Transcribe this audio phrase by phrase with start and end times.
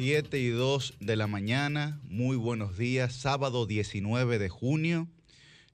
[0.00, 5.08] 7, 7 y 2 de la mañana, muy buenos días, sábado 19 de junio.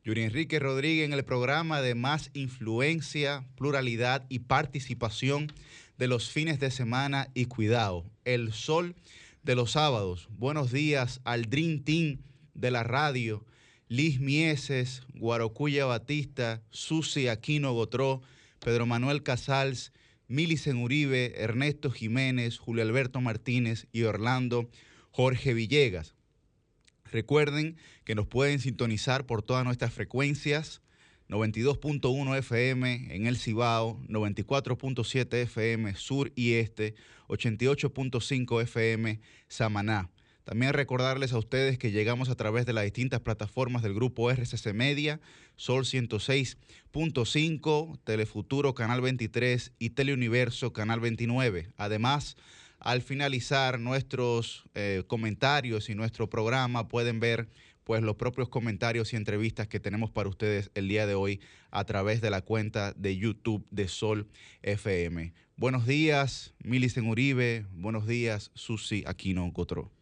[0.02, 5.52] Yuri Enrique Rodríguez en el programa de más influencia, pluralidad y participación
[5.96, 8.04] de los fines de semana y cuidado.
[8.24, 8.96] El sol
[9.44, 10.26] de los sábados.
[10.30, 12.18] Buenos días al Dream Team
[12.54, 13.44] de la radio.
[13.86, 18.22] Liz Mieses, Guarocuya Batista, Susi Aquino Gotró,
[18.58, 19.92] Pedro Manuel Casals,
[20.28, 24.68] Milicen Uribe, Ernesto Jiménez, Julio Alberto Martínez y Orlando
[25.10, 26.14] Jorge Villegas.
[27.10, 30.82] Recuerden que nos pueden sintonizar por todas nuestras frecuencias,
[31.28, 36.94] 92.1 FM en el Cibao, 94.7 FM Sur y Este,
[37.28, 40.10] 88.5 FM Samaná.
[40.46, 44.74] También recordarles a ustedes que llegamos a través de las distintas plataformas del grupo RCC
[44.74, 45.20] Media,
[45.56, 51.72] Sol 106.5, Telefuturo Canal 23 y Teleuniverso Canal 29.
[51.76, 52.36] Además,
[52.78, 57.48] al finalizar nuestros eh, comentarios y nuestro programa pueden ver
[57.82, 61.40] pues los propios comentarios y entrevistas que tenemos para ustedes el día de hoy
[61.72, 64.28] a través de la cuenta de YouTube de Sol
[64.62, 65.34] FM.
[65.56, 67.66] Buenos días, Milicen Uribe.
[67.72, 69.95] Buenos días, Susi Aquino Cotró.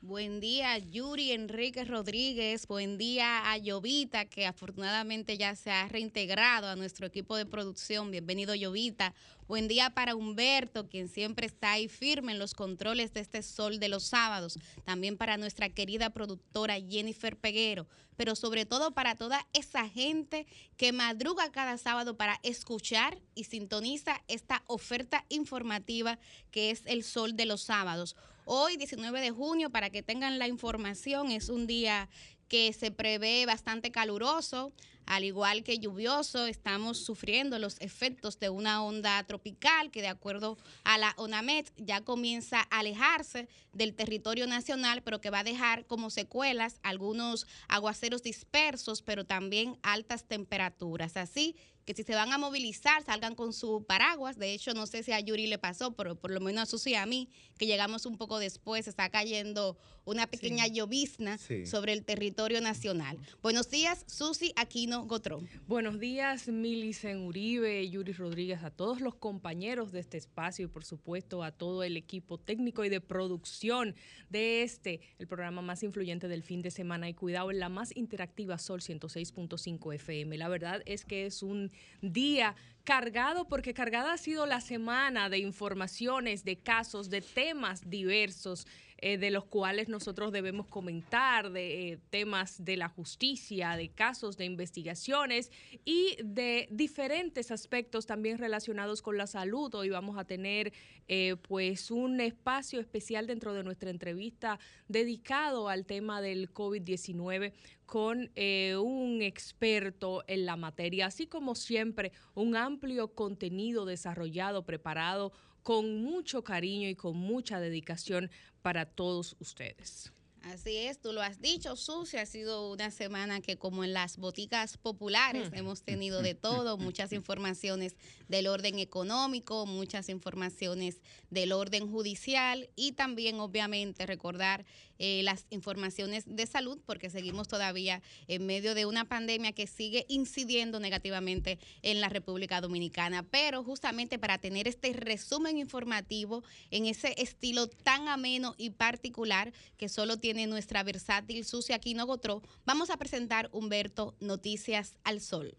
[0.00, 2.68] Buen día, Yuri Enrique Rodríguez.
[2.68, 8.12] Buen día a Llovita, que afortunadamente ya se ha reintegrado a nuestro equipo de producción.
[8.12, 9.12] Bienvenido, Llovita.
[9.48, 13.80] Buen día para Humberto, quien siempre está ahí firme en los controles de este sol
[13.80, 14.60] de los sábados.
[14.84, 17.88] También para nuestra querida productora Jennifer Peguero.
[18.16, 20.46] Pero sobre todo para toda esa gente
[20.76, 26.20] que madruga cada sábado para escuchar y sintoniza esta oferta informativa
[26.52, 28.14] que es el sol de los sábados.
[28.50, 32.08] Hoy, 19 de junio, para que tengan la información, es un día
[32.48, 34.72] que se prevé bastante caluroso,
[35.04, 40.56] al igual que lluvioso, estamos sufriendo los efectos de una onda tropical que de acuerdo
[40.84, 45.84] a la ONAMET ya comienza a alejarse del territorio nacional, pero que va a dejar
[45.84, 51.18] como secuelas algunos aguaceros dispersos, pero también altas temperaturas.
[51.18, 51.54] Así
[51.88, 54.36] que si se van a movilizar, salgan con su paraguas.
[54.36, 56.90] De hecho, no sé si a Yuri le pasó, pero por lo menos a Susi
[56.90, 62.04] y a mí, que llegamos un poco después, está cayendo una pequeña llovizna sobre el
[62.04, 63.18] territorio nacional.
[63.42, 65.48] Buenos días, Susi Aquino Gotrón.
[65.66, 70.84] Buenos días, Milicen Uribe, Yuri Rodríguez, a todos los compañeros de este espacio y por
[70.84, 73.94] supuesto a todo el equipo técnico y de producción
[74.30, 77.94] de este, el programa más influyente del fin de semana y cuidado en la más
[77.94, 80.38] interactiva Sol 106.5 FM.
[80.38, 81.70] La verdad es que es un
[82.00, 88.66] día cargado, porque cargada ha sido la semana de informaciones, de casos, de temas diversos.
[89.00, 94.36] Eh, de los cuales nosotros debemos comentar, de eh, temas de la justicia, de casos,
[94.36, 95.52] de investigaciones
[95.84, 99.72] y de diferentes aspectos también relacionados con la salud.
[99.76, 100.72] Hoy vamos a tener
[101.06, 107.52] eh, pues un espacio especial dentro de nuestra entrevista dedicado al tema del COVID-19
[107.86, 115.32] con un experto en la materia, así como siempre un amplio contenido desarrollado, preparado
[115.68, 118.30] con mucho cariño y con mucha dedicación
[118.68, 120.12] para todos ustedes.
[120.42, 124.18] Así es, tú lo has dicho, Susi, ha sido una semana que como en las
[124.18, 125.54] boticas populares mm.
[125.54, 127.96] hemos tenido de todo, muchas informaciones
[128.28, 131.00] del orden económico, muchas informaciones
[131.30, 134.66] del orden judicial y también obviamente recordar
[134.98, 140.06] eh, las informaciones de salud porque seguimos todavía en medio de una pandemia que sigue
[140.08, 143.22] incidiendo negativamente en la República Dominicana.
[143.22, 149.88] Pero justamente para tener este resumen informativo en ese estilo tan ameno y particular que
[149.88, 155.56] solo tiene nuestra versátil Sucia Aquino Gotró, vamos a presentar Humberto Noticias al Sol.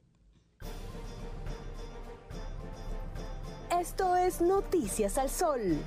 [3.80, 5.78] Esto es Noticias al Sol.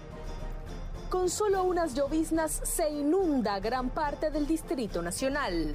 [1.13, 5.75] Con solo unas lloviznas se inunda gran parte del Distrito Nacional.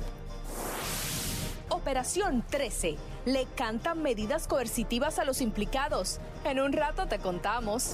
[1.69, 2.95] Operación 13.
[3.25, 6.19] Le cantan medidas coercitivas a los implicados.
[6.43, 7.93] En un rato te contamos.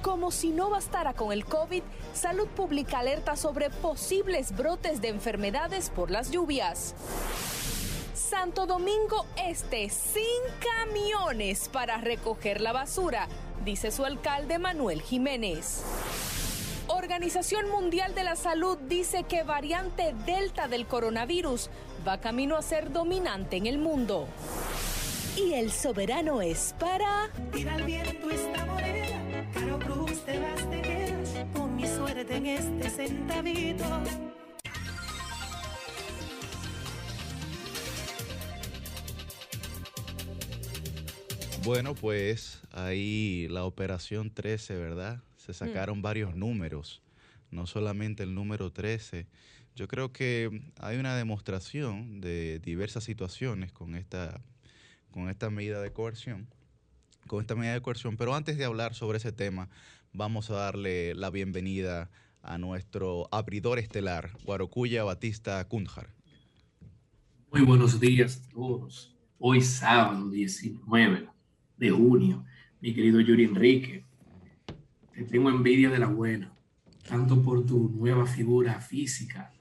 [0.00, 1.82] Como si no bastara con el COVID,
[2.14, 6.94] Salud Pública alerta sobre posibles brotes de enfermedades por las lluvias.
[8.14, 10.22] Santo Domingo Este sin
[10.58, 13.28] camiones para recoger la basura,
[13.62, 15.82] dice su alcalde Manuel Jiménez.
[17.10, 21.68] Organización Mundial de la Salud dice que variante Delta del coronavirus
[22.06, 24.28] va camino a ser dominante en el mundo.
[25.36, 27.28] Y el soberano es para...
[27.50, 32.46] Tira al viento esta moneda, Caro Cruz te vas te quedas, con mi suerte en
[32.46, 33.84] este centavito.
[41.64, 45.18] Bueno, pues ahí la operación 13, ¿verdad?
[45.52, 47.02] Se sacaron varios números,
[47.50, 49.26] no solamente el número 13.
[49.74, 54.40] Yo creo que hay una demostración de diversas situaciones con esta,
[55.10, 56.46] con esta medida de coerción,
[57.26, 58.16] con esta medida de coerción.
[58.16, 59.68] Pero antes de hablar sobre ese tema,
[60.12, 62.10] vamos a darle la bienvenida
[62.42, 66.10] a nuestro abridor estelar, Guarocuya Batista Cunjar.
[67.50, 69.16] Muy buenos días a todos.
[69.38, 71.28] Hoy sábado 19
[71.76, 72.44] de junio,
[72.80, 74.04] mi querido Yuri Enrique,
[75.20, 76.50] te tengo envidia de la buena,
[77.06, 79.52] tanto por tu nueva figura física.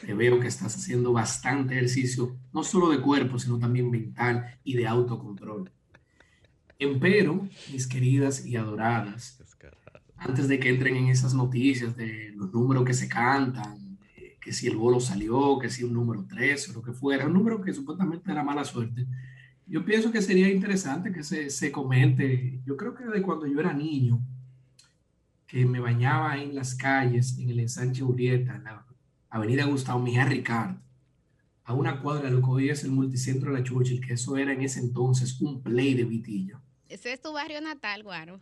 [0.00, 4.74] Te veo que estás haciendo bastante ejercicio, no solo de cuerpo, sino también mental y
[4.74, 5.72] de autocontrol.
[6.78, 9.42] Empero, mis queridas y adoradas,
[10.16, 13.98] antes de que entren en esas noticias de los números que se cantan,
[14.40, 17.32] que si el bolo salió, que si un número 13 o lo que fuera, un
[17.32, 19.04] número que supuestamente era mala suerte,
[19.66, 22.60] yo pienso que sería interesante que se, se comente.
[22.64, 24.22] Yo creo que de cuando yo era niño,
[25.48, 28.86] que me bañaba en las calles, en el ensanche Urieta, en la
[29.30, 30.76] avenida Gustavo Mejía Ricard,
[31.64, 34.36] a una cuadra de lo que hoy es el multicentro de la Churchill, que eso
[34.36, 36.60] era en ese entonces un play de Vitillo.
[36.88, 38.40] Ese es tu barrio natal, Guaro.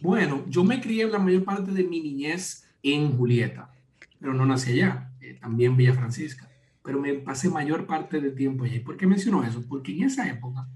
[0.00, 3.72] Bueno, yo me crié la mayor parte de mi niñez en Julieta,
[4.20, 6.48] pero no nací allá, eh, también Villa Francisca,
[6.84, 8.76] pero me pasé mayor parte del tiempo allá.
[8.76, 9.64] ¿Y por qué menciono eso?
[9.68, 10.68] Porque en esa época,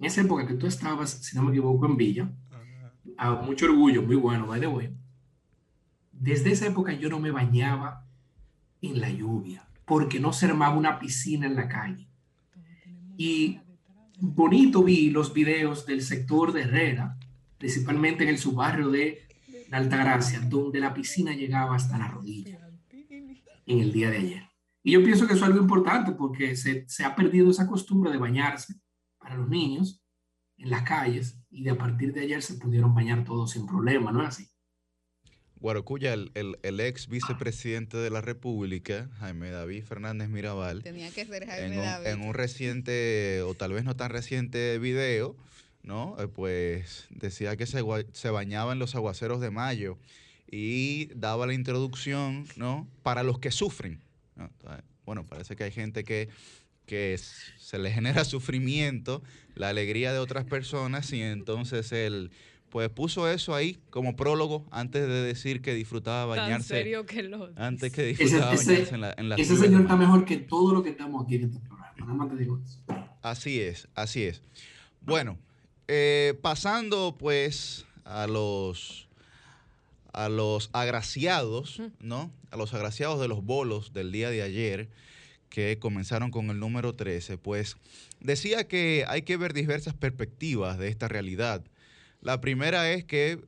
[0.00, 2.32] en esa época que tú estabas, si no me equivoco, en Villa,
[3.18, 4.94] a mucho orgullo, muy bueno, by the way,
[6.12, 8.06] desde esa época yo no me bañaba
[8.80, 12.08] en la lluvia, porque no se armaba una piscina en la calle.
[13.16, 13.60] Y
[14.18, 17.18] bonito vi los videos del sector de Herrera,
[17.58, 19.26] principalmente en el subbarrio de
[19.68, 22.58] la Altagracia, donde la piscina llegaba hasta la rodilla
[23.66, 24.42] en el día de ayer.
[24.82, 28.10] Y yo pienso que eso es algo importante porque se, se ha perdido esa costumbre
[28.10, 28.74] de bañarse
[29.18, 30.01] para los niños
[30.62, 34.12] en las calles y de a partir de ayer se pudieron bañar todos sin problema,
[34.12, 34.48] ¿no es así?
[35.56, 41.24] Guarocuya, el, el, el, ex vicepresidente de la República, Jaime David Fernández Mirabal, Tenía que
[41.24, 42.06] ser Jaime en, un, David.
[42.06, 45.36] en un reciente, o tal vez no tan reciente video,
[45.82, 46.16] ¿no?
[46.18, 49.98] Eh, pues decía que se, se bañaba en los aguaceros de mayo
[50.50, 52.88] y daba la introducción, ¿no?
[53.02, 54.00] Para los que sufren.
[54.36, 54.50] ¿no?
[55.04, 56.28] Bueno, parece que hay gente que,
[56.92, 59.22] que se le genera sufrimiento,
[59.54, 62.30] la alegría de otras personas y entonces él
[62.68, 66.68] pues puso eso ahí como prólogo antes de decir que disfrutaba bañarse.
[66.68, 69.56] Tan serio que lo Antes que disfrutaba ese, bañarse ese, en la, en la ese
[69.56, 71.94] señor está mejor que todo lo que estamos aquí en este programa.
[71.96, 72.78] Nada más te digo eso.
[73.22, 74.42] Así es, así es.
[75.00, 75.38] Bueno,
[75.88, 79.08] eh, pasando pues a los
[80.12, 82.30] a los agraciados, ¿no?
[82.50, 84.90] A los agraciados de los bolos del día de ayer,
[85.52, 87.76] que comenzaron con el número 13, pues
[88.20, 91.62] decía que hay que ver diversas perspectivas de esta realidad.
[92.22, 93.38] La primera es que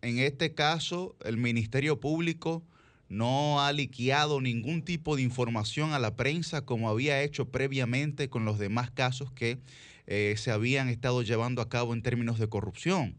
[0.00, 2.64] en este caso el Ministerio Público
[3.10, 8.46] no ha liqueado ningún tipo de información a la prensa como había hecho previamente con
[8.46, 9.58] los demás casos que
[10.06, 13.16] eh, se habían estado llevando a cabo en términos de corrupción.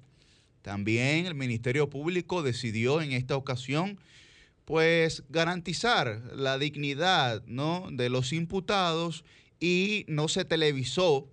[0.63, 3.99] También el Ministerio Público decidió en esta ocasión
[4.65, 7.87] pues garantizar la dignidad ¿no?
[7.91, 9.23] de los imputados
[9.59, 11.29] y no se televisó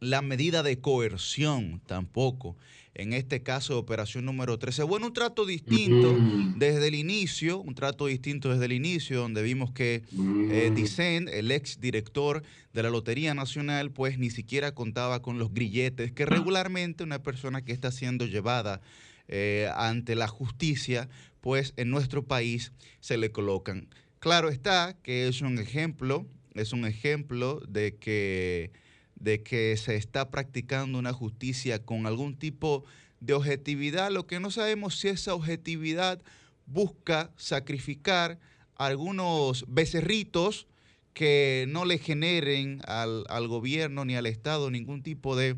[0.00, 2.56] la medida de coerción tampoco.
[2.94, 4.82] En este caso de operación número 13.
[4.84, 6.16] Bueno, un trato distinto
[6.56, 10.02] desde el inicio, un trato distinto desde el inicio, donde vimos que
[10.50, 15.52] eh, Dicen, el ex director de la Lotería Nacional, pues ni siquiera contaba con los
[15.52, 18.80] grilletes que regularmente una persona que está siendo llevada
[19.28, 21.08] eh, ante la justicia,
[21.46, 23.88] pues en nuestro país se le colocan.
[24.18, 28.72] Claro está que es un ejemplo, es un ejemplo de que
[29.14, 32.84] de que se está practicando una justicia con algún tipo
[33.20, 36.20] de objetividad, lo que no sabemos si esa objetividad
[36.66, 38.40] busca sacrificar
[38.74, 40.66] algunos becerritos
[41.14, 45.54] que no le generen al, al gobierno ni al Estado ningún tipo de,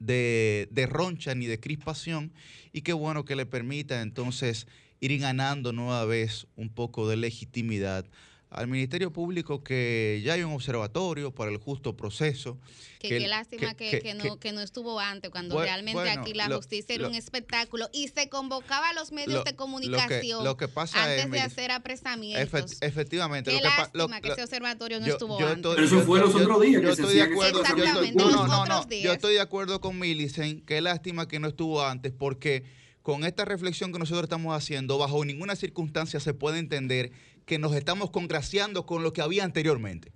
[0.00, 2.32] de, de, roncha ni de crispación
[2.72, 4.66] y qué bueno que le permita entonces
[5.00, 8.06] ir ganando nueva vez un poco de legitimidad
[8.50, 12.58] al Ministerio Público que ya hay un observatorio para el justo proceso.
[13.00, 16.00] Que, que qué lástima que, que, que, no, que no estuvo antes, cuando bueno, realmente
[16.00, 19.34] bueno, aquí la lo, justicia era lo, un espectáculo y se convocaba a los medios
[19.34, 22.54] lo, de comunicación lo que, pasa antes es, de hacer apresamientos.
[22.54, 23.50] Efect, efectivamente.
[23.50, 25.72] Qué lástima que ese observatorio no yo, estuvo yo antes.
[25.74, 26.82] Pero eso fue los otros días.
[26.82, 27.60] Yo estoy de acuerdo.
[27.60, 29.04] Exactamente, yo estoy, los no, no, otros no, días.
[29.04, 30.64] yo estoy de acuerdo con Millicent.
[30.64, 32.64] Qué lástima que no estuvo antes porque
[33.06, 37.12] con esta reflexión que nosotros estamos haciendo, bajo ninguna circunstancia se puede entender
[37.44, 40.10] que nos estamos congraciando con lo que había anteriormente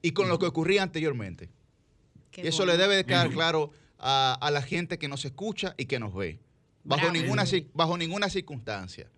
[0.00, 1.50] y con lo que ocurría anteriormente.
[2.34, 5.98] y eso le debe de quedar claro a, la gente que nos escucha y que
[5.98, 6.40] nos ve.
[6.82, 9.10] Bajo ninguna, bajo ninguna circunstancia.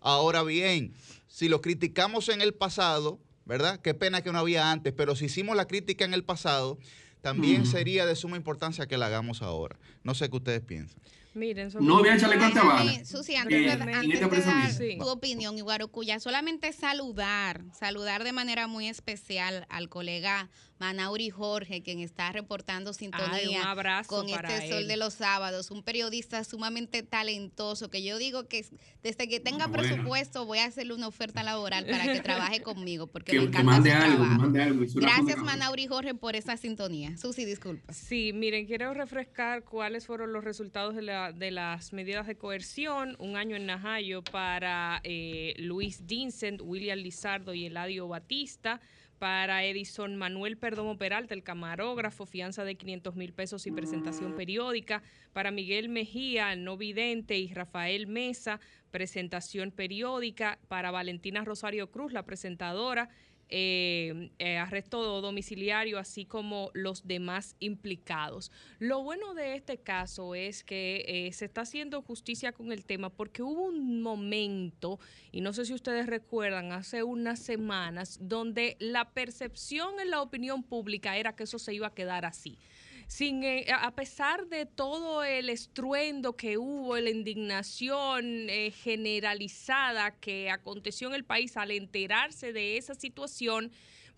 [0.00, 0.94] Ahora bien,
[1.28, 3.78] si lo criticamos en el pasado, ¿verdad?
[3.82, 6.78] Qué pena que no había antes, pero si hicimos la crítica en el pasado,
[7.20, 9.78] también sería de suma importancia que la hagamos ahora.
[10.02, 10.98] No sé qué ustedes piensan.
[11.36, 13.04] Miren, no voy a echarle bala.
[13.04, 18.88] Susi, antes, de, antes de dar tu opinión, Iguarucuya, solamente saludar, saludar de manera muy
[18.88, 20.48] especial al colega
[20.78, 23.74] Manauri Jorge, quien está reportando sintonía
[24.06, 28.66] con este Sol de los Sábados, un periodista sumamente talentoso, que yo digo que
[29.02, 33.38] desde que tenga presupuesto voy a hacerle una oferta laboral para que trabaje conmigo, porque
[33.38, 34.50] me encanta su trabajo.
[34.94, 37.16] Gracias Manauri Jorge por esa sintonía.
[37.16, 37.92] Susi, disculpa.
[37.92, 43.56] Sí, miren, quiero refrescar cuáles fueron los resultados de, las medidas de coerción, un año
[43.56, 48.80] en Najayo para eh, Luis Dincent, William Lizardo y Eladio Batista
[49.18, 55.02] para Edison Manuel Perdomo Peralta, el camarógrafo, fianza de 500 mil pesos y presentación periódica.
[55.32, 60.58] Para Miguel Mejía, no vidente, y Rafael Mesa, presentación periódica.
[60.68, 63.08] Para Valentina Rosario Cruz, la presentadora,
[63.48, 68.50] eh, eh, arresto domiciliario, así como los demás implicados.
[68.78, 73.10] Lo bueno de este caso es que eh, se está haciendo justicia con el tema
[73.10, 74.98] porque hubo un momento,
[75.30, 80.62] y no sé si ustedes recuerdan, hace unas semanas, donde la percepción en la opinión
[80.62, 82.58] pública era que eso se iba a quedar así
[83.06, 90.50] sin, eh, a pesar de todo el estruendo que hubo, la indignación eh, generalizada que
[90.50, 93.70] aconteció en el país al enterarse de esa situación,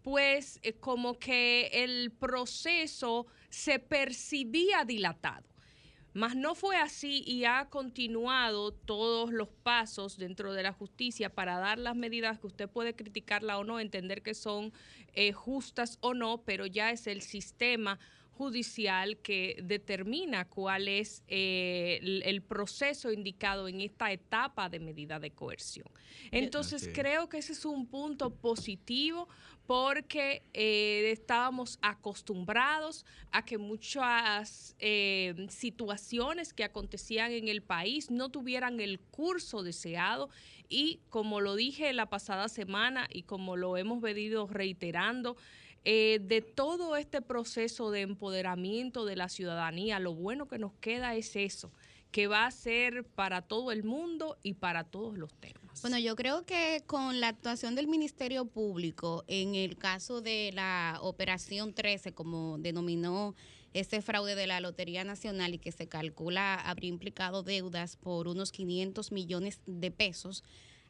[0.02, 5.46] pues eh, como que el proceso se percibía dilatado.
[6.14, 11.58] Mas no fue así y ha continuado todos los pasos dentro de la justicia para
[11.58, 14.72] dar las medidas que usted puede criticarla o no, entender que son
[15.34, 18.00] justas o no, pero ya es el sistema
[18.38, 25.32] judicial que determina cuál es eh, el, proceso indicado en esta etapa de medida de
[25.32, 25.88] coerción.
[26.30, 29.28] Entonces creo que ese es un punto positivo
[29.66, 38.28] porque eh, estábamos acostumbrados a que muchas eh, situaciones que acontecían en el país no
[38.28, 40.30] tuvieran el curso deseado
[40.68, 45.36] y como lo dije la pasada semana y como lo hemos venido reiterando,
[45.84, 51.14] eh, de todo este proceso de empoderamiento de la ciudadanía, lo bueno que nos queda
[51.14, 51.72] es eso,
[52.10, 55.80] que va a ser para todo el mundo y para todos los temas.
[55.82, 60.98] Bueno, yo creo que con la actuación del Ministerio Público en el caso de la
[61.02, 63.34] Operación 13, como denominó
[63.74, 68.50] este fraude de la Lotería Nacional y que se calcula habría implicado deudas por unos
[68.50, 70.42] 500 millones de pesos,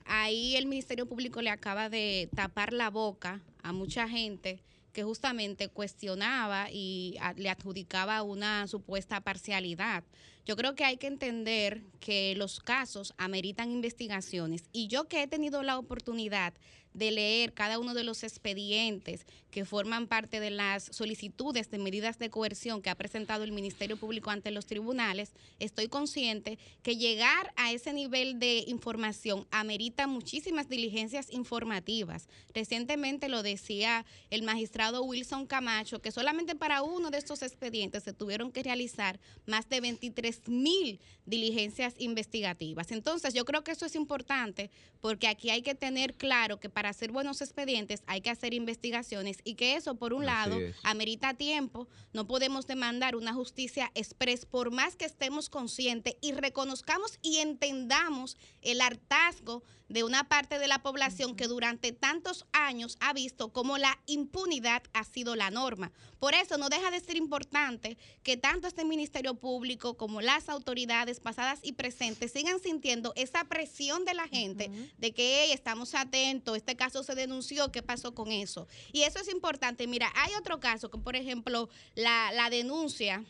[0.04, 4.62] ahí el Ministerio Público le acaba de tapar la boca a mucha gente
[4.98, 10.02] que justamente cuestionaba y le adjudicaba una supuesta parcialidad.
[10.44, 15.28] Yo creo que hay que entender que los casos ameritan investigaciones y yo que he
[15.28, 16.52] tenido la oportunidad
[16.98, 22.18] de leer cada uno de los expedientes que forman parte de las solicitudes de medidas
[22.18, 27.52] de coerción que ha presentado el Ministerio Público ante los tribunales, estoy consciente que llegar
[27.56, 32.28] a ese nivel de información amerita muchísimas diligencias informativas.
[32.52, 38.12] Recientemente lo decía el magistrado Wilson Camacho, que solamente para uno de estos expedientes se
[38.12, 42.90] tuvieron que realizar más de 23 mil diligencias investigativas.
[42.90, 46.87] Entonces, yo creo que eso es importante porque aquí hay que tener claro que para
[46.88, 51.88] hacer buenos expedientes hay que hacer investigaciones y que eso, por un lado, amerita tiempo.
[52.12, 58.36] No podemos demandar una justicia express por más que estemos conscientes y reconozcamos y entendamos
[58.62, 63.78] el hartazgo de una parte de la población que durante tantos años ha visto cómo
[63.78, 65.92] la impunidad ha sido la norma.
[66.18, 71.20] Por eso no deja de ser importante que tanto este Ministerio Público como las autoridades
[71.20, 76.76] pasadas y presentes sigan sintiendo esa presión de la gente de que estamos atentos, este
[76.76, 78.66] caso se denunció, ¿qué pasó con eso?
[78.92, 79.86] Y eso es importante.
[79.86, 83.24] Mira, hay otro caso que, por ejemplo, la, la denuncia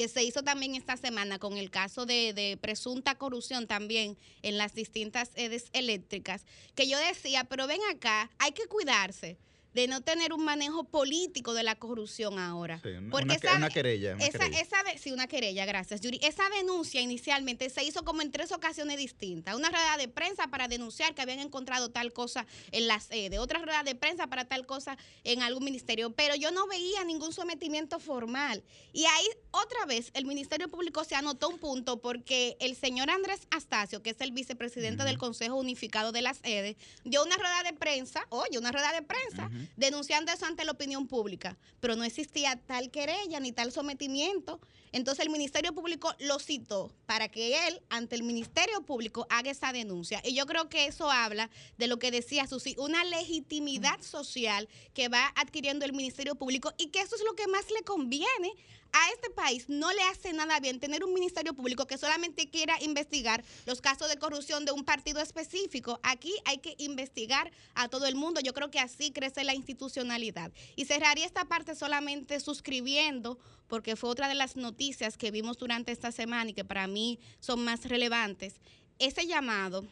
[0.00, 4.72] que se hizo también esta semana con el caso de, presunta corrupción también en las
[4.72, 9.36] distintas sedes eléctricas, que yo decía, pero ven acá, hay que cuidarse
[9.74, 12.80] de no tener un manejo político de la corrupción ahora.
[13.10, 14.16] Porque una, esa, una querella.
[14.18, 16.18] esa, Esa sí, una querella, gracias, Yuri.
[16.22, 19.54] Esa denuncia inicialmente se hizo como en tres ocasiones distintas.
[19.54, 23.60] Una rueda de prensa para denunciar que habían encontrado tal cosa en la sede, otra
[23.60, 28.00] rueda de prensa para tal cosa en algún ministerio, pero yo no veía ningún sometimiento
[28.00, 28.62] formal.
[28.92, 33.46] Y ahí otra vez el Ministerio Público se anotó un punto porque el señor Andrés
[33.50, 37.72] Astacio, que es el vicepresidente del Consejo Unificado de las sede, dio una rueda de
[37.72, 42.56] prensa, oye, una rueda de prensa denunciando eso ante la opinión pública, pero no existía
[42.66, 44.60] tal querella ni tal sometimiento.
[44.92, 49.72] Entonces el Ministerio Público lo citó para que él, ante el Ministerio Público, haga esa
[49.72, 50.20] denuncia.
[50.24, 55.08] Y yo creo que eso habla de lo que decía Susi, una legitimidad social que
[55.08, 58.52] va adquiriendo el Ministerio Público y que eso es lo que más le conviene
[58.92, 62.76] a este país no le hace nada bien tener un ministerio público que solamente quiera
[62.82, 66.00] investigar los casos de corrupción de un partido específico.
[66.02, 68.40] Aquí hay que investigar a todo el mundo.
[68.40, 70.52] Yo creo que así crece la institucionalidad.
[70.76, 75.92] Y cerraría esta parte solamente suscribiendo, porque fue otra de las noticias que vimos durante
[75.92, 78.54] esta semana y que para mí son más relevantes.
[78.98, 79.86] Ese llamado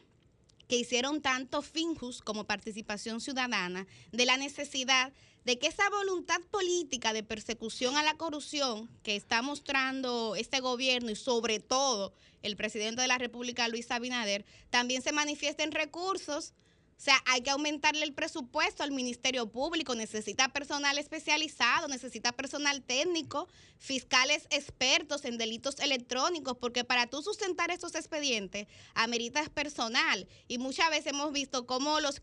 [0.68, 5.12] que hicieron tanto Finjus como Participación Ciudadana de la necesidad
[5.48, 11.10] de que esa voluntad política de persecución a la corrupción que está mostrando este gobierno
[11.10, 12.12] y sobre todo
[12.42, 16.52] el presidente de la República, Luis Abinader, también se manifieste en recursos
[16.98, 22.82] o sea, hay que aumentarle el presupuesto al Ministerio Público, necesita personal especializado, necesita personal
[22.82, 23.46] técnico,
[23.78, 30.26] fiscales expertos en delitos electrónicos, porque para tú sustentar esos expedientes ameritas personal.
[30.48, 32.20] Y muchas veces hemos visto cómo los,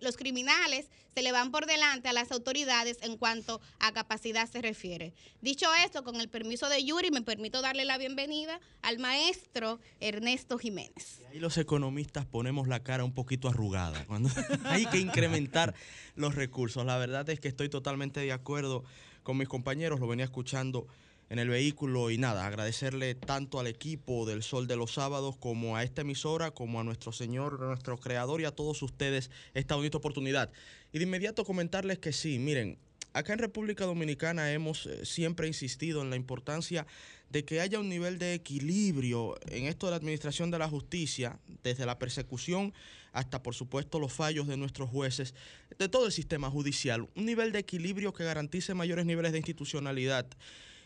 [0.00, 4.62] los criminales se le van por delante a las autoridades en cuanto a capacidad se
[4.62, 5.14] refiere.
[5.40, 10.58] Dicho esto, con el permiso de Yuri, me permito darle la bienvenida al maestro Ernesto
[10.58, 11.20] Jiménez.
[11.20, 14.06] Y ahí los economistas ponemos la cara un poquito arrugada
[14.64, 15.74] hay que incrementar
[16.16, 16.84] los recursos.
[16.84, 18.84] La verdad es que estoy totalmente de acuerdo
[19.22, 20.86] con mis compañeros, lo venía escuchando
[21.32, 25.78] en el vehículo y nada, agradecerle tanto al equipo del Sol de los Sábados como
[25.78, 29.96] a esta emisora, como a nuestro Señor, nuestro Creador y a todos ustedes esta bonita
[29.96, 30.50] oportunidad.
[30.92, 32.76] Y de inmediato comentarles que sí, miren,
[33.14, 36.86] acá en República Dominicana hemos eh, siempre insistido en la importancia
[37.32, 41.38] de que haya un nivel de equilibrio en esto de la administración de la justicia,
[41.62, 42.74] desde la persecución
[43.12, 45.34] hasta, por supuesto, los fallos de nuestros jueces,
[45.78, 50.26] de todo el sistema judicial, un nivel de equilibrio que garantice mayores niveles de institucionalidad.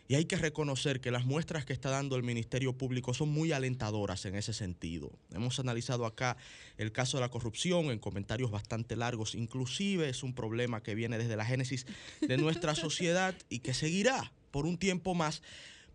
[0.09, 3.50] Y hay que reconocer que las muestras que está dando el Ministerio Público son muy
[3.50, 5.11] alentadoras en ese sentido.
[5.32, 6.37] Hemos analizado acá
[6.78, 11.18] el caso de la corrupción en comentarios bastante largos, inclusive es un problema que viene
[11.18, 11.87] desde la génesis
[12.20, 15.42] de nuestra sociedad y que seguirá por un tiempo más.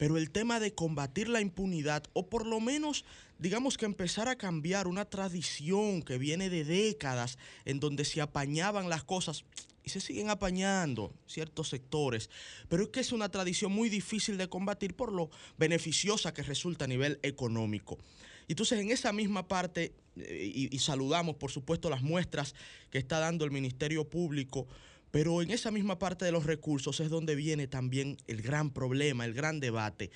[0.01, 3.05] Pero el tema de combatir la impunidad, o por lo menos,
[3.37, 8.89] digamos que empezar a cambiar una tradición que viene de décadas en donde se apañaban
[8.89, 9.45] las cosas,
[9.83, 12.31] y se siguen apañando ciertos sectores,
[12.67, 16.85] pero es que es una tradición muy difícil de combatir por lo beneficiosa que resulta
[16.85, 17.99] a nivel económico.
[18.47, 22.55] Entonces, en esa misma parte, eh, y, y, saludamos, por supuesto, las muestras
[22.89, 24.67] que está dando el Ministerio Público,
[25.11, 29.25] pero en esa misma parte de los recursos es donde viene también el gran problema,
[29.25, 30.09] el gran debate.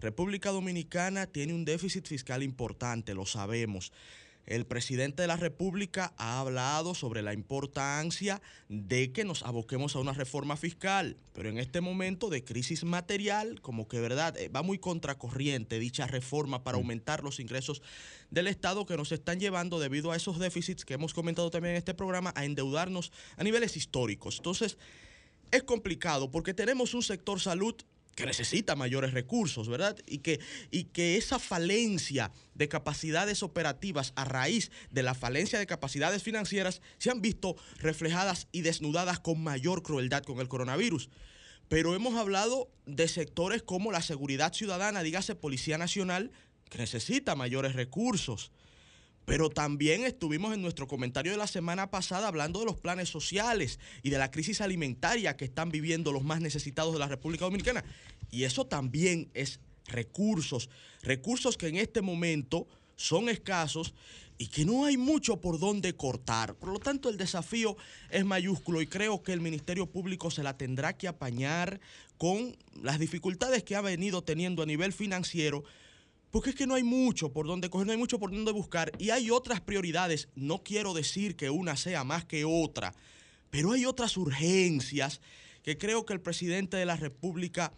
[0.00, 3.92] República Dominicana tiene un déficit fiscal importante, lo sabemos.
[4.48, 9.98] El presidente de la República ha hablado sobre la importancia de que nos aboquemos a
[9.98, 14.62] una reforma fiscal, pero en este momento de crisis material, como que verdad, eh, va
[14.62, 16.80] muy contracorriente dicha reforma para mm.
[16.80, 17.82] aumentar los ingresos
[18.30, 21.78] del Estado que nos están llevando debido a esos déficits que hemos comentado también en
[21.78, 24.38] este programa a endeudarnos a niveles históricos.
[24.38, 24.78] Entonces,
[25.50, 27.74] es complicado porque tenemos un sector salud
[28.18, 29.96] que necesita mayores recursos, ¿verdad?
[30.04, 30.40] Y que,
[30.72, 36.82] y que esa falencia de capacidades operativas a raíz de la falencia de capacidades financieras
[36.98, 41.10] se han visto reflejadas y desnudadas con mayor crueldad con el coronavirus.
[41.68, 46.32] Pero hemos hablado de sectores como la seguridad ciudadana, dígase Policía Nacional,
[46.70, 48.50] que necesita mayores recursos.
[49.28, 53.78] Pero también estuvimos en nuestro comentario de la semana pasada hablando de los planes sociales
[54.02, 57.84] y de la crisis alimentaria que están viviendo los más necesitados de la República Dominicana.
[58.30, 60.70] Y eso también es recursos,
[61.02, 63.92] recursos que en este momento son escasos
[64.38, 66.54] y que no hay mucho por donde cortar.
[66.54, 67.76] Por lo tanto, el desafío
[68.08, 71.80] es mayúsculo y creo que el Ministerio Público se la tendrá que apañar
[72.16, 75.64] con las dificultades que ha venido teniendo a nivel financiero
[76.30, 78.92] porque es que no hay mucho por donde coger, no hay mucho por donde buscar
[78.98, 80.28] y hay otras prioridades.
[80.34, 82.94] No quiero decir que una sea más que otra,
[83.50, 85.20] pero hay otras urgencias
[85.62, 87.72] que creo que el presidente de la República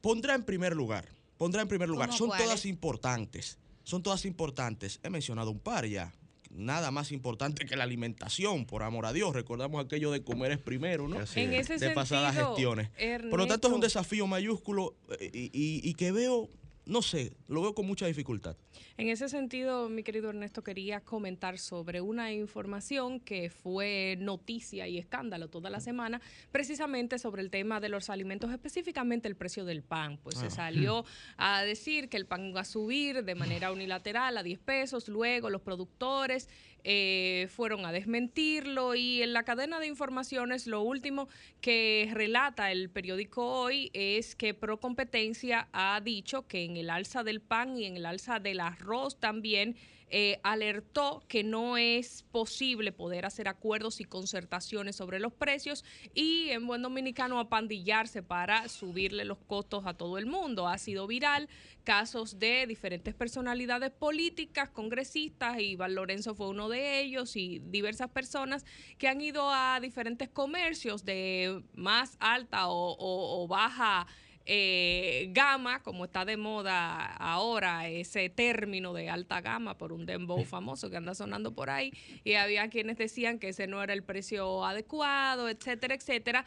[0.00, 1.08] pondrá en primer lugar.
[1.38, 2.12] Pondrá en primer lugar.
[2.12, 3.58] Son todas importantes.
[3.84, 5.00] Son todas importantes.
[5.02, 6.12] He mencionado un par ya.
[6.50, 9.34] Nada más importante que la alimentación, por amor a Dios.
[9.34, 11.16] Recordamos aquello de comer es primero, ¿no?
[11.34, 12.90] En ese de pasadas gestiones.
[13.30, 16.48] por lo tanto, es un desafío mayúsculo eh, y que veo
[16.88, 18.56] no sé, lo veo con mucha dificultad.
[18.96, 24.96] En ese sentido, mi querido Ernesto, quería comentar sobre una información que fue noticia y
[24.96, 29.82] escándalo toda la semana, precisamente sobre el tema de los alimentos, específicamente el precio del
[29.82, 30.18] pan.
[30.22, 30.50] Pues se ah.
[30.50, 31.04] salió
[31.36, 35.50] a decir que el pan va a subir de manera unilateral a 10 pesos, luego
[35.50, 36.48] los productores
[36.84, 41.28] eh, fueron a desmentirlo y en la cadena de informaciones lo último
[41.60, 47.24] que relata el periódico hoy es que Pro Competencia ha dicho que en el alza
[47.24, 49.76] del pan y en el alza del arroz también
[50.10, 56.48] eh, alertó que no es posible poder hacer acuerdos y concertaciones sobre los precios y
[56.50, 60.68] en buen dominicano apandillarse para subirle los costos a todo el mundo.
[60.68, 61.48] Ha sido viral
[61.84, 68.10] casos de diferentes personalidades políticas, congresistas, y Val Lorenzo fue uno de ellos, y diversas
[68.10, 68.64] personas
[68.98, 74.06] que han ido a diferentes comercios de más alta o baja
[74.50, 80.42] eh, gama, como está de moda ahora ese término de alta gama por un dembow
[80.44, 81.92] famoso que anda sonando por ahí,
[82.24, 86.46] y había quienes decían que ese no era el precio adecuado, etcétera, etcétera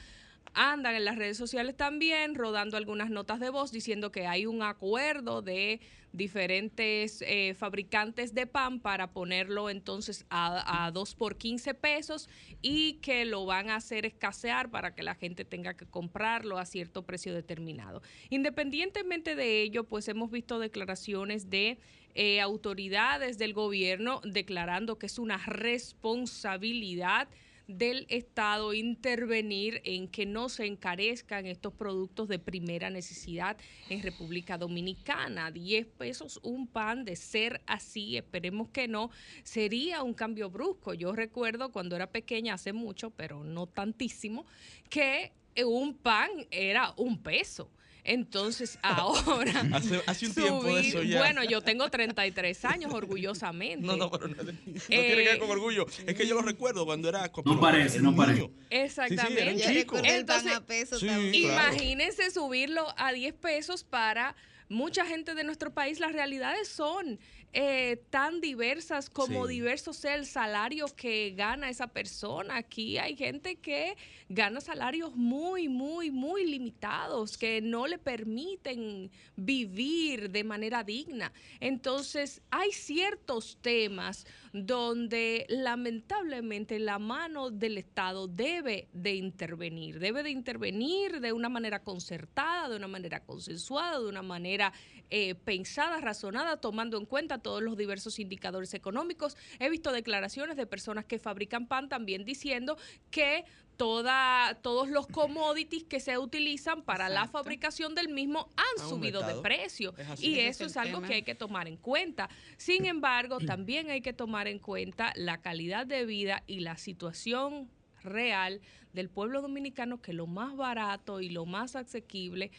[0.54, 4.64] andan en las redes sociales también rodando algunas notas de voz diciendo que hay un
[4.64, 5.80] acuerdo de
[6.14, 12.30] diferentes eh, fabricantes de pan para ponerlo entonces a, a 2 por 15 pesos
[12.62, 16.66] y que lo van a hacer escasear para que la gente tenga que comprarlo a
[16.66, 18.02] cierto precio determinado.
[18.30, 21.80] Independientemente de ello, pues hemos visto declaraciones de
[22.14, 27.30] eh, autoridades del gobierno declarando que es una responsabilidad
[27.78, 33.58] del Estado intervenir en que no se encarezcan estos productos de primera necesidad
[33.90, 35.52] en República Dominicana.
[35.52, 39.12] 10 pesos un pan, de ser así, esperemos que no,
[39.44, 40.94] sería un cambio brusco.
[40.94, 44.46] Yo recuerdo cuando era pequeña, hace mucho, pero no tantísimo,
[44.90, 45.32] que
[45.66, 47.70] un pan era un peso.
[48.04, 49.64] Entonces, ahora.
[50.08, 51.20] hace, un tiempo de eso ya.
[51.20, 53.86] Bueno, yo tengo 33 años, orgullosamente.
[53.86, 55.86] No, no, pero no, no tiene que ver con eh, orgullo.
[56.06, 57.32] Es que yo lo recuerdo cuando era.
[57.46, 58.50] No parece, no parece.
[58.70, 59.60] Exactamente.
[59.60, 60.98] Sí, sí, Entonces, peso
[61.34, 64.36] imagínense subirlo a 10 pesos para
[64.70, 66.00] mucha gente de nuestro país.
[66.00, 67.20] Las realidades son
[67.54, 72.56] eh, tan diversas como diverso sea el salario que gana esa persona.
[72.58, 73.98] Aquí hay gente que
[74.30, 81.34] gana salarios muy, muy, muy limitados, que no le permiten vivir de manera digna.
[81.60, 90.30] Entonces, hay ciertos temas donde lamentablemente la mano del Estado debe de intervenir, debe de
[90.30, 94.74] intervenir de una manera concertada, de una manera consensuada, de una manera
[95.10, 99.38] eh, pensada, razonada, tomando en cuenta todos los diversos indicadores económicos.
[99.60, 102.78] He visto declaraciones de personas que fabrican pan también diciendo
[103.10, 103.46] que
[103.82, 109.41] Toda, todos los commodities que se utilizan para la fabricación del mismo han subido de
[109.41, 109.96] precio.
[110.20, 112.30] Y eso es, algo que hay que tomar en cuenta.
[112.58, 117.72] Sin embargo, también hay que tomar en cuenta la calidad de vida y la situación
[118.04, 118.62] real
[118.94, 122.52] del pueblo dominicano, que lo más barato y lo más asequible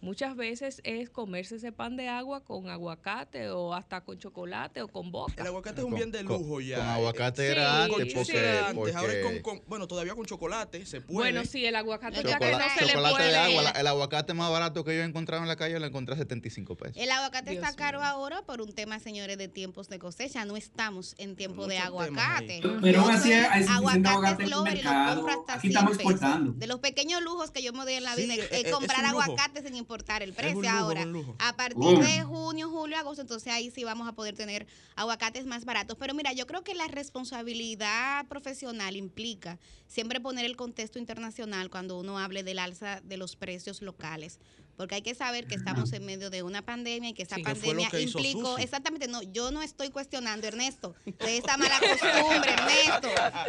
[0.00, 4.88] muchas veces es comerse ese pan de agua con aguacate o hasta con chocolate o
[4.88, 5.34] con boca.
[5.38, 6.78] El aguacate es un bien de lujo ya.
[6.78, 11.30] Con aguacate era antes, porque, Ahora es con, bueno, todavía con chocolate se puede.
[11.30, 13.28] Bueno, sí, el aguacate ya que no se le puede.
[13.30, 16.14] De agua, el aguacate más barato que yo he encontrado en la calle lo encontré
[16.14, 16.96] a 75 pesos.
[16.96, 20.44] El aguacate está caro ahora por un tema, señores, de tiempos de cosecha.
[20.44, 22.60] No estamos en tiempo de aguacate.
[22.80, 25.26] Pero aún así hay aguacate en el mercado.
[25.48, 26.52] Aquí estamos exportando.
[26.52, 29.76] De los pequeños lujos que yo me doy en la vida, es, comprar aguacate sin
[29.90, 30.70] importar el precio.
[30.70, 31.04] Ahora,
[31.40, 35.64] a partir de junio, julio, agosto, entonces ahí sí vamos a poder tener aguacates más
[35.64, 35.96] baratos.
[35.98, 41.98] Pero mira, yo creo que la responsabilidad profesional implica siempre poner el contexto internacional cuando
[41.98, 44.38] uno hable del alza de los precios locales
[44.80, 47.90] porque hay que saber que estamos en medio de una pandemia y que esa pandemia
[48.00, 53.08] implicó, exactamente, no, yo no estoy cuestionando, Ernesto, de esa mala costumbre, Ernesto,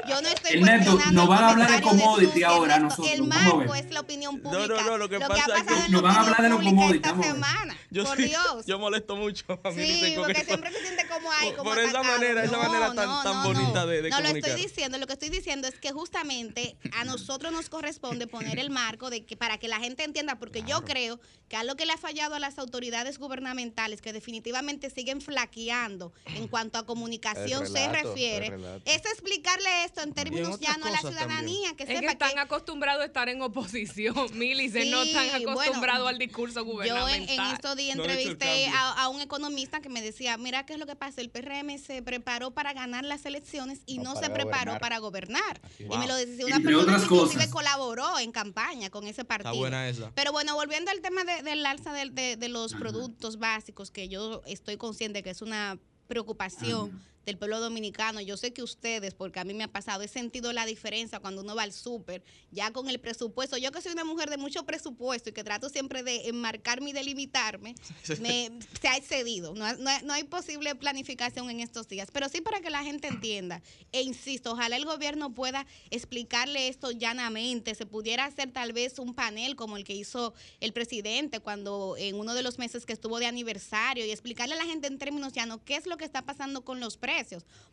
[0.09, 1.21] yo no estoy Ernesto, cuestionando.
[1.21, 3.13] no van a hablar de commodity ahora nosotros.
[3.13, 4.67] El marco es la opinión pública.
[4.67, 6.63] No, no, no, lo que, pasa ha es que nos van a hablar de los
[6.63, 8.65] commodities esta semana, yo por sí, Dios.
[8.65, 12.03] Yo molesto mucho a mí Sí, porque siempre se siente como hay, como Por esa
[12.03, 14.41] manera, esa manera tan, tan bonita de, de No, comunicar.
[14.41, 18.59] lo estoy diciendo, lo que estoy diciendo es que justamente a nosotros nos corresponde poner
[18.59, 21.20] el marco de que para que la gente entienda, porque yo creo
[21.51, 26.13] que a lo que le ha fallado a las autoridades gubernamentales, que definitivamente siguen flaqueando
[26.25, 28.53] en cuanto a comunicación se refiere,
[28.85, 33.03] es explicarle esto en términos llanos a la ciudadanía, que es sepa que están acostumbrados
[33.03, 37.27] a estar en oposición, Milice, no están acostumbrados al discurso gubernamental.
[37.27, 40.79] Yo en, en estos días entrevisté a, un economista que me decía, mira qué es
[40.79, 44.79] lo que pasa, el PRM se preparó para ganar las elecciones y no, se preparó
[44.79, 45.59] para gobernar.
[45.79, 49.53] Y me lo decía una persona que inclusive colaboró en campaña con ese partido.
[49.55, 50.11] buena esa.
[50.15, 54.41] Pero bueno, volviendo al tema de, del alza de, de, los productos básicos, que yo
[54.45, 58.21] estoy consciente que es una preocupación del pueblo dominicano.
[58.21, 61.41] Yo sé que ustedes, porque a mí me ha pasado, he sentido la diferencia cuando
[61.41, 63.57] uno va al súper, ya con el presupuesto.
[63.57, 66.93] Yo que soy una mujer de mucho presupuesto y que trato siempre de enmarcarme y
[66.93, 67.75] delimitarme,
[68.19, 69.53] me, se ha excedido.
[69.53, 72.09] No, no, no hay posible planificación en estos días.
[72.11, 76.91] Pero sí para que la gente entienda, e insisto, ojalá el gobierno pueda explicarle esto
[76.91, 81.95] llanamente, se pudiera hacer tal vez un panel como el que hizo el presidente cuando
[81.97, 84.97] en uno de los meses que estuvo de aniversario y explicarle a la gente en
[84.97, 87.10] términos llanos qué es lo que está pasando con los precios.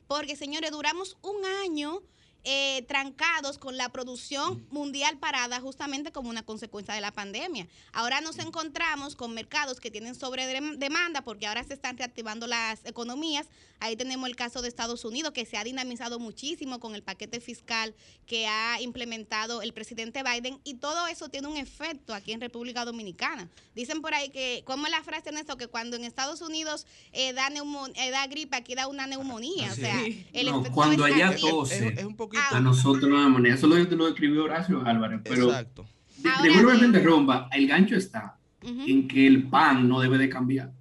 [0.07, 2.03] Porque, señores, duramos un año
[2.45, 7.67] eh, trancados con la producción mundial parada justamente como una consecuencia de la pandemia.
[7.93, 10.47] Ahora nos encontramos con mercados que tienen sobre
[10.77, 13.47] demanda porque ahora se están reactivando las economías.
[13.81, 17.41] Ahí tenemos el caso de Estados Unidos que se ha dinamizado muchísimo con el paquete
[17.41, 17.95] fiscal
[18.27, 22.85] que ha implementado el presidente Biden y todo eso tiene un efecto aquí en República
[22.85, 23.49] Dominicana.
[23.75, 25.57] Dicen por ahí que, ¿cómo es la frase en esto?
[25.57, 27.49] Que cuando en Estados Unidos eh, da,
[27.95, 29.71] eh, da gripe, aquí da una neumonía.
[29.71, 30.01] O sea,
[30.33, 32.57] el no, cuando allá tose, es, un poquito...
[32.57, 33.55] a nosotros no neumonía.
[33.55, 35.21] Eso lo, lo escribió Horacio Álvarez.
[35.25, 35.87] Pero Exacto.
[36.19, 40.73] De, de, rompa, el gancho está en que el pan no debe de cambiar.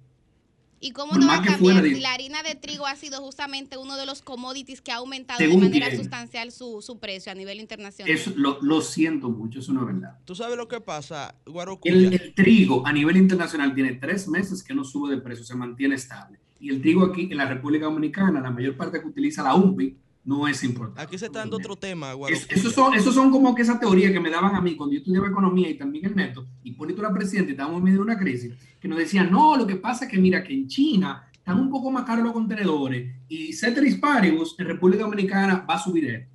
[0.80, 3.96] ¿Y cómo no va a cambiar si la harina de trigo ha sido justamente uno
[3.96, 8.12] de los commodities que ha aumentado de manera sustancial su, su, precio a nivel internacional?
[8.12, 10.18] Eso, lo, lo, siento mucho, eso no es verdad.
[10.24, 11.34] ¿Tú sabes lo que pasa,
[11.82, 15.56] El, el, trigo a nivel internacional tiene tres meses que no sube de precio, se
[15.56, 16.38] mantiene estable.
[16.60, 19.96] Y el trigo aquí en la República Dominicana, la mayor parte que utiliza la UMPI,
[20.28, 21.00] no es importante.
[21.00, 22.12] Aquí se está dando otro tema.
[22.50, 24.98] esos, son, esos son como que esa teoría que me daban a mí cuando yo
[24.98, 28.04] estudiaba economía y también el neto, y tú era presidente y estábamos en medio de
[28.04, 31.26] una crisis, que nos decían, no, lo que pasa es que mira que en China
[31.32, 35.78] están un poco más caros los contenedores y ceteris paribus en República Dominicana va a
[35.78, 36.28] subir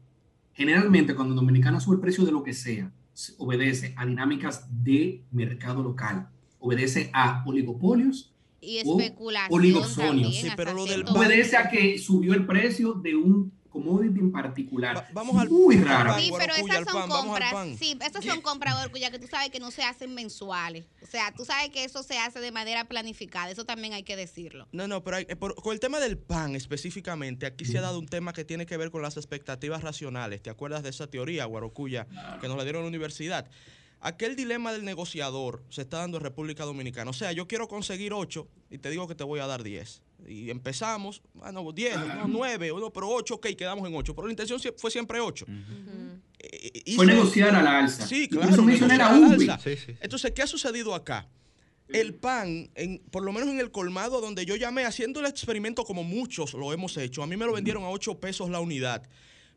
[0.56, 2.92] Generalmente cuando Dominicana sube el precio de lo que sea,
[3.38, 6.30] obedece a dinámicas de mercado local,
[6.60, 10.32] obedece a oligopolios y especulación.
[10.32, 15.08] Sí, pero lo del obedece a que subió el precio de un commodity en particular.
[15.14, 16.16] vamos al muy raro.
[16.20, 19.72] Sí, pero esas son compras, sí, esas son compras, ya que tú sabes que no
[19.72, 20.86] se hacen mensuales.
[21.02, 24.16] O sea, tú sabes que eso se hace de manera planificada, eso también hay que
[24.16, 24.68] decirlo.
[24.72, 28.08] No, no, pero eh, con el tema del pan específicamente, aquí se ha dado un
[28.08, 30.42] tema que tiene que ver con las expectativas racionales.
[30.44, 32.08] ¿Te acuerdas de esa teoría, Guarocuya,
[32.40, 33.50] que nos la dieron en la universidad?
[34.00, 37.10] Aquel dilema del negociador se está dando en República Dominicana.
[37.10, 40.04] O sea, yo quiero conseguir 8 y te digo que te voy a dar 10
[40.28, 44.16] y empezamos, bueno, 10, no, 9, pero 8, ok, quedamos en 8.
[44.16, 45.46] Pero la intención fue siempre 8.
[46.40, 48.08] Eh, fue negociar a la alza.
[48.08, 48.50] Sí, claro.
[50.02, 51.28] Entonces, ¿qué ha sucedido acá?
[51.90, 55.84] El pan, en, por lo menos en el colmado donde yo llamé, haciendo el experimento
[55.84, 59.04] como muchos lo hemos hecho, a mí me lo vendieron a 8 pesos la unidad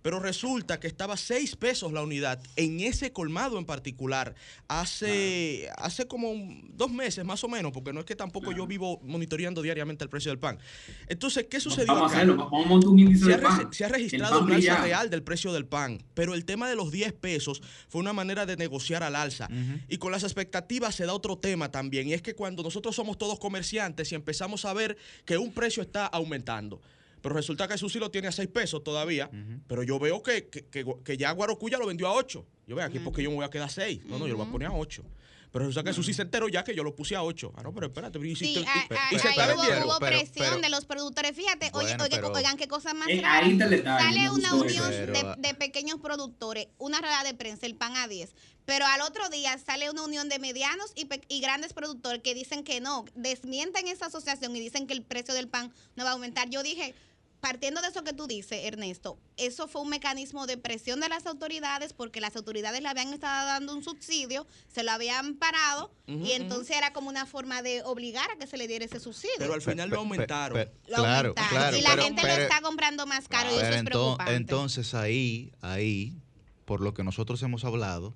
[0.06, 4.36] pero resulta que estaba 6 pesos la unidad en ese colmado en particular
[4.68, 6.32] hace, hace como
[6.68, 10.08] dos meses más o menos, porque no es que tampoco yo vivo monitoreando diariamente el
[10.08, 10.60] precio del pan.
[11.08, 11.92] Entonces, ¿qué sucedió?
[11.92, 13.72] Vamos a hacerlo, vamos a un se, ha, pan.
[13.72, 16.92] se ha registrado un alza real del precio del pan, pero el tema de los
[16.92, 19.48] 10 pesos fue una manera de negociar al alza.
[19.88, 23.18] Y con las expectativas se da otro tema también, y es que cuando nosotros somos
[23.18, 26.80] todos comerciantes y empezamos a ver que un precio está aumentando,
[27.26, 29.28] pero resulta que sí lo tiene a 6 pesos todavía.
[29.66, 30.64] Pero yo veo que, que,
[31.04, 32.46] que, ya Guarocuya lo vendió a 8.
[32.68, 34.04] Yo veo aquí porque yo me voy a quedar a 6.
[34.04, 35.02] No, no, yo lo voy a poner a 8.
[35.50, 37.52] Pero resulta que sí se enteró ya que yo lo puse a 8.
[37.56, 38.20] Ah, no, pero espérate.
[38.20, 38.64] Y, sí,
[39.10, 39.86] y, se está vendiendo.
[39.86, 41.34] Hubo, presión de los productores.
[41.34, 41.96] Fíjate, oye,
[42.32, 47.24] oigan, qué cosa más eh, ahí Sale una unión de, de, pequeños productores, una rueda
[47.24, 48.36] de prensa, el pan a 10.
[48.66, 52.62] Pero al otro día sale una unión de medianos y, y, grandes productores que dicen
[52.62, 56.12] que no, desmienten esa asociación y dicen que el precio del pan no va a
[56.12, 56.50] aumentar.
[56.50, 56.94] Yo dije,
[57.40, 61.26] partiendo de eso que tú dices, Ernesto, eso fue un mecanismo de presión de las
[61.26, 66.32] autoridades porque las autoridades le habían estado dando un subsidio, se lo habían parado y
[66.32, 69.34] entonces era como una forma de obligar a que se le diera ese subsidio.
[69.38, 70.68] Pero al final lo aumentaron.
[70.88, 71.76] lo aumentaron.
[71.76, 74.34] y la gente lo está comprando más caro y eso es preocupante.
[74.34, 76.16] Entonces ahí, ahí,
[76.64, 78.14] por lo que nosotros hemos hablado,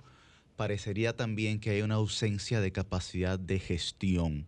[0.56, 4.46] parecería también que hay una ausencia de capacidad de gestión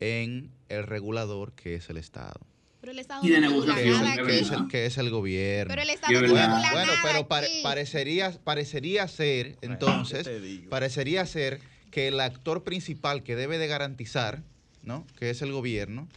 [0.00, 2.40] en el regulador que es el Estado
[3.22, 5.70] y de negociación que es, el, que es el gobierno.
[5.70, 10.28] Pero el Estado no bueno, pero parecería, parecería ser, entonces,
[10.68, 14.42] parecería ser que el actor principal que debe de garantizar,
[14.82, 15.06] ¿no?
[15.18, 16.08] que es el gobierno,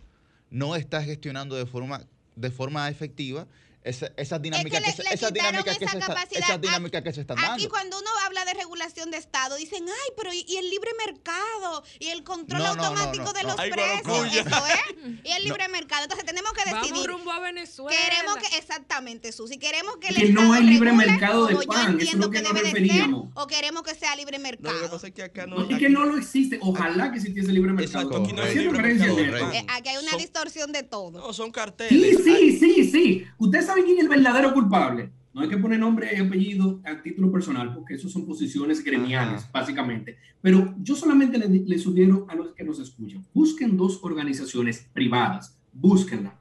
[0.49, 2.01] no está gestionando de forma,
[2.35, 3.47] de forma efectiva
[3.83, 6.43] esa, esa dinámica es que, se, esa quitaron dinámica que esa se está, capacidad.
[6.43, 7.53] esa dinámica que se están dando.
[7.53, 10.91] Aquí cuando uno habla de regulación de Estado, dicen, ay, pero y, y el libre
[11.05, 13.49] mercado y el control No, no, no, automático no, de no.
[13.49, 16.03] los Ay, precios, eso es, y el libre mercado.
[16.03, 17.09] Entonces tenemos que Vamos decidir.
[17.09, 17.97] rumbo a Venezuela.
[17.97, 21.53] Queremos que, exactamente, Susi, queremos que el Que no Estado hay libre regule, mercado de
[21.53, 24.15] como yo pan, eso es entiendo lo que debe de ser, o queremos que sea
[24.15, 24.75] libre No, mercado.
[24.75, 25.55] lo que pasa es que acá no.
[25.55, 26.59] No, es aquí- que no lo existe.
[26.61, 28.01] Ojalá que existiese libre mercado.
[28.03, 29.19] Exacto, aquí no hay libre mercado.
[29.53, 31.11] Eh, aquí hay una distorsión de todo.
[31.19, 32.23] No, son Sí, carteles.
[32.23, 33.25] sí, sí, sí.
[33.37, 35.11] Ustedes saben quién es el verdadero culpable.
[35.33, 39.43] No hay que poner nombre y apellido a título personal, porque eso son posiciones gremiales,
[39.43, 39.51] Ajá.
[39.53, 40.17] básicamente.
[40.41, 45.55] Pero yo solamente le, le sugiero a los que nos escuchan, busquen dos organizaciones privadas,
[45.71, 46.35] búsquenla.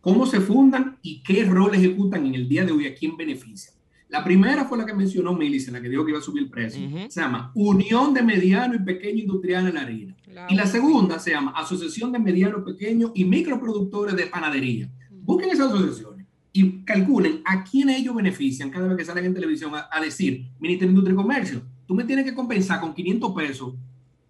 [0.00, 2.86] ¿Cómo se fundan y qué rol ejecutan en el día de hoy?
[2.86, 3.74] ¿A quién benefician?
[4.08, 6.44] La primera fue la que mencionó Melis, en la que dijo que iba a subir
[6.44, 6.86] el precio.
[6.86, 7.10] Ujú.
[7.10, 10.16] Se llama Unión de Mediano y Pequeño Industrial en la Harina.
[10.48, 14.88] Y la segunda se llama Asociación de Mediano, Pequeño y Microproductores de Panadería.
[15.10, 16.17] Busquen esas asociaciones
[16.60, 20.46] y calculen a quién ellos benefician cada vez que salen en televisión a, a decir,
[20.58, 23.74] Ministerio de Industria y Comercio, tú me tienes que compensar con 500 pesos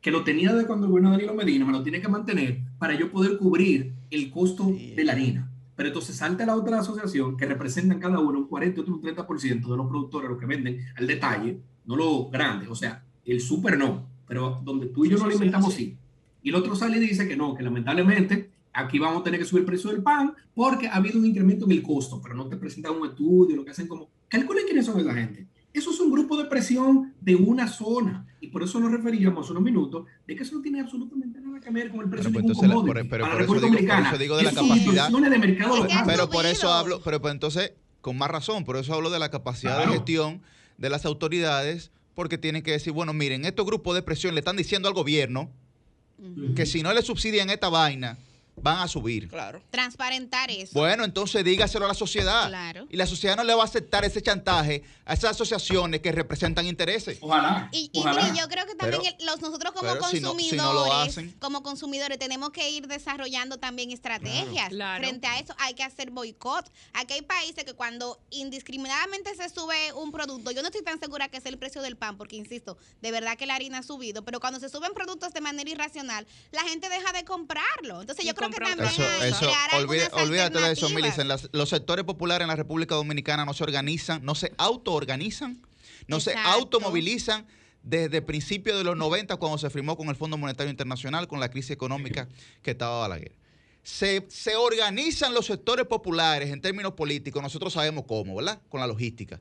[0.01, 2.61] que lo tenía de cuando el gobierno de Danilo Medina, me lo tiene que mantener
[2.79, 4.95] para yo poder cubrir el costo Sí.
[4.95, 5.51] de la harina.
[5.75, 9.01] Pero entonces salta la otra asociación que representan cada uno un 40 y otro un
[9.03, 13.41] 30% de los productores, los que venden al detalle, no los grandes, o sea, el
[13.41, 15.85] súper no, pero donde tú y yo Sí, nos alimentamos sí.
[15.85, 15.97] sí.
[16.43, 19.47] Y el otro sale y dice que no, que lamentablemente aquí vamos a tener que
[19.47, 22.47] subir el precio del pan porque ha habido un incremento en el costo, pero no
[22.49, 25.47] te presentan un estudio, lo que hacen como, calculen quiénes son esa gente.
[25.73, 29.53] Eso es un grupo de presión de una zona y por eso nos referíamos hace
[29.53, 32.41] unos minutos de que eso no tiene absolutamente nada que ver con el precio Pero,
[32.41, 34.37] de pues, ningún la- commodity por- pero para por la eso digo- por eso digo
[34.37, 35.09] de la capacidad.
[35.31, 36.03] de mercado local.
[36.07, 39.31] Pero por eso hablo, pero pues entonces, con más razón, por eso hablo de la
[39.31, 39.91] capacidad Claro.
[39.93, 40.41] de gestión
[40.79, 44.57] de las autoridades, porque tienen que decir, bueno, miren, estos grupos de presión le están
[44.57, 45.51] diciendo al gobierno
[46.57, 48.17] que si no le subsidian esta vaina,
[48.63, 49.29] van a subir.
[49.29, 49.63] Claro.
[49.71, 50.73] Transparentar eso.
[50.79, 52.49] Bueno, entonces dígaselo a la sociedad.
[52.49, 52.87] Claro.
[52.91, 56.67] Y la sociedad no le va a aceptar ese chantaje a esas asociaciones que representan
[56.67, 57.19] intereses.
[57.21, 57.69] Ojalá.
[57.73, 58.35] Y, y ojalá.
[58.35, 60.73] yo creo que también Pero- el- los, nosotros como pero si no- consumidores, si no
[60.73, 61.37] lo hacen.
[61.41, 64.69] como consumidores, tenemos que ir desarrollando también estrategias.
[64.69, 65.03] Claro.
[65.05, 66.71] Frente a eso hay que hacer boicot.
[66.95, 71.29] Aquí hay países que cuando indiscriminadamente se sube un producto, yo no estoy tan segura
[71.29, 74.25] que es el precio del pan, porque insisto, de verdad que la harina ha subido,
[74.25, 78.01] pero cuando se suben productos de manera irracional, la gente deja de comprarlo.
[78.01, 78.48] Entonces yo creo
[78.85, 79.51] Eso, eso,
[80.25, 80.87] olvídate de eso.
[81.25, 85.61] Las- los sectores populares en la República Dominicana no se organizan, no se autoorganizan,
[86.07, 87.47] no se automovilizan
[87.83, 91.49] desde principios de los 90 cuando se firmó con el Fondo Monetario Internacional con la
[91.51, 92.29] crisis económica
[92.63, 93.33] que estaba Balaguer.
[93.83, 98.61] Se, se organizan los sectores populares en términos políticos, nosotros sabemos cómo, ¿verdad?
[98.69, 99.41] Con la logística.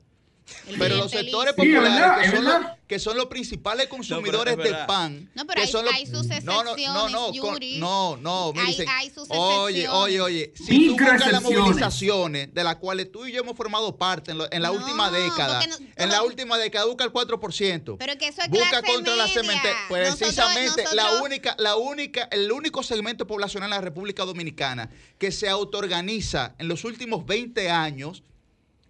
[0.66, 1.42] El Pero los clientelismo.
[1.42, 4.86] sectores Sí, es populares, verdad, que, son los, que son los principales consumidores del verdad.
[4.86, 5.30] pan.
[5.34, 7.78] No, pero que hay- son los- hay sus no, no, no, no, excepciones, Yuri.
[7.78, 8.88] no, no, Hay- Millicent.
[8.90, 9.88] hay sus Oye, excepciones.
[10.02, 10.52] oye, oye.
[10.56, 14.38] Si tú buscas las movilizaciones de las cuales tú y yo hemos formado parte en,
[14.38, 17.96] lo- en la No, última década, no- en la última década busca el 4%.
[17.98, 19.40] Pero que eso es Busca clase contra la media.
[19.42, 19.74] cementera.
[19.90, 24.90] Nosotros- Precisamente la nosotros- única, la única, el único segmento poblacional en la República Dominicana
[25.18, 28.22] que se autoorganiza en los últimos 20 años,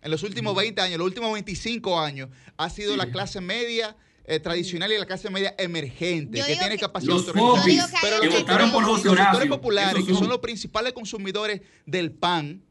[0.03, 3.97] en los últimos 20 años, los últimos 25 años, ha sido la clase media
[4.31, 8.27] eh, tradicional y la clase media emergente, Yo que tiene que- capacidad de Pero que
[8.27, 10.29] los votaron por los sectores populares, que son son.
[10.29, 12.63] los principales consumidores del pan,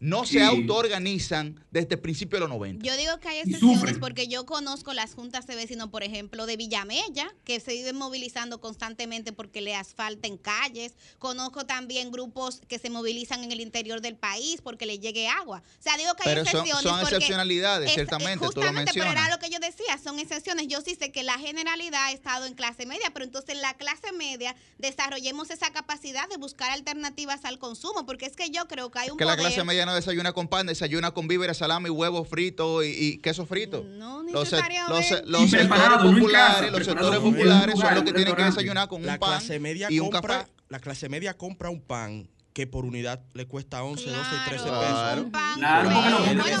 [0.00, 0.34] no Sí.
[0.34, 2.84] se autoorganizan desde el principio de los 90.
[2.86, 6.56] Yo digo que hay excepciones porque yo conozco las juntas de vecinos, por ejemplo, de
[6.56, 10.94] Villamella, que se viven movilizando constantemente porque le asfalten calles.
[11.18, 15.62] Conozco también grupos que se movilizan en el interior del país porque le llegue agua.
[15.78, 16.82] O sea, digo que hay Pero son, excepciones.
[16.82, 20.18] son porque excepcionalidades, es- ciertamente, tú lo Justamente, pero era lo que yo decía, son
[20.18, 20.68] excepciones.
[20.68, 23.74] Yo sí sé que la generalidad ha estado en clase media, pero entonces en la
[23.74, 28.90] clase media desarrollemos esa capacidad de buscar alternativas al consumo, porque es que yo creo
[28.90, 31.88] que hay un Que la clase media no desayuna con pan, desayuna con víveres, salami,
[31.90, 33.84] huevos fritos y, y queso frito.
[33.84, 34.56] No Los, se-
[34.88, 38.42] los, se- los Y sectores no populares, los sectores populares son los que tienen que
[38.44, 40.52] desayunar con La un pan clase media y un compra, café.
[40.68, 44.64] la clase media compra un pan que por unidad le cuesta 11, 12 y 13
[44.64, 44.98] Claro, pesos.
[44.98, 45.22] Claro.
[45.22, 46.56] un pan Claro, porque lo compran en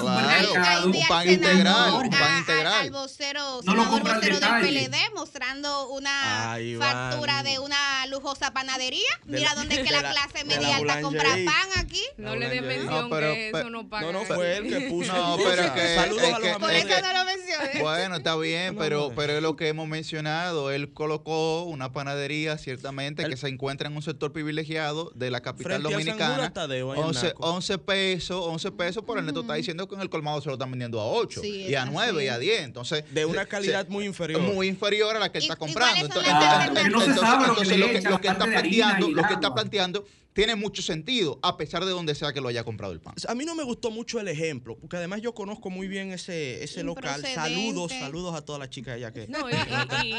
[0.46, 2.72] supermercado, un pan integral, un pan a- a- integral.
[2.82, 4.60] Al vocero, No lo compra vocero del.
[4.60, 9.02] PLD mostrando una factura de una lujosa panadería.
[9.24, 12.04] De Mira la- dónde es que la, la- clase media alta compra pan aquí.
[12.16, 14.06] No le dé No, mención pero- que eso no paga.
[14.06, 15.12] No, no fue él que puso.
[15.12, 17.80] No, pero que- Saludos es a los que- Por eso no lo mencioné.
[17.82, 20.70] Bueno, está bien, pero, pero es lo que hemos mencionado.
[20.70, 25.82] Él colocó una panadería, ciertamente, que se encuentra en un sector privilegiado de la capital
[25.90, 26.52] dominicana.
[26.52, 27.50] Tadeo, ahí en 11, Naco.
[27.54, 30.54] 11 pesos, 11 pesos, pero el neto está diciendo que en el colmado se lo
[30.54, 32.36] están vendiendo a 8, Sí, y a es 9 y así.
[32.36, 32.62] a 10.
[32.62, 34.40] Entonces, De una calidad se- muy inferior.
[34.40, 36.04] muy inferior a la que él ¿Y- está y comprando.
[36.06, 39.34] Entonces, lo que entonces le lo que, echan, lo que está planteando, y lo que
[39.34, 40.04] está planteando
[40.38, 43.12] tiene mucho sentido, a pesar de donde sea que lo haya comprado el pan.
[43.26, 46.62] A mí no me gustó mucho el ejemplo, porque además yo conozco muy bien ese,
[46.62, 47.24] ese local.
[47.34, 49.26] Saludos, saludos a todas las chicas allá que.
[49.26, 49.54] No, y,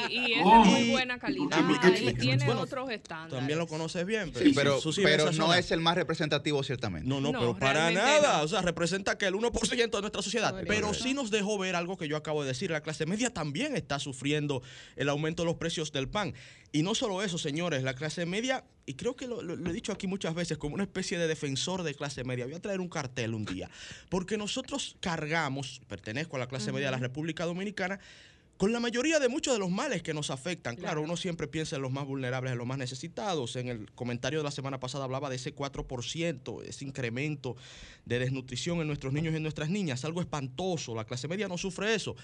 [0.09, 1.57] y, es de muy buena calidad.
[2.01, 3.39] Y, tiene otros estándares.
[3.39, 7.07] También lo conoces bien, pero, pero, no es el más representativo, ciertamente.
[7.07, 8.43] No, no, pero para nada.
[8.43, 10.53] O sea, representa que el 1% de nuestra sociedad.
[10.67, 12.71] pero sí nos dejó ver algo que yo acabo de decir.
[12.71, 14.63] La clase media también está sufriendo
[14.97, 16.33] el aumento de los precios del pan.
[16.71, 20.07] Y no solo eso, señores, la clase media, y creo que lo, he dicho aquí
[20.07, 22.45] muchas veces, como una especie de defensor de clase media.
[22.45, 23.69] Voy a traer un cartel un día.
[24.09, 27.99] Porque nosotros cargamos, pertenezco a la clase media de la República Dominicana,
[28.57, 30.75] con la mayoría de muchos de los males que nos afectan.
[30.75, 33.55] Claro, uno siempre piensa en los más vulnerables, en los más necesitados.
[33.57, 37.55] En el comentario de la semana pasada hablaba de ese 4%, ese incremento
[38.05, 40.95] de desnutrición en nuestros niños y en nuestras niñas, algo espantoso.
[40.95, 42.15] La clase media no sufre eso.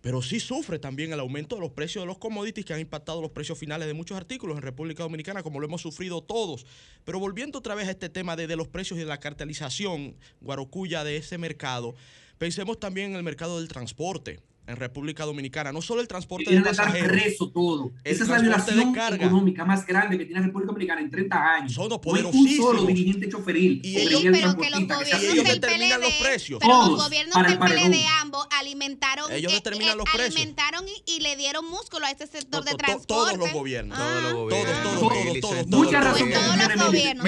[0.00, 3.20] Pero sí sufre también el aumento de los precios de los commodities que han impactado
[3.20, 6.66] los precios finales de muchos artículos en República Dominicana, como lo hemos sufrido todos.
[7.04, 11.02] Pero volviendo otra vez a este tema de, los precios y de la cartelización guarocuya
[11.02, 11.94] de ese mercado,
[12.38, 15.72] pensemos también en el mercado del transporte en República Dominicana.
[15.72, 17.08] No solo el transporte de pasajeros.
[17.08, 17.92] preso todo.
[18.04, 21.72] Esa es la violación económica más grande que tiene República Dominicana en 30 años.
[21.72, 22.50] Son poderosísimos.
[22.50, 23.80] un solo dirigente choferil.
[23.82, 26.60] Y ellos, pero que los gobiernos del PLD, los precios.
[26.60, 30.36] Pero los gobiernos del PLD ambos alimentaron, ellos determinan los precios.
[30.36, 33.06] alimentaron y, le dieron músculo a este sector de transporte.
[33.08, 33.98] Todos los gobiernos.
[33.98, 34.82] Todos los gobiernos.
[34.82, 35.66] Todos, todos, todos.
[35.66, 36.30] Mucha razón.
[36.30, 37.26] Todos los gobiernos.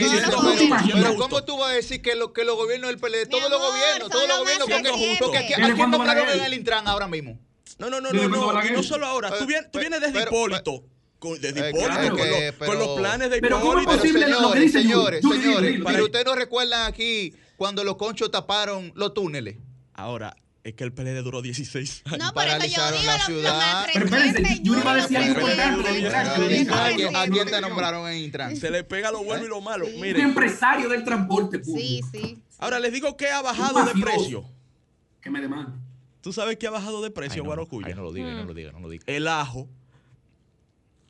[0.93, 4.11] Pero ¿cómo tú vas a decir que, que los gobiernos del PLD, todos los gobiernos,
[4.11, 4.69] todos los gobiernos,
[5.19, 7.30] porque aquí no pagaron en el Intran ahora mismo.
[7.81, 9.31] No, no, no, no, no, y no solo ahora.
[9.39, 10.85] Tú vienes, tú vienes desde Hipólito.
[11.19, 13.59] Con, desde Hipólito, con, los, con, los, planes de Hipólito.
[13.59, 17.35] Pero ¿cómo es posible señores, lo que dice Señores, señores, pero ustedes no recuerdan aquí
[17.57, 19.57] cuando los conchos taparon los túneles.
[19.95, 22.19] Ahora, es que el PLD duró 16 años.
[22.19, 23.87] No, por eso yo digo la ciudad.
[23.93, 28.57] Pero espérense, Yuri va a decir algo importante ¿A quién te nombraron en Intran?
[28.57, 29.87] Se le pega lo bueno y lo malo.
[29.87, 31.79] Un empresario del transporte público.
[31.79, 32.43] Sí, sí.
[32.59, 34.45] Ahora les digo que ha bajado de precio.
[35.23, 35.79] Que me demanda.
[36.21, 37.89] ¿Tú sabes que ha bajado de precio, Guarocuya?
[37.89, 39.05] Ay, no lo diga, no lo diga, no lo diga.
[39.07, 39.69] El ajo.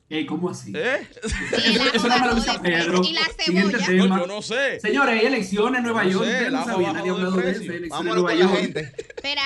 [0.09, 0.73] Ey, ¿Cómo así?
[0.75, 1.09] ¿Eh?
[1.95, 3.01] eso no me lo dice Pedro.
[3.05, 4.09] Y la cebolla.
[4.09, 4.81] No, yo no sé.
[4.81, 6.25] Señores, hay elecciones en Nueva no York.
[6.25, 7.73] Sé, el ajo ha bajado de precio.
[7.91, 8.93] Vámonos con la gente.
[8.99, 9.43] Espera,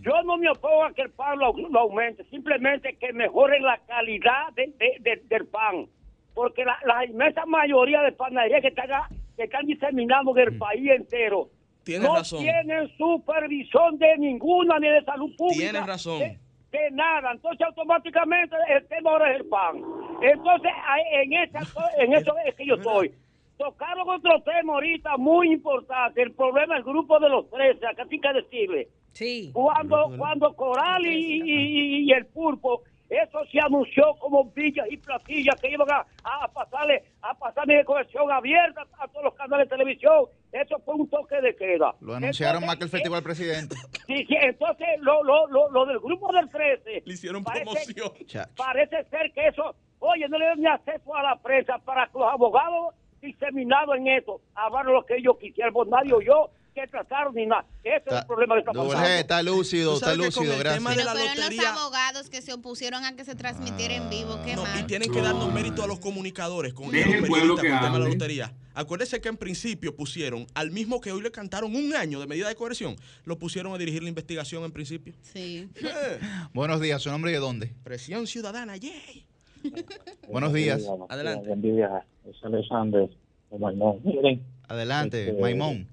[0.00, 3.78] Yo no me opongo a que el pan lo, lo aumente, simplemente que mejoren la
[3.86, 5.86] calidad de- de- de- del pan.
[6.34, 8.90] Porque la, la inmensa mayoría de panaderías que están,
[9.36, 11.48] que están diseminados en el país entero
[11.84, 12.40] Tienes no razón.
[12.40, 15.60] tienen supervisión de ninguna, ni de salud pública.
[15.70, 16.18] Tienes razón.
[16.18, 16.38] De,
[16.72, 17.30] de nada.
[17.32, 19.76] Entonces, automáticamente el tema ahora es el pan.
[20.20, 20.70] Entonces,
[21.12, 21.60] en, esa,
[21.98, 23.12] en eso es que yo estoy.
[23.56, 28.18] Tocaron otro tema ahorita muy importante, el problema del grupo de los 13, acá sí
[28.20, 28.88] que decirle.
[29.12, 29.50] Sí.
[29.52, 35.54] Cuando, cuando Coral y, y- y el Pulpo, eso se anunció como villas y platillas
[35.60, 39.76] que iban a, a pasarle, a pasar mi colección abierta a todos los canales de
[39.76, 40.24] televisión.
[40.52, 41.94] Eso fue un toque de queda.
[42.00, 43.76] Lo anunciaron Entonces, más que el Festival Presidente.
[44.06, 47.02] Sí, sí, entonces lo, lo, lo, lo del grupo del 13.
[47.04, 48.46] Le hicieron parece- promoción.
[48.56, 52.16] Parece ser que eso, oye, no le dan ni acceso a la prensa para que
[52.18, 57.34] los abogados diseminados en esto hablaron lo que ellos quisieran, pues nadie oyó que trataron
[57.34, 57.64] ni nada.
[57.82, 58.94] Ese es el problema que está pasando.
[58.94, 60.84] G, está lúcido, está lúcido, el tema gracias.
[60.84, 64.38] de Pero la fueron los abogados que se opusieron a que se transmitiera en vivo.
[64.44, 64.80] ¿Qué No, más?
[64.80, 67.76] y tienen que darnos mérito a los comunicadores con Deje el pueblo periodistas que con
[67.78, 68.54] el tema de la lotería.
[68.74, 72.46] Acuérdese que en principio pusieron al mismo que hoy le cantaron un año de medida
[72.48, 75.14] de coerción, lo pusieron a dirigir la investigación en principio.
[75.22, 75.70] Sí.
[75.76, 76.20] Eh,
[76.52, 77.72] Buenos días, ¿su nombre y de dónde?
[77.84, 79.24] presión ciudadana, yay.
[80.28, 80.82] Buenos días.
[81.08, 81.48] Adelante.
[81.48, 83.08] Buen día, es Alexander
[83.50, 84.00] de Maimón.
[84.04, 85.88] Miren, Adelante, Este, Maimón.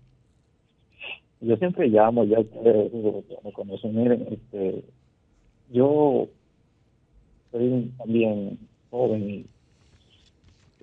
[1.43, 2.91] Yo siempre llamo, ya ustedes
[3.43, 3.95] me conocen.
[3.95, 4.83] Miren, este,
[5.71, 6.27] yo
[7.51, 8.57] soy también
[8.89, 9.45] joven y,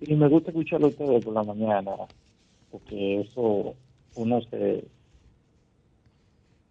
[0.00, 1.92] y me gusta escucharlo a ustedes por la mañana,
[2.70, 3.74] porque eso
[4.16, 4.84] uno se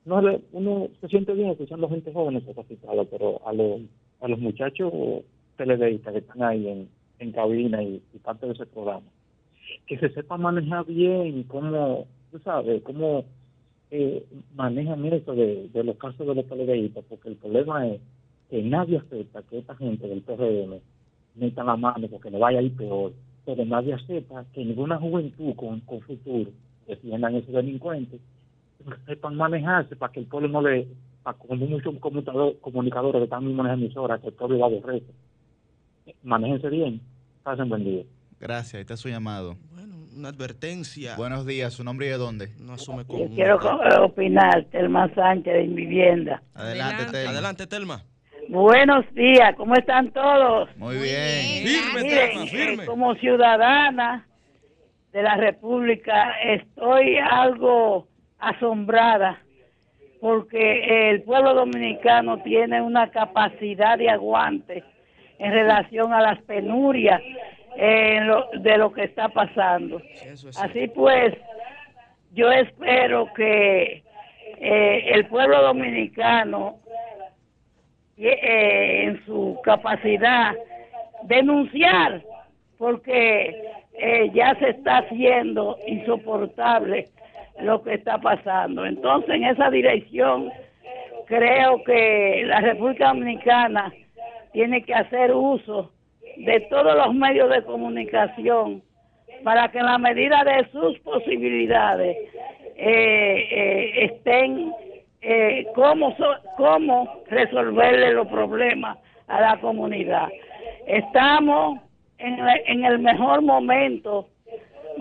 [0.05, 0.21] no
[0.53, 3.81] uno se siente bien escuchando gente joven capacitada, pero a los
[4.21, 4.93] a los muchachos
[5.57, 9.07] televistas que están ahí en, en cabina y, y parte de ese programa,
[9.87, 13.25] que se sepa manejar bien cómo, tú sabes, cómo
[13.91, 14.25] eh,
[14.55, 17.99] manejan eso de, de los casos de los televistas, porque el problema es
[18.49, 20.79] que nadie acepta que esta gente del PRM
[21.35, 23.13] meta la mano porque le vaya a ir peor,
[23.45, 26.51] pero nadie acepta que ninguna juventud con, con futuro
[26.87, 28.19] defiendan esos delincuentes,
[29.05, 30.87] sepan manejarse para que el pueblo no le,
[31.23, 34.99] para como muchos comunicadores que están mismo en las emisoras, que el pueblo va a.
[36.23, 37.01] Manéjense bien,
[37.43, 38.03] pasen buen día.
[38.39, 39.57] Gracias, está su llamado.
[40.20, 41.15] Una advertencia.
[41.15, 42.49] Buenos días, ¿su nombre y de dónde?
[42.59, 46.43] No asume Yo quiero eh, opinar, Telma Sánchez de mi vivienda.
[46.55, 47.30] Adelante, Telma.
[47.30, 48.03] Adelante, Telma.
[48.49, 50.76] Buenos días, ¿cómo están todos?
[50.76, 51.65] Muy bien.
[51.65, 52.86] Firme, Miren, Telma, eh, firme.
[52.86, 54.28] como ciudadana
[55.13, 58.05] de la República estoy algo
[58.39, 59.41] asombrada
[60.20, 64.84] porque el pueblo dominicano tiene una capacidad de aguante
[65.38, 67.22] en relación a las penurias
[67.82, 70.01] eh, lo- de lo que está pasando.
[70.59, 71.34] Así pues,
[72.34, 74.03] yo espero que
[74.61, 76.80] eh, el pueblo dominicano
[78.17, 80.53] eh, en su capacidad
[81.23, 82.21] denunciar
[82.77, 83.63] porque
[83.97, 87.07] eh, ya se está haciendo insoportable
[87.61, 88.86] lo que está pasando.
[88.86, 90.49] Entonces, en esa dirección,
[91.27, 93.91] creo que la República Dominicana
[94.53, 95.91] tiene que hacer uso
[96.39, 98.81] de todos los medios de comunicación
[99.43, 102.17] para que en la medida de sus posibilidades
[102.75, 104.73] eh, eh, estén
[105.21, 110.29] eh, cómo, so- cómo resolverle los problemas a la comunidad.
[110.87, 111.79] Estamos
[112.17, 114.27] en, la- en el mejor momento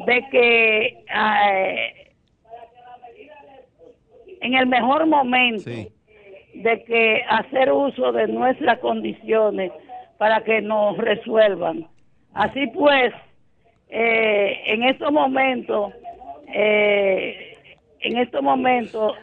[0.07, 1.93] de que eh,
[4.41, 5.70] en el mejor momento
[6.55, 9.70] de que hacer uso de nuestras condiciones
[10.19, 11.87] para que nos resuelvan.
[12.35, 13.12] Así pues,
[13.89, 15.93] eh, en estos momentos,
[16.53, 17.57] eh,
[18.01, 19.14] en estos momentos,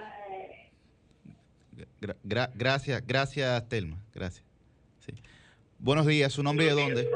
[2.01, 3.97] Gra- gra- gracias, gracias, Telma.
[4.13, 4.45] Gracias.
[4.99, 5.13] Sí.
[5.79, 7.07] Buenos días, ¿su nombre y de dónde?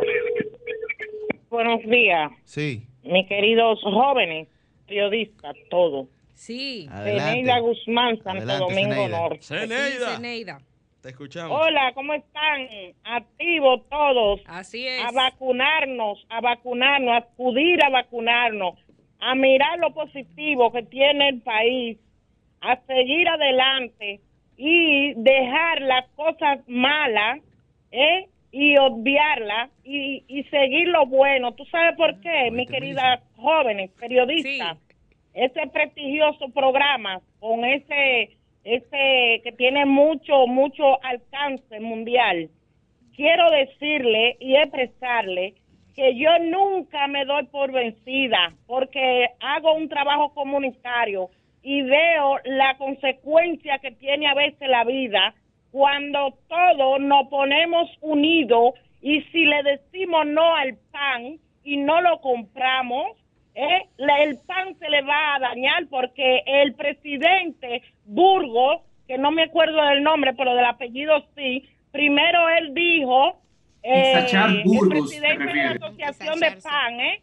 [1.50, 2.88] Buenos días, Sí.
[3.04, 4.48] mis queridos jóvenes,
[4.88, 6.08] periodistas, todos.
[6.34, 6.88] Sí.
[6.92, 7.32] Adelante.
[7.32, 9.20] Zeneida Guzmán, Santo Adelante, Domingo Zeneida.
[9.20, 9.42] Norte.
[9.42, 10.16] Zeneida.
[10.16, 10.58] Zeneida.
[11.02, 11.58] Te escuchamos.
[11.58, 12.68] Hola, ¿cómo están?
[13.04, 14.42] Activos todos.
[14.48, 15.06] Así es.
[15.06, 18.76] A vacunarnos, a vacunarnos, a acudir a vacunarnos,
[19.20, 21.98] a mirar lo positivo que tiene el país,
[22.60, 24.20] a seguir adelante
[24.58, 27.40] y dejar las cosas malas,
[27.92, 28.28] ¿eh?
[28.52, 31.54] Y obviarlas y, y seguir lo bueno.
[31.54, 34.78] ¿Tú sabes por qué, mi querida jóvenes, periodistas?
[35.34, 38.38] ese prestigioso programa con ese
[38.76, 42.50] ese que tiene mucho mucho alcance mundial
[43.16, 45.56] quiero decirle y expresarle
[45.96, 51.30] que yo nunca me doy por vencida porque hago un trabajo comunitario
[51.62, 55.34] y veo la consecuencia que tiene a veces la vida
[55.72, 62.20] cuando todos nos ponemos unidos y si le decimos no al pan y no lo
[62.22, 63.18] compramos,
[63.60, 63.88] ¿eh?
[63.98, 69.44] La- el pan se le va a dañar porque el presidente Burgos, que no me
[69.44, 73.40] acuerdo del nombre, pero del apellido sí, primero él dijo,
[73.84, 75.72] eh, Isachar el Burgos, te presidente de la.
[75.72, 77.22] Asociación de Pan, ¿eh?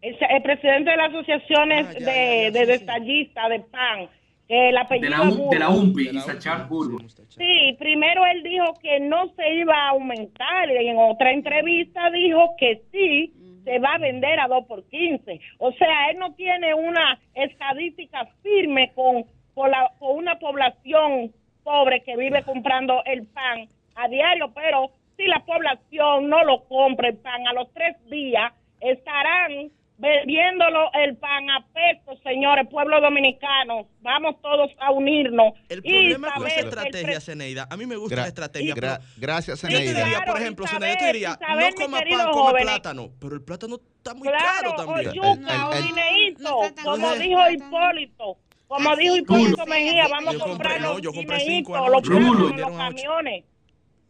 [0.00, 4.08] El, el presidente de las asociaciones de, de detallistas de pan,
[4.48, 5.84] el apellido De la, U- de la Burgos.
[5.88, 7.16] UMPI, Isachar Burgos.
[7.36, 12.54] Sí, primero él dijo que no se iba a aumentar y en otra entrevista dijo
[12.58, 13.32] que sí
[13.68, 15.40] se va a vender a 2 por 15.
[15.58, 22.00] O sea, él no tiene una estadística firme con, con, la, con una población pobre
[22.00, 27.18] que vive comprando el pan a diario, pero si la población no lo compra el
[27.18, 33.88] pan a los tres días, estarán vendiéndolo el pan a peso, señores, pueblo dominicano.
[34.00, 35.54] Vamos todos a unirnos.
[35.68, 39.10] El problema con esa estrategia, Zeneida, a mí me gusta Gra- la estrategia, gra- pero
[39.16, 42.32] gracias, yo te diría, Claro, por ejemplo, yo te diría, Isabel, no coma pan, come
[42.32, 42.62] jóvenes.
[42.64, 44.96] plátano, pero el plátano está muy Claro, caro también.
[45.08, 47.18] o El- yuca, o el- el- guineíto, como Oye.
[47.18, 48.36] dijo Hipólito.
[48.68, 52.08] Como dijo Hipólito Mejía, vamos Yo a compré, comprar no, los yo compré cinco los
[52.08, 52.76] me los ocho.
[52.76, 53.44] camiones.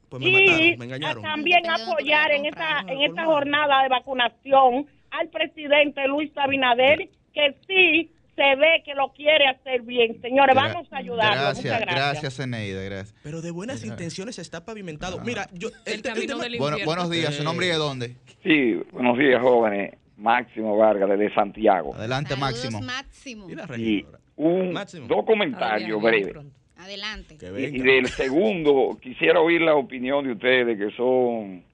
[0.09, 1.23] Pues me y mataron, me engañaron.
[1.23, 8.11] también apoyar en esta en esta jornada de vacunación al presidente Luis Abinader que sí
[8.37, 10.21] se ve que lo quiere hacer bien.
[10.21, 11.33] Señores, Gra- vamos a ayudarlo.
[11.41, 12.11] Gracias, Muchas gracias.
[12.23, 13.15] gracias, Eneida, gracias.
[13.23, 15.21] Pero de buenas intenciones está pavimentado.
[15.25, 17.75] Mira, yo el, te- el camino tema- del Bueno, buenos días, ¿su nombre y de
[17.77, 18.15] dónde?
[18.45, 19.95] Sí, buenos días, jóvenes.
[20.17, 21.95] Máximo Vargas, desde Santiago.
[21.95, 22.81] Adelante, Máximo.
[22.81, 23.49] Máximo.
[23.77, 24.05] Y
[24.37, 24.75] un,
[25.09, 26.35] dos comentarios breves.
[26.77, 27.37] Adelante.
[27.59, 31.65] Y, y del segundo, quisiera oír la opinión de ustedes, que son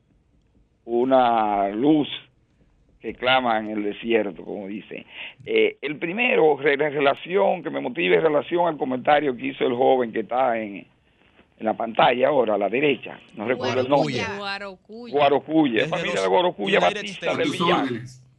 [0.85, 2.09] una luz
[3.05, 5.05] que clama en el desierto, como dicen.
[5.45, 9.75] Eh, el primero, en relación, que me motive en relación al comentario que hizo el
[9.75, 10.77] joven que está en,
[11.59, 13.21] en la pantalla ahora, a la derecha.
[13.37, 14.15] No recuerdo el nombre.
[14.39, 15.13] Guarocuya.
[15.13, 17.85] Guarocuya, familia de Guarocuya Batista del Villar.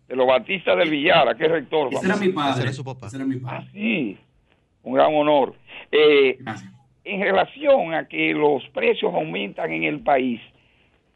[0.08, 1.94] De los Batistas del Villar, que es rector.
[1.94, 2.52] Ese era mi padre.
[2.54, 3.06] Ese era su papá.
[3.06, 3.58] Ese era mi padre.
[3.60, 4.18] Ah, sí,
[4.82, 5.54] un gran honor.
[5.92, 6.40] Eh,
[7.04, 10.42] en relación a que los precios aumentan en el país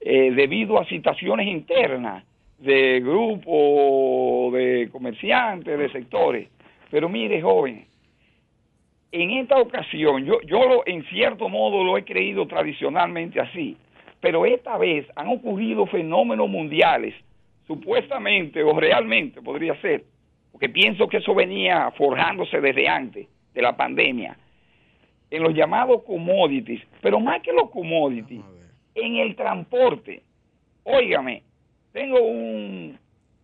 [0.01, 2.28] eh, debido a situaciones internas
[2.60, 6.49] de grupos, de comerciantes, de sectores.
[6.91, 7.86] Pero mire, joven,
[9.12, 13.78] en esta ocasión, yo, yo lo, en cierto modo lo he creído tradicionalmente así,
[14.20, 17.16] pero esta vez han ocurrido fenómenos mundiales,
[17.66, 20.03] supuestamente o realmente podría ser,
[20.51, 24.38] porque pienso que eso venía forjándose desde antes de la pandemia,
[25.32, 28.41] en los llamados commodities, pero más que los commodities,
[28.95, 30.24] en el transporte.
[30.84, 31.43] Óigame,
[31.91, 32.97] tengo un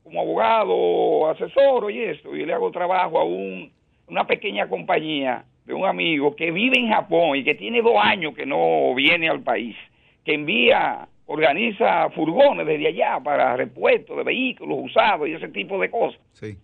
[0.03, 3.71] como abogado, asesor y esto, y le hago trabajo a un,
[4.07, 8.35] una pequeña compañía de un amigo que vive en Japón y que tiene dos años
[8.35, 9.75] que no viene al país,
[10.23, 15.89] que envía, organiza furgones desde allá para repuestos de vehículos usados y ese tipo de
[15.89, 16.21] cosas.
[16.33, 16.55] Sí.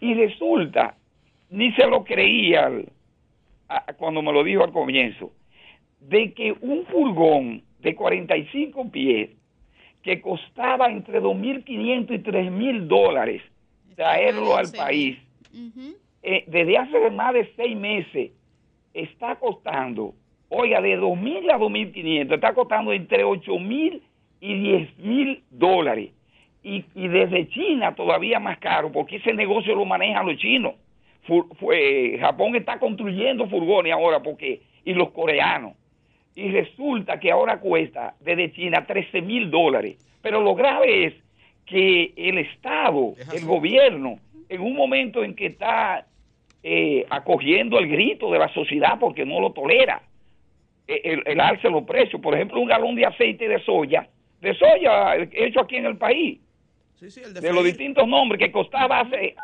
[0.00, 0.94] Y resulta,
[1.48, 2.92] ni se lo creía al-
[3.70, 5.32] a- cuando me lo dijo al comienzo,
[5.98, 9.30] de que un furgón de 45 pies
[10.02, 13.42] que costaba entre 2.500 y 3.000 dólares
[13.94, 15.18] traerlo al país,
[16.22, 18.30] eh, desde hace más de seis meses,
[18.94, 20.14] está costando,
[20.48, 24.00] oiga, de 2.000 a 2.500, está costando entre 8.000
[24.40, 26.10] y 10.000 dólares.
[26.64, 30.74] Y, y desde China todavía más caro, porque ese negocio lo manejan los chinos.
[31.58, 35.74] Fue- Japón está construyendo furgones ahora, porque y los coreanos.
[36.34, 39.96] Y resulta que ahora cuesta desde China 13 mil dólares.
[40.22, 41.14] Pero lo grave es
[41.66, 44.18] que el Estado, el gobierno,
[44.48, 46.06] en un momento en que está
[46.62, 50.02] eh, acogiendo el grito de la sociedad porque no lo tolera,
[50.86, 52.20] eh, el, el alza los precios.
[52.20, 54.08] Por ejemplo, un galón de aceite de soya,
[54.40, 56.40] de soya eh, hecho aquí en el país,
[57.00, 59.34] de, los distintos nombres que costaba hace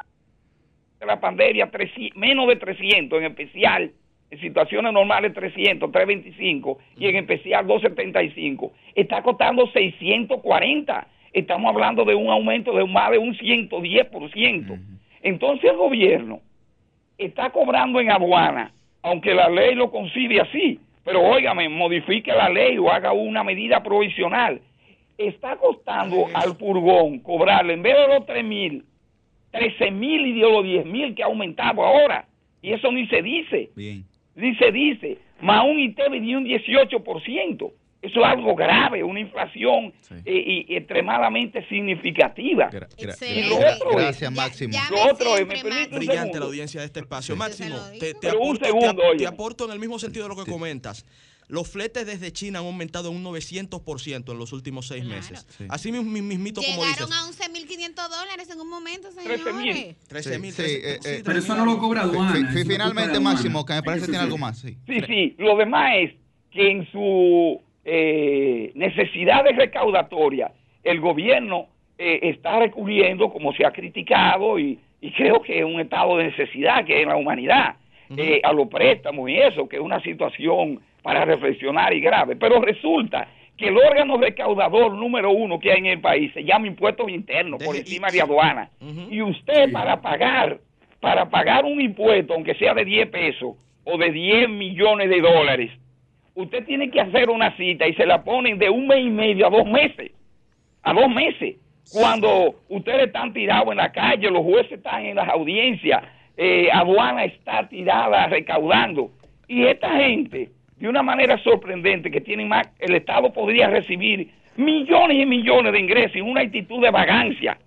[1.01, 3.93] la pandemia 300 menos de 300 en especial
[4.31, 12.15] en situaciones normales 300 325 y en especial 275 está costando 640 estamos hablando de
[12.15, 14.79] un aumento de más de un 110%
[15.23, 16.41] entonces el gobierno
[17.17, 18.73] está cobrando en aduana
[19.03, 20.81] aunque la ley lo concibe así.
[21.05, 24.61] Pero óigame modifique la ley o haga una medida provisional.
[25.17, 28.85] Está costando al furgón cobrarle en vez de los 3 mil
[29.51, 32.27] 13 mil y de los 10 mil que ha aumentado ahora.
[32.61, 33.71] Y eso ni se dice.
[33.75, 34.05] Bien.
[34.39, 35.19] Ni se dice.
[35.41, 37.73] Más un ITEVI de un 18%.
[38.01, 39.93] Eso es algo grave, una inflación
[40.25, 42.71] eh, y extremadamente significativa.
[42.97, 44.79] Y lo otro es- Gracias, Máximo.
[44.89, 46.39] Lo otro es, me permite un Brillante segundo?
[46.39, 47.35] la audiencia de este espacio.
[47.35, 50.49] Máximo, te, te aporto, segundo, te- te aporto en el mismo sentido de lo que
[50.49, 51.05] comentas.
[51.49, 55.47] Los fletes desde China han aumentado en un 900% en los últimos seis meses.
[55.69, 57.01] Así mismo, mismito como dices.
[57.01, 59.45] Llegaron a 11.500 dólares en un momento, 13.000.
[59.45, 59.97] señores.
[60.09, 60.53] 13 mil.
[60.53, 62.35] Sí, eh, eh, Pero eso no lo cobra aduana.
[62.53, 64.59] finalmente, cobra Máximo, que me parece que tiene algo más.
[64.59, 64.77] Sí.
[64.87, 65.35] Sí, sí.
[65.39, 66.13] Lo demás es
[66.51, 70.53] que en su eh, necesidades recaudatoria,
[70.85, 75.81] el gobierno eh, está recurriendo, como se ha criticado, y, y creo que es un
[75.81, 77.77] estado de necesidad que es en la humanidad,
[78.17, 82.37] eh, a los préstamos y eso, que es una situación para reflexionar y grave.
[82.37, 86.69] Pero resulta que el órgano recaudador número uno que hay en el país se llama
[86.69, 88.71] impuestos internos, por encima de aduana.
[89.11, 90.59] Y usted para pagar,
[91.01, 95.71] para pagar un impuesto, aunque sea de 10 pesos o de 10 millones de dólares,
[96.35, 99.49] usted tiene que hacer una cita y se la ponen de un mes y medio
[99.49, 100.13] a dos meses.
[100.83, 101.57] A dos meses.
[101.93, 106.05] Cuando ustedes están tirados en la calle, los jueces están en las audiencias,
[106.37, 109.11] eh, aduana está tirada recaudando.
[109.49, 115.19] Y esta gente, de una manera sorprendente, que tienen más, el Estado podría recibir millones
[115.21, 117.59] y millones de ingresos en una actitud de vagancia,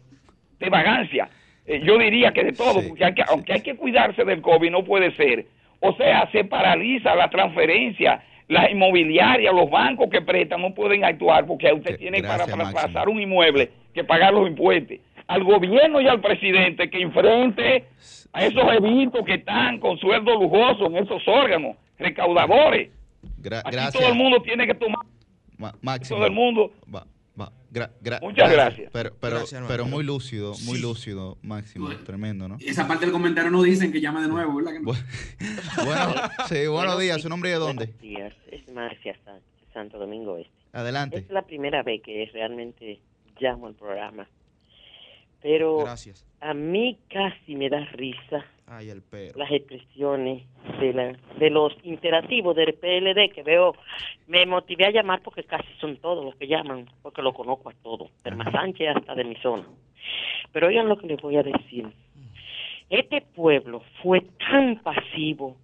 [0.60, 1.30] de vagancia.
[1.66, 4.72] Eh, yo diría que de todo, porque hay que- aunque hay que cuidarse del COVID,
[4.72, 5.46] no puede ser.
[5.80, 11.46] O sea, se paraliza la transferencia, las inmobiliarias, los bancos que prestan no pueden actuar
[11.46, 12.82] porque usted tiene para, gracias, para Máximo.
[12.94, 14.98] pasar un inmueble que pagar los impuestos.
[15.28, 17.86] al gobierno y al presidente que enfrente
[18.34, 22.90] a esos evitos que están con sueldo lujoso en esos órganos recaudadores.
[23.42, 23.94] Gra- Aquí gracias.
[23.94, 25.06] todo el mundo tiene que tomar,
[25.58, 26.18] Ma- Máximo.
[26.18, 26.72] todo el mundo.
[26.94, 27.06] Va,
[27.40, 27.52] va.
[27.72, 28.90] Gra- gra- Muchas gracias.
[28.92, 30.82] Pero, pero, Gracias, pero muy lúcido, muy Sí.
[30.82, 31.90] lúcido, Máximo.
[32.06, 32.58] Tremendo, ¿no?
[32.60, 34.74] Esa parte del comentario no dicen que llame de nuevo, ¿verdad?
[34.74, 34.92] que no?
[35.86, 36.14] Bueno,
[36.50, 37.22] sí, buenos días.
[37.22, 37.86] ¿Su nombre y de dónde?
[37.86, 40.52] Buenos días, es Marcia Sánchez, Santo Domingo Este.
[40.74, 41.18] Adelante.
[41.18, 43.00] Es la primera vez que realmente
[43.40, 44.28] llamo al programa.
[45.42, 46.26] Pero Gracias.
[46.40, 49.38] a mí casi me da risa Ay, el perro.
[49.38, 50.44] las expresiones
[50.80, 53.76] de, la, de los interactivos del PLD que veo.
[54.28, 57.74] Me motivé a llamar porque casi son todos los que llaman, porque lo conozco a
[57.84, 58.10] todos.
[58.24, 59.66] Terma Sánchez hasta de mi zona.
[60.54, 61.86] Pero oigan lo que les voy a decir.
[62.90, 65.58] Este pueblo fue tan pasivo,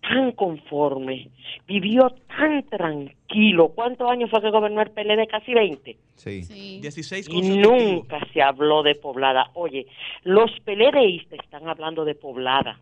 [0.00, 1.28] tan conforme,
[1.66, 3.68] vivió tan tranquilo.
[3.68, 5.26] ¿Cuántos años fue que gobernó el PLD?
[5.28, 5.96] Casi 20.
[6.14, 6.80] Sí.
[6.80, 9.50] 16 Y nunca se habló de poblada.
[9.54, 9.86] Oye,
[10.24, 12.78] los peledeístas están hablando de poblada,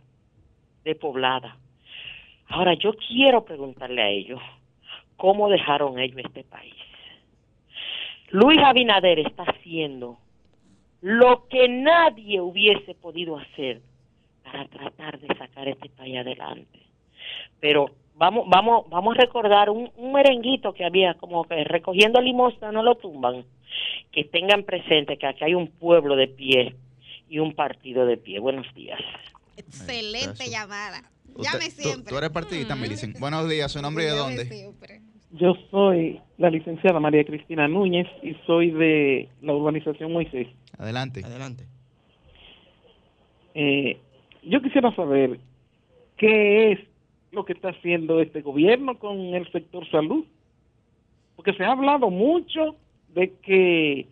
[0.84, 1.56] de poblada.
[2.48, 4.40] Ahora, yo quiero preguntarle a ellos,
[5.16, 6.74] ¿cómo dejaron ellos este país?
[8.30, 10.18] Luis Abinader está haciendo
[11.00, 13.82] lo que nadie hubiese podido hacer
[14.54, 16.78] para tratar de sacar este país adelante.
[17.60, 22.70] Pero vamos, vamos, vamos a recordar un, un merenguito que había como que recogiendo limosna
[22.70, 23.44] no lo tumban.
[24.12, 26.76] Que tengan presente que aquí hay un pueblo de pie
[27.28, 28.38] y un partido de pie.
[28.38, 29.00] Buenos días.
[29.56, 31.02] Excelente llamada.
[31.36, 32.10] Llame tú- siempre.
[32.10, 33.14] Tú, eres partidista, me dicen.
[33.18, 33.72] Buenos días.
[33.72, 34.44] ¿Su nombre y de dónde?
[34.44, 35.00] siempre.
[35.32, 40.46] Yo soy la licenciada María Cristina Núñez y soy de la urbanización Moisés.
[40.78, 41.22] Adelante.
[41.24, 41.66] Adelante.
[43.54, 43.98] Eh,
[44.46, 45.38] yo quisiera saber
[46.16, 46.80] qué es
[47.32, 50.24] lo que está haciendo este gobierno con el sector salud.
[51.36, 52.76] Porque se ha hablado mucho
[53.14, 54.06] de que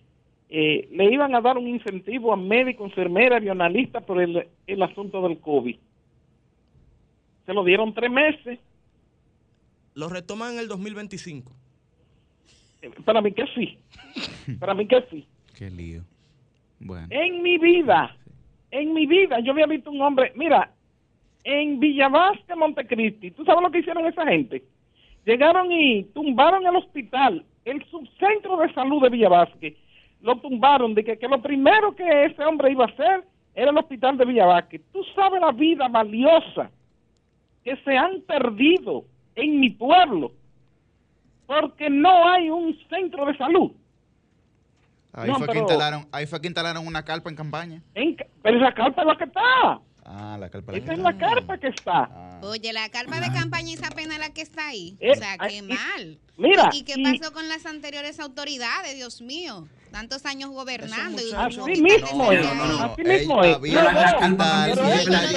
[0.48, 5.26] eh, le iban a dar un incentivo a médicos, enfermeras, avionalistas por el, el asunto
[5.26, 5.76] del COVID.
[7.46, 8.58] Se lo dieron tres meses.
[9.94, 11.52] Lo retoman en el 2025.
[12.82, 13.78] Eh, Para mí que sí.
[14.58, 15.26] Para mí que sí.
[15.56, 16.02] Qué lío.
[16.80, 17.06] Bueno.
[17.10, 18.16] En mi vida,
[18.72, 20.70] en mi vida, yo había visto un hombre, mira,
[21.44, 24.64] en Villavasca, Montecristi, ¿tú sabes lo que hicieron esa gente?
[25.24, 29.76] Llegaron y tumbaron el hospital, el subcentro de salud de Villavasque,
[30.22, 34.16] lo tumbaron de que, lo primero que ese hombre iba a hacer era el hospital
[34.16, 34.80] de Villavasque.
[34.92, 36.70] Tú sabes la vida valiosa
[37.62, 39.04] que se han perdido
[39.34, 40.32] en mi pueblo
[41.46, 43.72] porque no hay un centro de salud.
[45.12, 47.82] Ahí, No, fue que pero- instalaron, ahí fue que instalaron una carpa en campaña.
[47.94, 49.80] En pero esa carpa es la que está.
[50.04, 50.72] Ah, la carpa.
[50.72, 52.38] la Esa que es la carpa que está.
[52.42, 54.96] Oye, la carpa de campaña es apenas la que está ahí.
[55.00, 56.18] Eh, o sea, ah, qué mal.
[56.38, 59.68] mira, ¿Y, y qué y- pasó con las anteriores autoridades, Dios mío?
[59.92, 61.20] Tantos años gobernando.
[61.22, 61.72] y Así mismo es.
[61.72, 62.46] Así mismo Ella es.
[62.46, 65.30] había No, un no, hospital, pero ella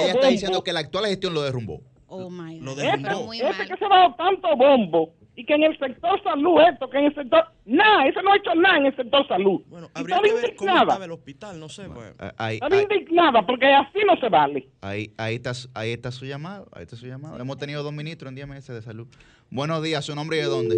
[0.00, 1.82] ella está- diciendo que la actual gestión lo derrumbó.
[2.06, 2.80] Oh my Lo God.
[2.82, 3.08] derrumbó.
[3.08, 3.68] Pero muy Ese mal.
[3.68, 7.04] que se ha dado tanto bombo y que en el sector salud esto, que en
[7.06, 7.44] el sector...
[7.64, 9.62] Nada, ese no ha hecho nada en el sector salud.
[9.68, 11.88] Bueno, habría que ver cómo estaba el hospital, no sé.
[11.88, 12.12] Pues.
[12.18, 14.68] Ah, Ahí, Estaba ahí, indignada porque así no se vale.
[14.82, 16.68] ahí, ahí está, su- ahí está su llamado.
[16.72, 17.38] Ahí está su llamado.
[17.40, 19.06] Hemos tenido dos ministros en 10 meses de salud.
[19.50, 20.76] Buenos días, ¿su nombre y de dónde?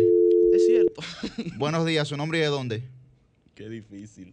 [0.55, 1.01] Es cierto.
[1.59, 2.83] Buenos días, ¿su nombre y de dónde?
[3.57, 4.33] Qué difícil.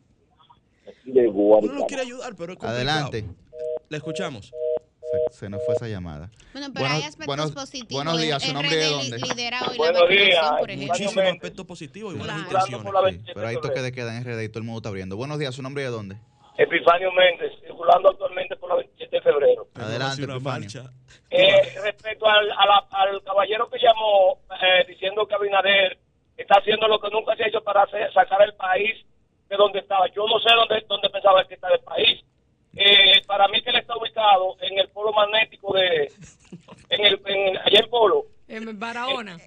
[1.06, 2.76] de Uno no quiere ayudar, pero es complicado.
[2.76, 3.26] Adelante.
[3.90, 4.52] Le escuchamos.
[5.12, 6.30] Se, se nos fue esa llamada.
[6.54, 8.04] Bueno, pero Buenos- hay aspectos buenos- positivos.
[8.04, 9.18] buenos días, ¿su nombre RD dónde?
[9.18, 10.76] lidera hoy Buenos la días, por.
[10.78, 12.68] Muchísimos aspectos positivos y buenas Claro.
[12.68, 12.86] intenciones.
[12.94, 14.90] Sí, 27 pero hay de toque de queda en RD y todo el mundo está
[14.90, 15.16] abriendo.
[15.18, 16.16] Buenos días, ¿su nombre de dónde?
[16.58, 19.68] Epifanio Méndez, circulando actualmente por la 27 de febrero.
[19.76, 20.68] Adelante, una Epifanio.
[20.84, 20.92] marcha.
[21.32, 25.98] Eh, respecto al, a la- al caballero que llamó eh, diciendo que Abinader
[26.36, 28.94] está haciendo lo que nunca se ha hecho para hacer- sacar el país
[29.50, 30.08] de donde estaba.
[30.14, 32.20] Yo no sé dónde, dónde pensaba que estaba el país.
[32.76, 36.12] Eh, para mí que él está ubicado en el polo magnético de...
[36.90, 38.26] En el, en, allá en Polo.
[38.48, 39.38] En Barahona.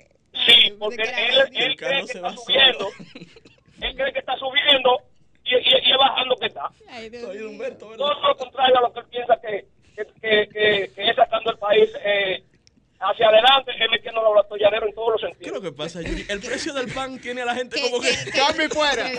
[0.47, 2.89] Sí, porque él, él cree que está subiendo.
[3.81, 4.99] Él cree que está subiendo
[5.45, 6.71] y, y, y es bajando que está.
[7.79, 9.67] Todo lo contrario a lo que él piensa que,
[9.97, 12.43] que, que, que- que es sacando el país eh,
[13.01, 15.57] hacia adelante, es metiendo los atolladeros en todos los ¿Qué es sentidos.
[15.57, 16.25] lo que pasa, Yuri?
[16.29, 18.09] El precio del pan tiene a la gente como que...
[18.11, 19.11] que- que- ¡Cambio y fuera!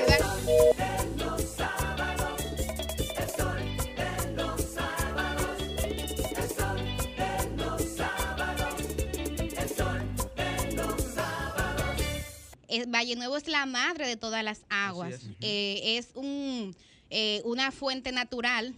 [12.77, 15.13] Es- Valle Nuevo es la madre de todas las aguas.
[15.13, 15.21] Es.
[15.41, 16.75] Eh, es un,
[17.09, 18.73] eh, una fuente natural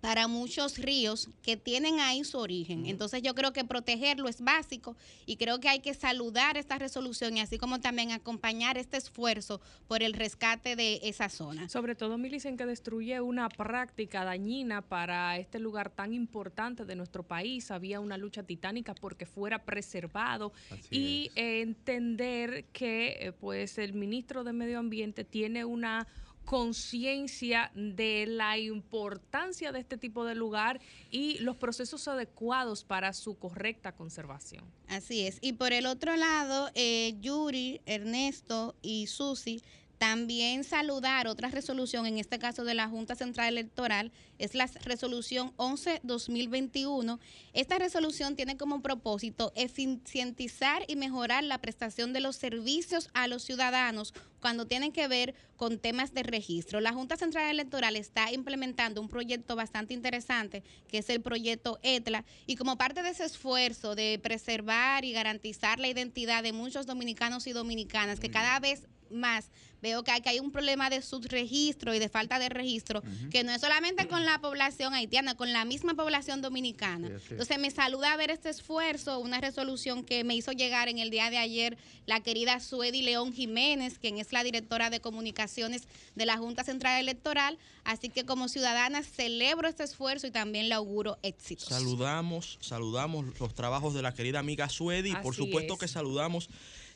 [0.00, 2.86] para muchos ríos que tienen ahí su origen.
[2.86, 4.96] Entonces yo creo que protegerlo es básico
[5.26, 9.60] y creo que hay que saludar esta resolución y así como también acompañar este esfuerzo
[9.86, 11.68] por el rescate de esa zona.
[11.68, 17.22] Sobre todo, Milicen, que destruye una práctica dañina para este lugar tan importante de nuestro
[17.22, 17.70] país.
[17.70, 20.52] Había una lucha titánica porque fuera preservado
[20.90, 26.06] y entender que eh, pues el ministro de Medio Ambiente tiene una
[26.48, 30.80] conciencia de la importancia de este tipo de lugar
[31.10, 34.64] y los procesos adecuados para su correcta conservación.
[34.88, 35.36] Así es.
[35.42, 39.62] Y por el otro lado, eh, Yuri, Ernesto y Susi
[39.98, 45.52] también saludar otra resolución, en este caso de la Junta Central Electoral, es la resolución
[45.56, 47.18] 11-2021.
[47.52, 53.42] Esta resolución tiene como propósito eficientizar y mejorar la prestación de los servicios a los
[53.42, 56.80] ciudadanos cuando tienen que ver con temas de registro.
[56.80, 62.24] La Junta Central Electoral está implementando un proyecto bastante interesante, que es el proyecto ETLA,
[62.46, 67.48] y como parte de ese esfuerzo de preservar y garantizar la identidad de muchos dominicanos
[67.48, 69.50] y dominicanas, que cada vez más
[69.82, 73.60] veo que hay, un problema de subregistro y de falta de registro, que no es
[73.60, 77.08] solamente con la población haitiana, con la misma población dominicana.
[77.30, 81.30] Entonces me saluda ver este esfuerzo, una resolución que me hizo llegar en el día
[81.30, 86.38] de ayer la querida Suedi León Jiménez, quien es la directora de comunicaciones de la
[86.38, 87.58] Junta Central Electoral.
[87.84, 91.68] Así que como ciudadana celebro este esfuerzo y también le auguro éxitos.
[91.68, 96.48] Saludamos, saludamos los trabajos de la querida amiga Suedi y por supuesto que saludamos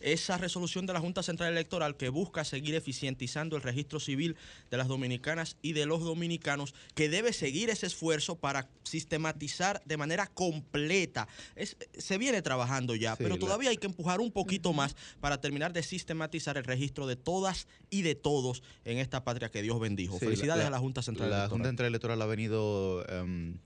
[0.03, 4.37] esa resolución de la Junta Central Electoral que busca seguir eficientizando el registro civil
[4.71, 9.97] de las dominicanas y de los dominicanos, que debe seguir ese esfuerzo para sistematizar de
[9.97, 11.29] manera completa.
[11.97, 15.83] se viene trabajando ya, pero todavía hay que empujar un poquito más para terminar de
[15.83, 20.19] sistematizar el registro de todas y de todos en esta patria que Dios bendijo.
[20.19, 21.49] Felicidades a la Junta Central Electoral.
[21.49, 23.05] La Junta Central Electoral ha venido...
[23.09, 23.59] Em,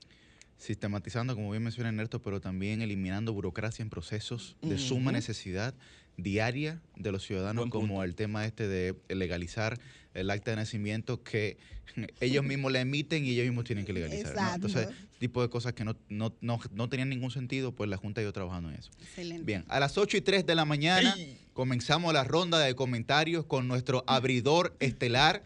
[0.57, 5.73] sistematizando, como bien menciona Ernesto, pero también eliminando burocracia en procesos de suma necesidad
[6.17, 9.79] diaria de los ciudadanos, como el tema este de legalizar
[10.15, 11.57] el acta de nacimiento que
[12.19, 14.55] ellos mismos le emiten y ellos mismos tienen que legalizar.
[14.55, 14.89] Entonces,
[15.19, 18.33] tipo de cosas que no, no, no, tenían ningún sentido, pues la Junta ha ido
[18.33, 18.89] trabajando en eso.
[18.99, 19.43] Excelente.
[19.43, 21.15] Bien, a las 8 y 3 de la mañana
[21.53, 25.43] comenzamos la ronda de comentarios con nuestro abridor estelar,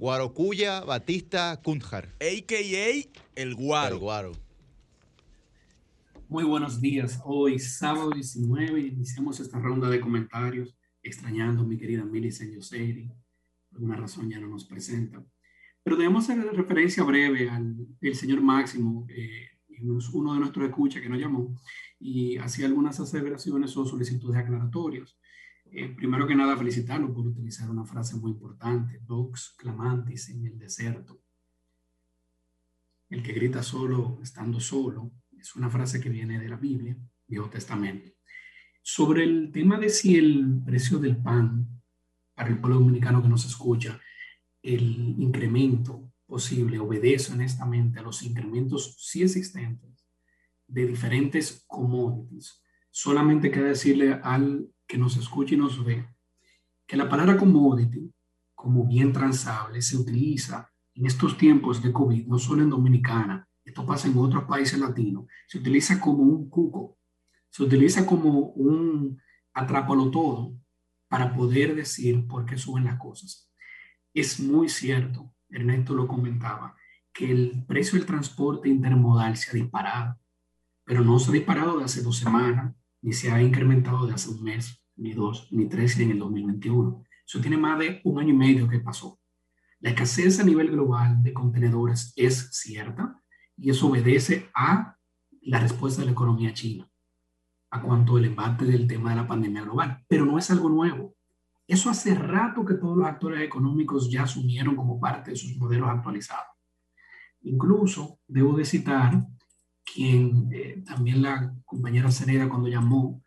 [0.00, 2.08] Guarocuya Batista Kunjar.
[2.20, 3.10] A.K.A.
[3.36, 3.96] El Guaro.
[3.96, 4.32] El Guaro.
[6.26, 7.20] Muy buenos días.
[7.22, 13.08] Hoy, sábado 19, iniciamos esta ronda de comentarios, extrañando a mi querida Millicent Yoseri.
[13.68, 15.22] Por alguna razón ya no nos presenta.
[15.82, 19.48] Pero debemos hacer referencia breve al el señor Máximo, eh,
[20.14, 21.54] uno de nuestros escuchas que nos llamó
[21.98, 25.18] y hacía algunas aseveraciones o solicitudes aclaratorias.
[25.72, 30.58] Eh, primero que nada, felicitarlo por utilizar una frase muy importante, Vox clamantis en el
[30.58, 31.22] desierto.
[33.08, 36.96] El que grita solo, estando solo, es una frase que viene de la Biblia,
[37.26, 38.10] Viejo Testamento.
[38.82, 41.68] Sobre el tema de si el precio del pan,
[42.34, 44.00] para el pueblo dominicano que nos escucha,
[44.62, 50.06] el incremento posible obedece honestamente a los incrementos sí existentes
[50.66, 52.62] de diferentes commodities.
[52.90, 56.04] Solamente queda decirle al que nos escuche y nos ve
[56.84, 58.12] que la palabra commodity,
[58.56, 63.86] como bien transable, se utiliza en estos tiempos de COVID, no solo en Dominicana, esto
[63.86, 66.98] pasa en otros países latinos, se utiliza como un cuco,
[67.48, 69.16] se utiliza como un
[69.54, 70.56] atrápalo todo
[71.06, 73.48] para poder decir por qué suben las cosas.
[74.12, 76.74] Es muy cierto, Ernesto lo comentaba,
[77.12, 80.18] que el precio del transporte intermodal se ha disparado,
[80.84, 84.30] pero no se ha disparado de hace dos semanas, ni se ha incrementado de hace
[84.30, 87.04] un mes, ni dos, ni tres en el 2021.
[87.26, 89.18] Eso tiene más de un año y medio que pasó.
[89.80, 93.20] La escasez a nivel global de contenedores es cierta,
[93.56, 94.96] y eso obedece a
[95.42, 96.86] la respuesta de la economía china
[97.72, 100.04] a cuanto el embate del tema de la pandemia global.
[100.08, 101.14] Pero no es algo nuevo.
[101.66, 105.88] Eso hace rato que todos los actores económicos ya asumieron como parte de sus modelos
[105.88, 106.46] actualizados.
[107.42, 109.24] Incluso debo de citar
[109.84, 113.22] quien eh, también la compañera Cereda cuando llamó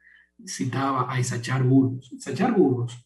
[0.45, 2.11] citaba a Isachar Burgos.
[2.11, 3.05] Isachar Burgos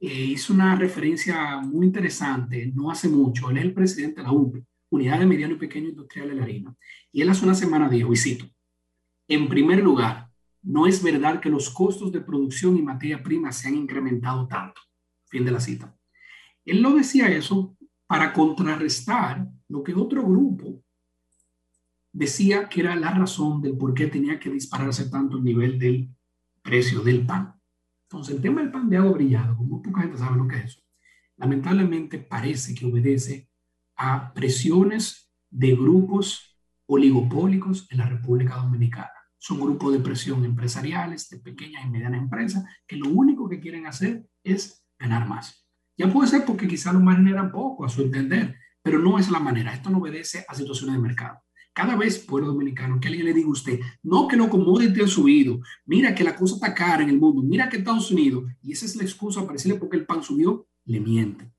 [0.00, 3.50] eh, hizo una referencia muy interesante no hace mucho.
[3.50, 6.42] Él es el presidente de la UNPE unidad de mediano y pequeño industrial de la
[6.42, 6.76] harina.
[7.10, 8.46] Y él hace una semana dijo, y cito,
[9.26, 10.28] en primer lugar,
[10.62, 14.80] no es verdad que los costos de producción y materia prima se han incrementado tanto.
[15.26, 15.96] Fin de la cita.
[16.64, 17.76] Él no decía eso
[18.06, 20.84] para contrarrestar lo que otro grupo
[22.12, 26.10] decía que era la razón del por qué tenía que dispararse tanto el nivel del
[26.62, 27.54] precio del pan.
[28.04, 30.64] Entonces, el tema del pan de agua brillado, como poca gente sabe lo que es
[30.64, 30.80] eso,
[31.38, 33.48] lamentablemente parece que obedece
[33.96, 39.10] a presiones de grupos oligopólicos en la República Dominicana.
[39.38, 43.86] Son grupos de presión empresariales, de pequeñas y medianas empresas, que lo único que quieren
[43.86, 45.66] hacer es ganar más.
[45.96, 49.40] Ya puede ser porque quizá más generan poco, a su entender, pero no es la
[49.40, 49.74] manera.
[49.74, 51.40] Esto no obedece a situaciones de mercado.
[51.74, 55.08] Cada vez, pueblo dominicano, que alguien le diga a usted, no que los commodities han
[55.08, 58.72] subido, mira que la cosa está cara en el mundo, mira que Estados Unidos, y
[58.72, 61.52] esa es la excusa para decirle porque el pan subió, le mienten.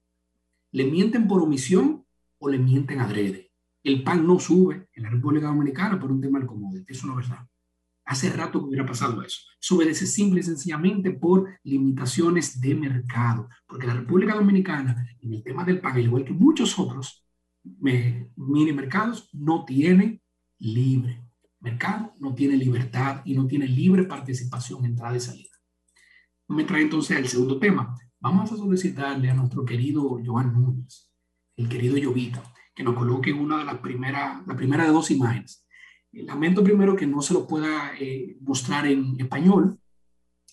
[0.72, 2.06] Le mienten por omisión
[2.38, 3.52] o le mienten adrede.
[3.84, 7.20] El pan no sube en la República Dominicana por un tema del commodity, eso no
[7.20, 7.48] es verdad.
[8.06, 9.42] Hace rato que hubiera pasado eso.
[9.60, 15.42] Eso obedece simple y sencillamente por limitaciones de mercado, porque la República Dominicana, en el
[15.42, 17.26] tema del pan, al igual que muchos otros
[17.64, 20.22] mini mercados, no tiene
[20.60, 21.22] libre
[21.60, 25.50] mercado, no tiene libertad y no tiene libre participación, entrada y salida.
[26.50, 27.98] Me trae entonces al segundo tema.
[28.20, 31.10] Vamos a solicitarle a nuestro querido Joan Núñez,
[31.56, 32.44] el querido Llovita,
[32.76, 35.64] que nos coloque una de las primeras, la primera de dos imágenes
[36.14, 39.80] Lamento primero que no se lo pueda eh, mostrar en español.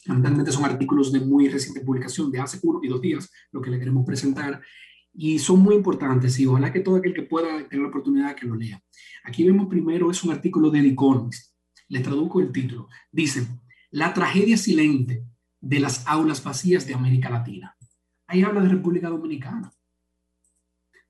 [0.07, 3.71] Lamentablemente son artículos de muy reciente publicación, de hace uno y dos días, lo que
[3.71, 4.63] le queremos presentar.
[5.13, 8.47] Y son muy importantes y ojalá que todo aquel que pueda tener la oportunidad que
[8.47, 8.83] lo lea.
[9.25, 11.55] Aquí vemos primero, es un artículo de The Economist.
[11.89, 12.89] Le traduzco el título.
[13.11, 13.47] Dice,
[13.91, 15.25] la tragedia silente
[15.61, 17.77] de las aulas vacías de América Latina.
[18.27, 19.73] Ahí habla de República Dominicana.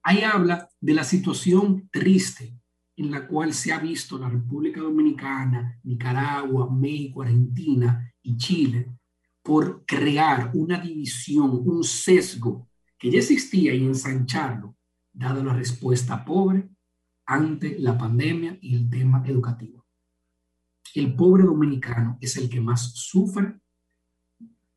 [0.03, 2.59] Ahí habla de la situación triste
[2.97, 8.93] en la cual se ha visto la República Dominicana, Nicaragua, México, Argentina y Chile
[9.43, 12.70] por crear una división, un sesgo
[13.01, 14.77] que ya existía y ensancharlo,
[15.13, 16.69] dado la respuesta pobre
[17.25, 19.87] ante la pandemia y el tema educativo.
[20.95, 23.59] El pobre dominicano es el que más sufre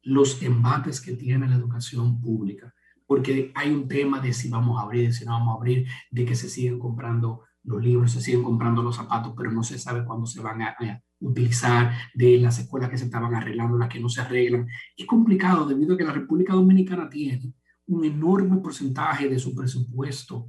[0.03, 2.73] los embates que tiene la educación pública,
[3.05, 5.87] porque hay un tema de si vamos a abrir, de si no vamos a abrir,
[6.09, 9.77] de que se siguen comprando los libros, se siguen comprando los zapatos, pero no se
[9.77, 10.75] sabe cuándo se van a,
[11.19, 14.67] utilizar, de las escuelas que se estaban arreglando, las que no se arreglan.
[14.95, 17.53] Es complicado debido a que la República Dominicana tiene
[17.87, 20.47] un enorme porcentaje de su presupuesto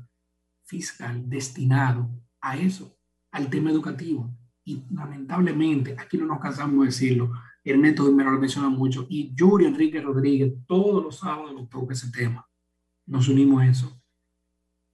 [0.65, 2.09] fiscal destinado
[2.41, 2.97] a eso,
[3.31, 4.31] al tema educativo.
[4.65, 7.33] Y lamentablemente, aquí no nos cansamos de decirlo,
[7.63, 12.11] Ernesto me lo menciona mucho, y Yuri Enrique Rodríguez todos los sábados nos toca ese
[12.11, 12.47] tema.
[13.07, 14.01] Nos unimos a eso.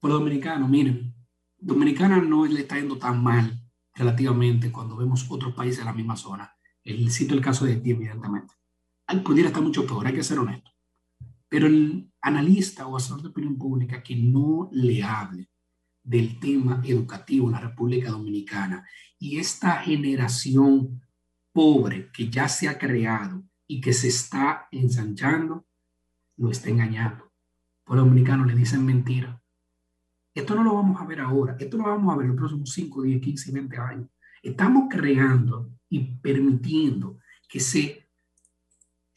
[0.00, 1.14] Por dominicano, miren,
[1.60, 3.60] Dominicana no le está yendo tan mal
[3.94, 6.56] relativamente cuando vemos otros países en la misma zona.
[6.82, 8.54] El, cito el caso de Haití, evidentemente.
[9.22, 10.70] Pudiera estar mucho peor, hay que ser honesto.
[11.48, 15.48] Pero el analista o asesor de opinión pública que no le hable
[16.02, 18.86] del tema educativo en la República Dominicana
[19.18, 21.02] y esta generación
[21.52, 25.66] pobre que ya se ha creado y que se está ensanchando,
[26.36, 27.30] lo está engañando.
[27.84, 29.40] Por dominicano le dicen mentira.
[30.34, 32.72] Esto no lo vamos a ver ahora, esto lo vamos a ver en los próximos
[32.72, 34.08] 5, 10, 15, 20 años.
[34.42, 37.18] Estamos creando y permitiendo
[37.48, 37.99] que se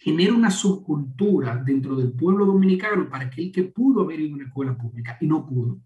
[0.04, 4.36] genere una subcultura dentro del pueblo dominicano para que el que pudo haber ido a
[4.36, 5.80] una escuela pública y no pudo,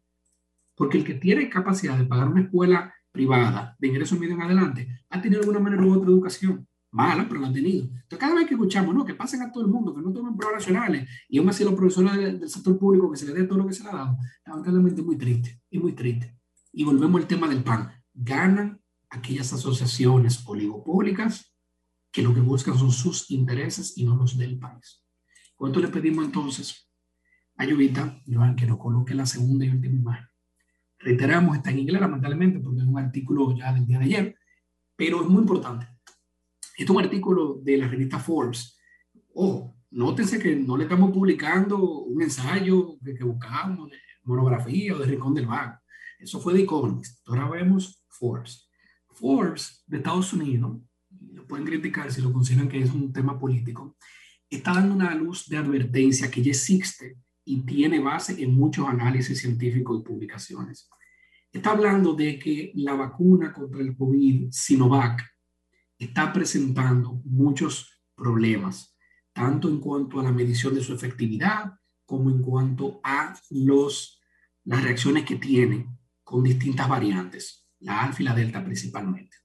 [0.76, 4.88] porque el que tiene capacidad de pagar una escuela privada de ingreso medio en adelante
[5.11, 7.84] ha tenido de alguna manera u otra educación mala, pero la han tenido.
[7.84, 10.36] Entonces, cada vez que escuchamos, no, que pasen a todo el mundo, que no tomen
[10.36, 13.59] pruebas nacionales, y aún así los profesores del, sector público que se les dé todo
[13.59, 16.36] lo que se les ha dado, lamentablemente muy triste, y muy triste.
[16.72, 17.91] Y volvemos al tema del PAN.
[18.15, 21.53] Ganan aquellas asociaciones oligopólicas
[22.18, 25.05] que lo que buscan son sus intereses y no los del país.
[25.55, 26.89] ¿Cuánto le pedimos entonces
[27.57, 30.26] a Lluvita, Joan, que nos coloque la segunda y última imagen?
[30.97, 34.36] Reiteramos, está en inglés lamentablemente porque es un artículo ya del día de ayer,
[34.95, 35.88] pero es muy importante
[36.78, 38.80] este es un artículo de la revista Forbes.
[39.36, 44.97] Ojo, nótense que no le estamos publicando un ensayo que, que buscamos de monografía o
[44.97, 45.78] de Rincón del Vago.
[46.18, 47.28] Eso fue de Economist.
[47.28, 48.72] Ahora vemos Forbes.
[49.07, 50.80] Forbes de Estados Unidos,
[51.48, 53.98] pueden criticar si lo consideran que es un tema político,
[54.50, 59.39] está dando una luz de advertencia que ya existe y tiene base en muchos análisis
[59.39, 60.89] científicos y publicaciones.
[61.52, 65.24] Está hablando de que la vacuna contra el COVID, Sinovac,
[65.98, 68.95] está presentando muchos problemas,
[69.34, 71.74] tanto en cuanto a la medición de su efectividad
[72.06, 74.22] como en cuanto a los,
[74.66, 75.88] las reacciones que tiene
[76.24, 79.37] con distintas variantes, la alfa y la delta principalmente.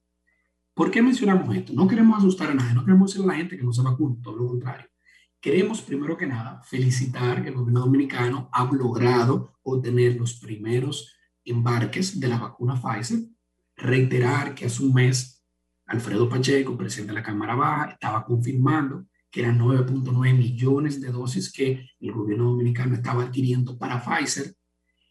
[0.73, 1.73] ¿Por qué mencionamos esto?
[1.73, 4.17] No queremos asustar a nadie, no queremos decirle a la gente que no se vacune,
[4.23, 4.87] todo lo contrario.
[5.39, 11.13] Queremos, primero que nada, felicitar que el gobierno dominicano ha logrado obtener los primeros
[11.45, 13.19] embarques de la vacuna Pfizer,
[13.75, 15.43] reiterar que hace un mes
[15.85, 21.51] Alfredo Pacheco, presidente de la Cámara Baja, estaba confirmando que eran 9.9 millones de dosis
[21.51, 24.55] que el gobierno dominicano estaba adquiriendo para Pfizer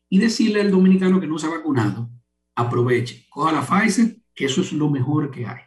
[0.08, 2.10] y decirle al dominicano que no se ha vacunado
[2.54, 5.60] aproveche, coja la Pfizer, que eso es lo mejor que hay.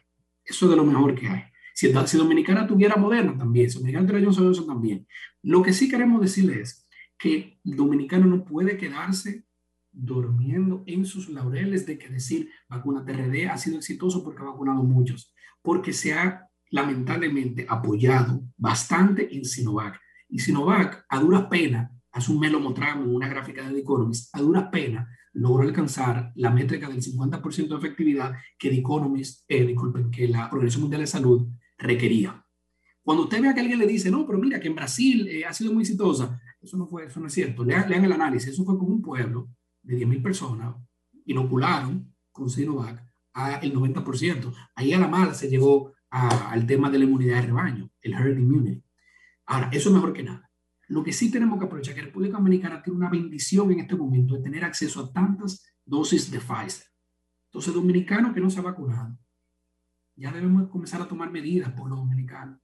[0.44, 1.42] Eso es de lo mejor que hay.
[1.74, 5.06] Si, si Dominicana tuviera Moderna también, si Dominicana tuviera Johnson Johnson también.
[5.42, 6.88] Lo que sí queremos decirles es
[7.18, 9.44] que el dominicano no puede quedarse
[9.92, 14.82] durmiendo en sus laureles de que decir vacuna TRD ha sido exitoso porque ha vacunado
[14.82, 19.98] muchos, porque se ha lamentablemente apoyado bastante en Sinovac.
[20.28, 23.80] Y Sinovac, a duras penas, hace un mes lo mostramos en una gráfica de The
[23.80, 29.44] Economist, a duras penas logró alcanzar la métrica del 50% de efectividad que The Economist,
[29.48, 32.44] eh, disculpen, que la Organización Mundial de Salud requería.
[33.02, 35.52] Cuando usted vea que alguien le dice, no, pero mira que en Brasil eh, ha
[35.52, 37.64] sido muy exitosa, eso no, fue, eso no es cierto.
[37.64, 39.48] Lean, lean el análisis, eso fue como un pueblo
[39.82, 40.74] de 10.000 personas
[41.26, 44.52] inocularon con Sinovac a el 90%.
[44.74, 48.38] Ahí a la mala se llegó al tema de la inmunidad de rebaño, el herd
[48.38, 48.82] immunity.
[49.44, 50.45] Ahora, eso es mejor que nada.
[50.88, 53.96] Lo que sí tenemos que aprovechar es que República Dominicana tiene una bendición en este
[53.96, 56.86] momento de tener acceso a tantas dosis de Pfizer.
[57.46, 59.18] Entonces, dominicanos que no se ha vacunado,
[60.14, 62.58] ya debemos comenzar a tomar medidas por los dominicanos.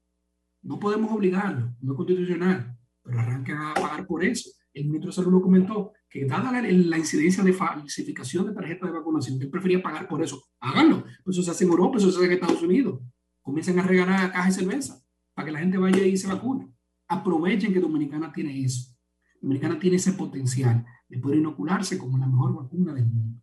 [0.62, 4.50] No podemos obligarlos, no es constitucional, pero arranquen a pagar por eso.
[4.72, 8.98] El ministro de Salud lo comentó, que dada la, incidencia de falsificación de tarjetas de
[8.98, 10.42] vacunación, él prefería pagar por eso.
[10.60, 11.04] Háganlo.
[11.26, 13.00] Eso se hace en Europa, eso se hace en Estados Unidos.
[13.42, 15.02] Comiencen a regalar cajas de cerveza
[15.34, 16.72] para que la gente vaya y se vacune.
[17.12, 18.94] Aprovechen que Dominicana tiene eso.
[19.40, 23.42] Dominicana tiene ese potencial de poder inocularse como la mejor vacuna del mundo.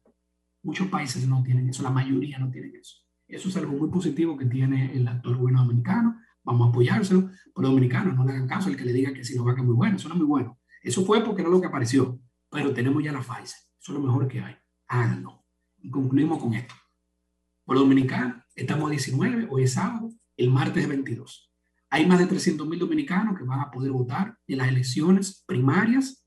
[0.63, 2.97] Muchos países no tienen eso, la mayoría no tienen eso.
[3.27, 6.19] Eso es algo muy positivo que tiene el actual gobierno dominicano.
[6.43, 7.29] Vamos a apoyárselo.
[7.53, 9.97] Pero dominicanos, no le hagan caso al que le diga que Sinovac es muy bueno.
[9.97, 10.59] Eso no es muy bueno.
[10.81, 13.59] Eso fue porque era lo que apareció pero tenemos ya la Pfizer.
[13.79, 14.55] Eso es lo mejor que hay.
[14.87, 15.45] Háganlo.
[15.77, 16.73] Y concluimos con esto.
[17.63, 21.48] Por Dominicana, estamos a 19, hoy es sábado, el martes es 22.
[21.89, 26.25] Hay más de 300 mil dominicanos que van a poder votar en las elecciones primarias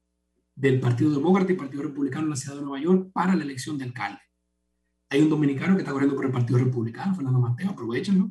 [0.54, 3.78] del Partido Demócrata y Partido Republicano en la ciudad de Nueva York para la elección
[3.78, 4.20] de alcalde.
[5.10, 8.30] Hay un dominicano que está corriendo por el Partido Republicano, Fernando Mateo, aprovechenlo.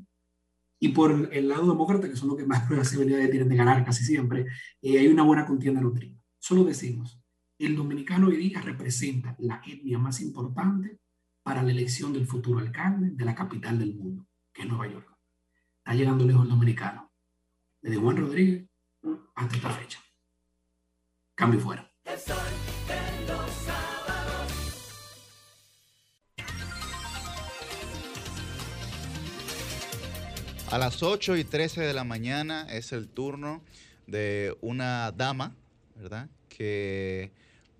[0.80, 4.04] Y por el lado demócrata, que son los que más probabilidades tienen de ganar casi
[4.04, 4.48] siempre,
[4.82, 6.18] eh, hay una buena contienda nutrida.
[6.40, 7.22] Solo decimos,
[7.60, 11.00] el dominicano hoy día representa la etnia más importante
[11.44, 15.08] para la elección del futuro alcalde de la capital del mundo, que es Nueva York.
[15.78, 17.11] Está llegando lejos el dominicano.
[17.82, 18.64] Desde Juan Rodríguez
[19.36, 20.00] hasta esta fecha.
[21.36, 21.92] Cambio fuera.
[30.70, 33.62] A las 8 y 13 de la mañana es el turno
[34.08, 35.54] de una dama,
[35.96, 36.30] ¿verdad?
[36.50, 37.32] Que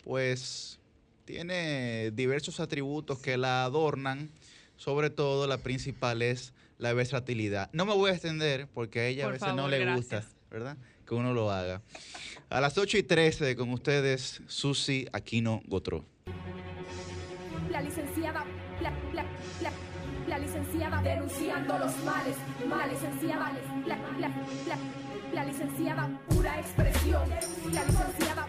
[0.04, 0.80] pues
[1.26, 4.30] tiene diversos atributos que la adornan.
[4.78, 7.70] Sobre todo, la principal es la versatilidad.
[7.74, 10.78] No me voy a extender porque a ella a veces no le gusta, ¿verdad?
[11.06, 11.84] Que uno lo haga.
[12.50, 16.04] A las 8 y 13 con ustedes, Susi Aquino Gotró.
[17.70, 18.44] La licenciada,
[18.82, 19.24] la, la,
[19.62, 19.72] la,
[20.28, 22.36] la licenciada denunciando los males,
[22.68, 23.54] la licenciada,
[23.86, 24.28] la, la,
[24.68, 24.78] la,
[25.34, 27.30] la licenciada pura expresión,
[27.72, 28.48] la licenciada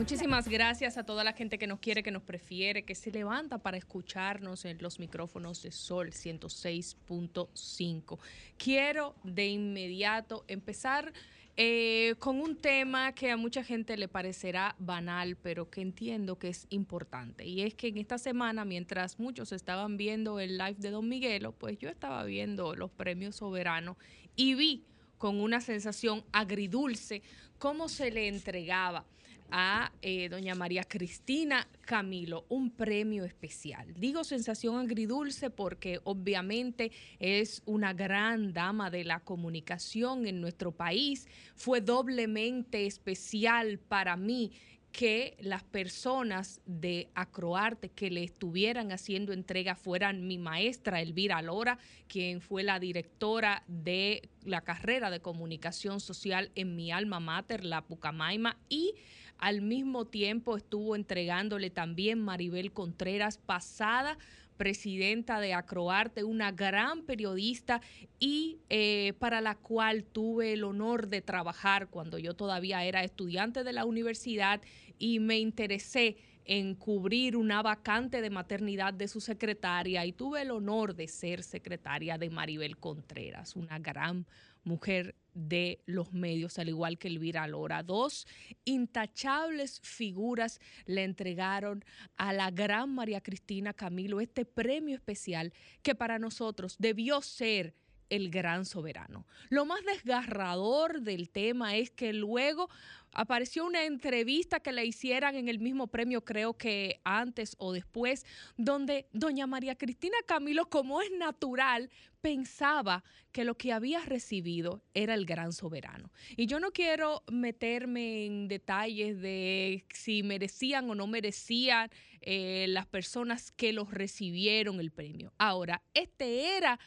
[0.00, 3.58] Muchísimas gracias a toda la gente que nos quiere, que nos prefiere, que se levanta
[3.58, 8.18] para escucharnos en los micrófonos de Sol 106.5.
[8.56, 11.12] Quiero de inmediato empezar
[11.58, 16.48] eh, con un tema que a mucha gente le parecerá banal, pero que entiendo que
[16.48, 17.44] es importante.
[17.44, 21.52] Y es que en esta semana, mientras muchos estaban viendo el live de Don Miguelo,
[21.52, 23.98] pues yo estaba viendo los premios soberanos
[24.34, 24.82] y vi
[25.18, 27.20] con una sensación agridulce
[27.58, 29.04] cómo se le entregaba
[29.52, 33.92] a eh, doña María Cristina Camilo un premio especial.
[33.94, 41.26] Digo sensación agridulce porque obviamente es una gran dama de la comunicación en nuestro país.
[41.56, 44.52] Fue doblemente especial para mí
[44.92, 51.78] que las personas de Acroarte que le estuvieran haciendo entrega fueran mi maestra Elvira Lora,
[52.08, 57.82] quien fue la directora de la carrera de comunicación social en mi alma mater, la
[57.82, 58.94] Pucamaima, y
[59.40, 64.18] al mismo tiempo estuvo entregándole también Maribel Contreras, pasada
[64.60, 67.80] presidenta de Acroarte, una gran periodista
[68.18, 73.64] y eh, para la cual tuve el honor de trabajar cuando yo todavía era estudiante
[73.64, 74.60] de la universidad
[74.98, 80.50] y me interesé en cubrir una vacante de maternidad de su secretaria y tuve el
[80.50, 84.26] honor de ser secretaria de Maribel Contreras, una gran
[84.62, 87.82] mujer de los medios, al igual que Elvira Lora.
[87.82, 88.26] Dos
[88.64, 91.84] intachables figuras le entregaron
[92.16, 95.52] a la gran María Cristina Camilo este premio especial
[95.82, 97.74] que para nosotros debió ser
[98.10, 99.26] el gran soberano.
[99.48, 102.68] Lo más desgarrador del tema es que luego
[103.12, 108.24] apareció una entrevista que le hicieran en el mismo premio, creo que antes o después,
[108.56, 115.14] donde doña María Cristina Camilo, como es natural, pensaba que lo que había recibido era
[115.14, 116.10] el gran soberano.
[116.36, 122.86] Y yo no quiero meterme en detalles de si merecían o no merecían eh, las
[122.86, 125.32] personas que los recibieron el premio.
[125.38, 126.78] Ahora, este era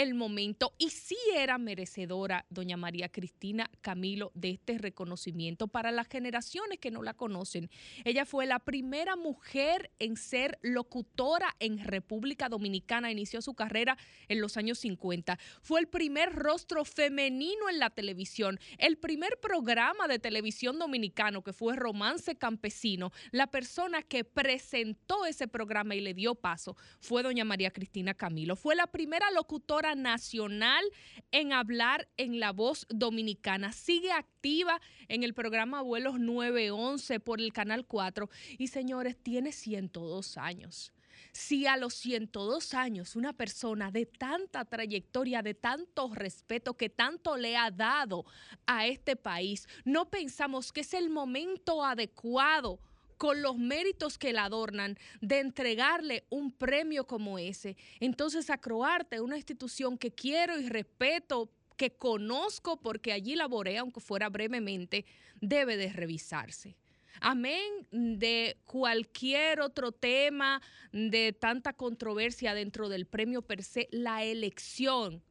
[0.00, 6.08] el momento y sí era merecedora doña María Cristina Camilo de este reconocimiento para las
[6.08, 7.68] generaciones que no la conocen.
[8.04, 13.98] Ella fue la primera mujer en ser locutora en República Dominicana, inició su carrera
[14.28, 15.38] en los años 50.
[15.60, 21.52] Fue el primer rostro femenino en la televisión, el primer programa de televisión dominicano que
[21.52, 23.12] fue Romance Campesino.
[23.32, 28.56] La persona que presentó ese programa y le dio paso fue doña María Cristina Camilo.
[28.56, 30.84] Fue la primera locutora nacional
[31.32, 33.72] en hablar en la voz dominicana.
[33.72, 40.36] Sigue activa en el programa Vuelos 911 por el Canal 4 y señores, tiene 102
[40.38, 40.92] años.
[41.32, 47.36] Si a los 102 años una persona de tanta trayectoria, de tanto respeto que tanto
[47.36, 48.24] le ha dado
[48.66, 52.80] a este país, no pensamos que es el momento adecuado
[53.20, 57.76] con los méritos que la adornan, de entregarle un premio como ese.
[58.00, 64.30] Entonces, Acroarte, una institución que quiero y respeto, que conozco porque allí laboré, aunque fuera
[64.30, 65.04] brevemente,
[65.38, 66.76] debe de revisarse.
[67.20, 75.22] Amén de cualquier otro tema, de tanta controversia dentro del premio per se, la elección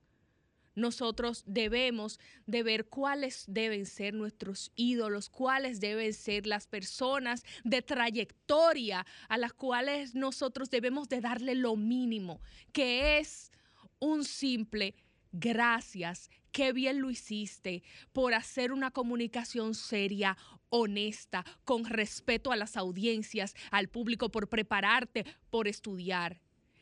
[0.76, 7.82] nosotros debemos de ver cuáles deben ser nuestros ídolos, cuáles deben ser las personas de
[7.82, 12.42] trayectoria a las cuales nosotros debemos de darle lo mínimo,
[12.72, 13.52] que es
[14.00, 14.96] un simple
[15.32, 17.84] gracias, qué bien lo hiciste
[18.14, 20.38] por hacer una comunicación seria,
[20.70, 26.42] honesta, con respeto a las audiencias, al público, por prepararte, por estudiar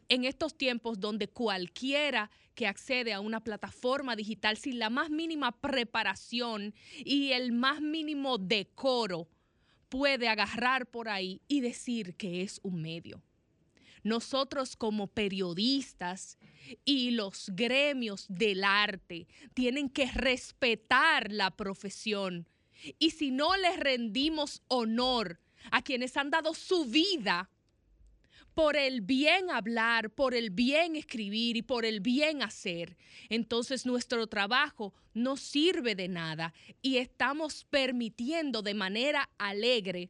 [0.09, 5.51] en estos tiempos donde cualquiera que accede a una plataforma digital sin la más mínima
[5.51, 9.27] preparación y el más mínimo decoro
[9.89, 13.21] puede agarrar por ahí y decir que es un medio.
[14.03, 16.37] Nosotros como periodistas
[16.85, 22.47] y los gremios del arte tienen que respetar la profesión.
[22.99, 25.39] Y si no les rendimos honor
[25.71, 27.49] a quienes han dado su vida
[28.57, 32.97] por el bien hablar, por el bien escribir y por el bien hacer,
[33.29, 40.09] entonces nuestro trabajo no sirve de nada y estamos permitiendo de manera alegre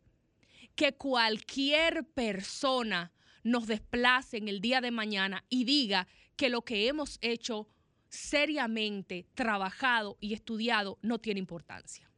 [0.76, 3.12] que cualquier persona
[3.44, 6.08] nos desplace en el día de mañana y diga
[6.38, 7.68] que lo que hemos hecho
[8.08, 12.10] seriamente, trabajado y estudiado no tiene importancia.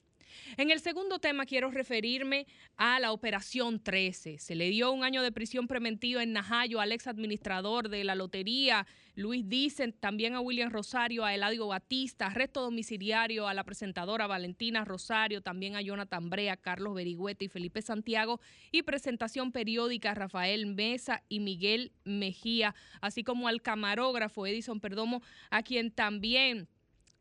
[0.58, 2.48] En el segundo tema quiero referirme
[2.78, 4.40] a la Operación 13.
[4.40, 8.16] Se le dio un año de prisión preventiva en Najayo al ex administrador de la
[8.16, 14.28] lotería, Luis Dicen, también a William Rosario, a Eladio Batista, arresto domiciliario a la presentadora
[14.28, 18.40] Valentina Rosario, también a Jonathan Brea, Carlos Berigüete y Felipe Santiago,
[18.72, 25.22] y presentación periódica a Rafael Mesa y Miguel Mejía, así como al camarógrafo Edison Perdomo,
[25.50, 26.70] a quien también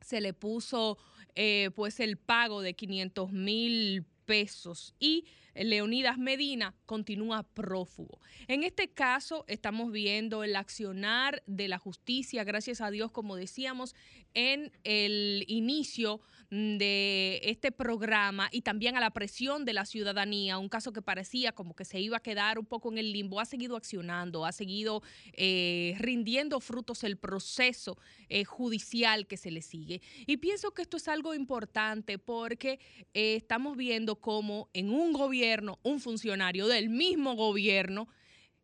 [0.00, 0.98] se le puso
[1.34, 8.20] eh, pues el pago de 500 mil pesos y Leonidas Medina continúa prófugo.
[8.46, 13.94] En este caso estamos viendo el accionar de la justicia, gracias a Dios, como decíamos,
[14.34, 16.20] en el inicio
[16.50, 21.52] de este programa y también a la presión de la ciudadanía, un caso que parecía
[21.52, 24.52] como que se iba a quedar un poco en el limbo, ha seguido accionando, ha
[24.52, 25.02] seguido
[25.34, 27.98] eh, rindiendo frutos el proceso
[28.30, 30.00] eh, judicial que se le sigue.
[30.26, 32.80] Y pienso que esto es algo importante porque
[33.12, 38.08] eh, estamos viendo cómo en un gobierno, un funcionario del mismo gobierno,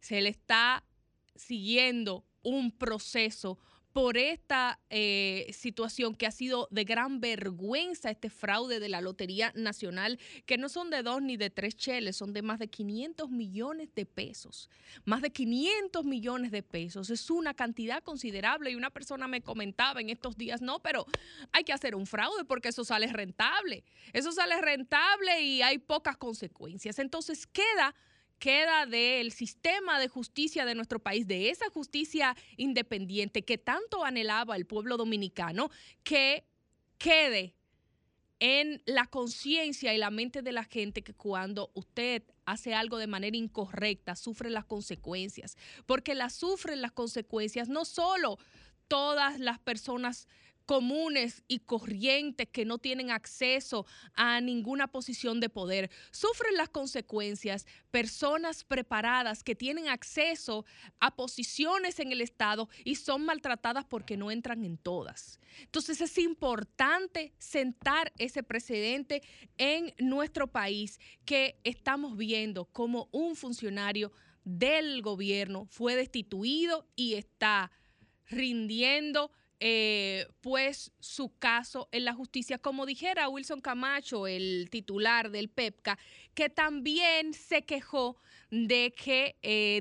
[0.00, 0.84] se le está
[1.34, 3.58] siguiendo un proceso
[3.94, 9.52] por esta eh, situación que ha sido de gran vergüenza, este fraude de la Lotería
[9.54, 13.30] Nacional, que no son de dos ni de tres cheles, son de más de 500
[13.30, 14.68] millones de pesos.
[15.04, 17.08] Más de 500 millones de pesos.
[17.08, 21.06] Es una cantidad considerable y una persona me comentaba en estos días, no, pero
[21.52, 23.84] hay que hacer un fraude porque eso sale rentable.
[24.12, 26.98] Eso sale rentable y hay pocas consecuencias.
[26.98, 27.94] Entonces queda
[28.44, 34.54] queda del sistema de justicia de nuestro país, de esa justicia independiente que tanto anhelaba
[34.54, 35.70] el pueblo dominicano,
[36.02, 36.44] que
[36.98, 37.54] quede
[38.40, 43.06] en la conciencia y la mente de la gente que cuando usted hace algo de
[43.06, 45.56] manera incorrecta, sufre las consecuencias,
[45.86, 48.38] porque las sufren las consecuencias no solo
[48.88, 50.28] todas las personas
[50.66, 55.90] comunes y corrientes que no tienen acceso a ninguna posición de poder.
[56.10, 60.64] Sufren las consecuencias personas preparadas que tienen acceso
[61.00, 65.38] a posiciones en el Estado y son maltratadas porque no entran en todas.
[65.60, 69.22] Entonces es importante sentar ese precedente
[69.58, 74.12] en nuestro país que estamos viendo como un funcionario
[74.44, 77.70] del gobierno fue destituido y está
[78.26, 79.32] rindiendo
[79.66, 85.98] eh, pues su caso en la justicia, como dijera Wilson Camacho, el titular del PEPCA,
[86.34, 88.18] que también se quejó
[88.50, 89.80] de que eh,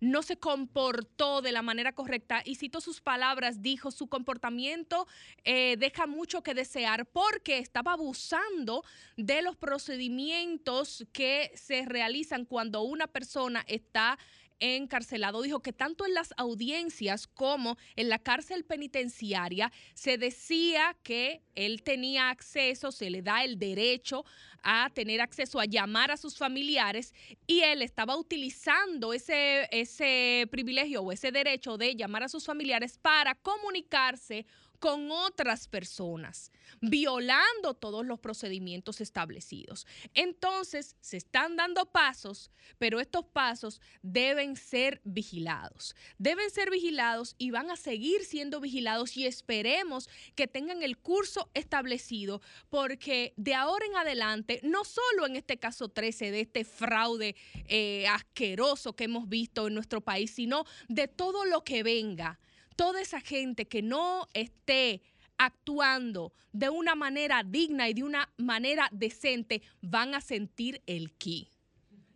[0.00, 5.06] no se comportó de la manera correcta y cito sus palabras, dijo su comportamiento
[5.44, 8.82] eh, deja mucho que desear porque estaba abusando
[9.18, 14.18] de los procedimientos que se realizan cuando una persona está
[14.60, 21.42] encarcelado dijo que tanto en las audiencias como en la cárcel penitenciaria se decía que
[21.54, 24.24] él tenía acceso, se le da el derecho
[24.62, 27.12] a tener acceso a llamar a sus familiares
[27.46, 32.98] y él estaba utilizando ese, ese privilegio o ese derecho de llamar a sus familiares
[32.98, 34.46] para comunicarse
[34.84, 36.52] con otras personas,
[36.82, 39.86] violando todos los procedimientos establecidos.
[40.12, 45.96] Entonces, se están dando pasos, pero estos pasos deben ser vigilados.
[46.18, 51.48] Deben ser vigilados y van a seguir siendo vigilados y esperemos que tengan el curso
[51.54, 57.36] establecido, porque de ahora en adelante, no solo en este caso 13 de este fraude
[57.68, 62.38] eh, asqueroso que hemos visto en nuestro país, sino de todo lo que venga
[62.76, 65.02] toda esa gente que no esté
[65.36, 71.50] actuando de una manera digna y de una manera decente van a sentir el ki.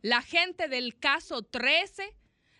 [0.02, 2.14] La gente del caso 13,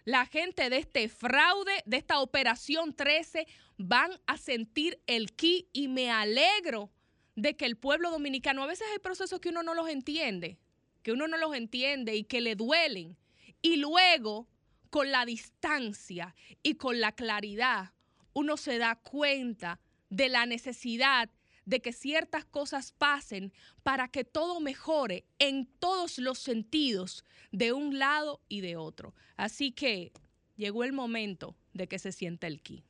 [0.05, 3.47] la gente de este fraude, de esta operación 13,
[3.77, 6.91] van a sentir el ki y me alegro
[7.37, 10.59] de que el pueblo dominicano, a veces hay procesos que uno no los entiende,
[11.03, 13.17] que uno no los entiende y que le duelen.
[13.63, 14.49] Y luego
[14.91, 17.93] con la distancia y con la claridad,
[18.33, 21.31] uno se da cuenta de la necesidad
[21.65, 23.53] de que ciertas cosas pasen
[23.83, 29.15] para que todo mejore en todos los sentidos, de un lado y de otro.
[29.37, 30.13] Así que
[30.57, 32.85] llegó el momento de que se sienta el ki.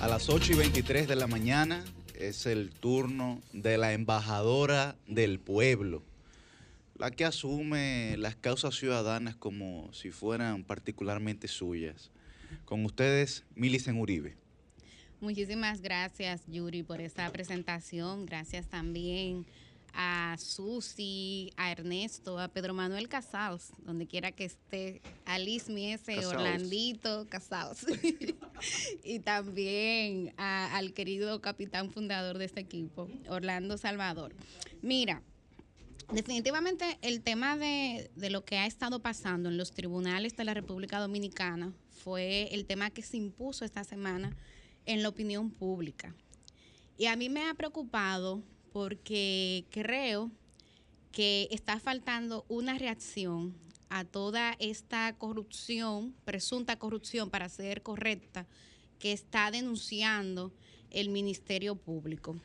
[0.00, 1.84] A las 8 y 23 de la mañana
[2.18, 6.02] es el turno de la embajadora del pueblo,
[6.96, 12.10] la que asume las causas ciudadanas como si fueran particularmente suyas.
[12.64, 14.38] Con ustedes, Milicen Uribe.
[15.20, 18.24] Muchísimas gracias, Yuri, por esta presentación.
[18.24, 19.44] Gracias también
[19.94, 26.24] a Susi, a Ernesto, a Pedro Manuel Casados, donde quiera que esté, a Liz Miese,
[26.26, 27.86] Orlandito Casados,
[29.04, 34.34] y también al querido capitán fundador de este equipo, Orlando Salvador.
[34.82, 35.22] Mira,
[36.12, 40.54] definitivamente el tema de, de lo que ha estado pasando en los tribunales de la
[40.54, 44.36] República Dominicana fue el tema que se impuso esta semana
[44.86, 46.14] en la opinión pública.
[46.96, 48.42] Y a mí me ha preocupado
[48.72, 50.30] porque creo
[51.12, 53.54] que está faltando una reacción
[53.88, 58.46] a toda esta corrupción, presunta corrupción para ser correcta,
[58.98, 60.52] que está denunciando
[60.90, 62.36] el Ministerio Público.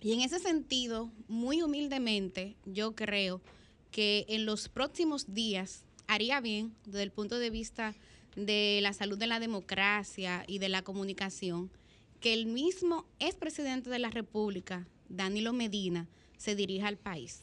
[0.00, 3.42] Y en ese sentido, muy humildemente, yo creo
[3.90, 7.94] que en los próximos días haría bien, desde el punto de vista
[8.34, 11.70] de la salud de la democracia y de la comunicación,
[12.20, 16.08] que el mismo expresidente de la República Danilo Medina,
[16.38, 17.42] se dirija al país.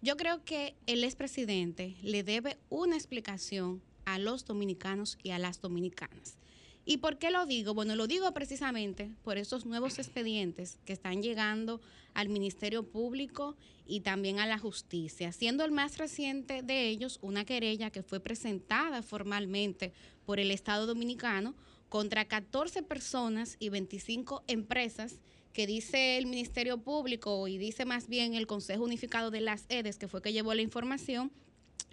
[0.00, 5.60] Yo creo que el expresidente le debe una explicación a los dominicanos y a las
[5.60, 6.36] dominicanas.
[6.84, 7.74] ¿Y por qué lo digo?
[7.74, 11.82] Bueno, lo digo precisamente por esos nuevos expedientes que están llegando
[12.14, 13.56] al Ministerio Público
[13.86, 18.20] y también a la justicia, siendo el más reciente de ellos una querella que fue
[18.20, 19.92] presentada formalmente
[20.24, 21.54] por el Estado Dominicano
[21.90, 25.18] contra 14 personas y 25 empresas
[25.58, 29.98] que dice el Ministerio Público y dice más bien el Consejo Unificado de las EDES,
[29.98, 31.32] que fue que llevó la información,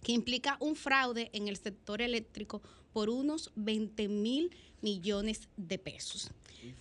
[0.04, 2.62] que implica un fraude en el sector eléctrico
[2.94, 6.30] por unos 20 mil millones de pesos.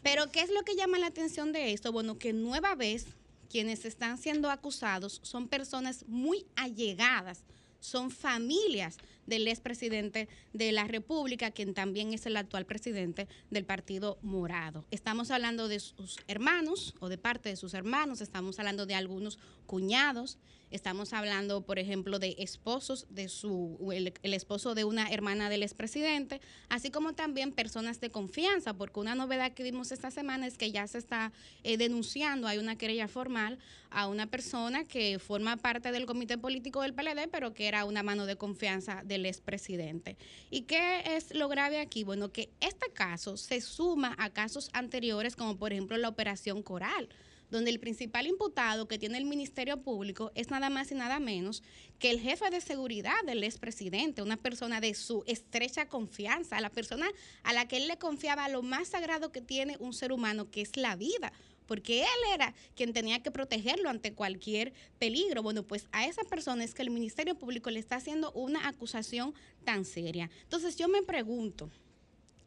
[0.02, 1.90] Pero ¿qué es lo que llama la atención de esto?
[1.90, 3.06] Bueno, que nueva vez
[3.48, 7.44] quienes están siendo acusados son personas muy allegadas,
[7.80, 14.18] son familias del expresidente de la República, quien también es el actual presidente del Partido
[14.22, 14.84] Morado.
[14.90, 19.38] Estamos hablando de sus hermanos o de parte de sus hermanos, estamos hablando de algunos
[19.66, 20.38] cuñados,
[20.70, 26.40] Estamos hablando, por ejemplo, de esposos de su, el, esposo de una hermana del expresidente,
[26.68, 30.72] así como también personas de confianza, porque una novedad que vimos esta semana es que
[30.72, 31.32] ya se está
[31.62, 33.58] eh, denunciando, hay una querella formal
[33.90, 38.02] a una persona que forma parte del comité político del PLD, pero que era una
[38.02, 40.16] mano de confianza del expresidente.
[40.50, 42.02] ¿Y qué es lo grave aquí?
[42.02, 47.08] Bueno, que este caso se suma a casos anteriores, como por ejemplo la operación Coral
[47.54, 51.62] donde el principal imputado que tiene el Ministerio Público es nada más y nada menos
[52.00, 57.06] que el jefe de seguridad del expresidente, una persona de su estrecha confianza, la persona
[57.44, 60.62] a la que él le confiaba lo más sagrado que tiene un ser humano, que
[60.62, 61.32] es la vida
[61.66, 65.42] porque él era quien tenía que protegerlo ante cualquier peligro.
[65.42, 69.32] Bueno, pues a esa persona es que el Ministerio Público le está haciendo una acusación
[69.64, 70.28] tan seria.
[70.42, 71.70] Entonces yo me pregunto,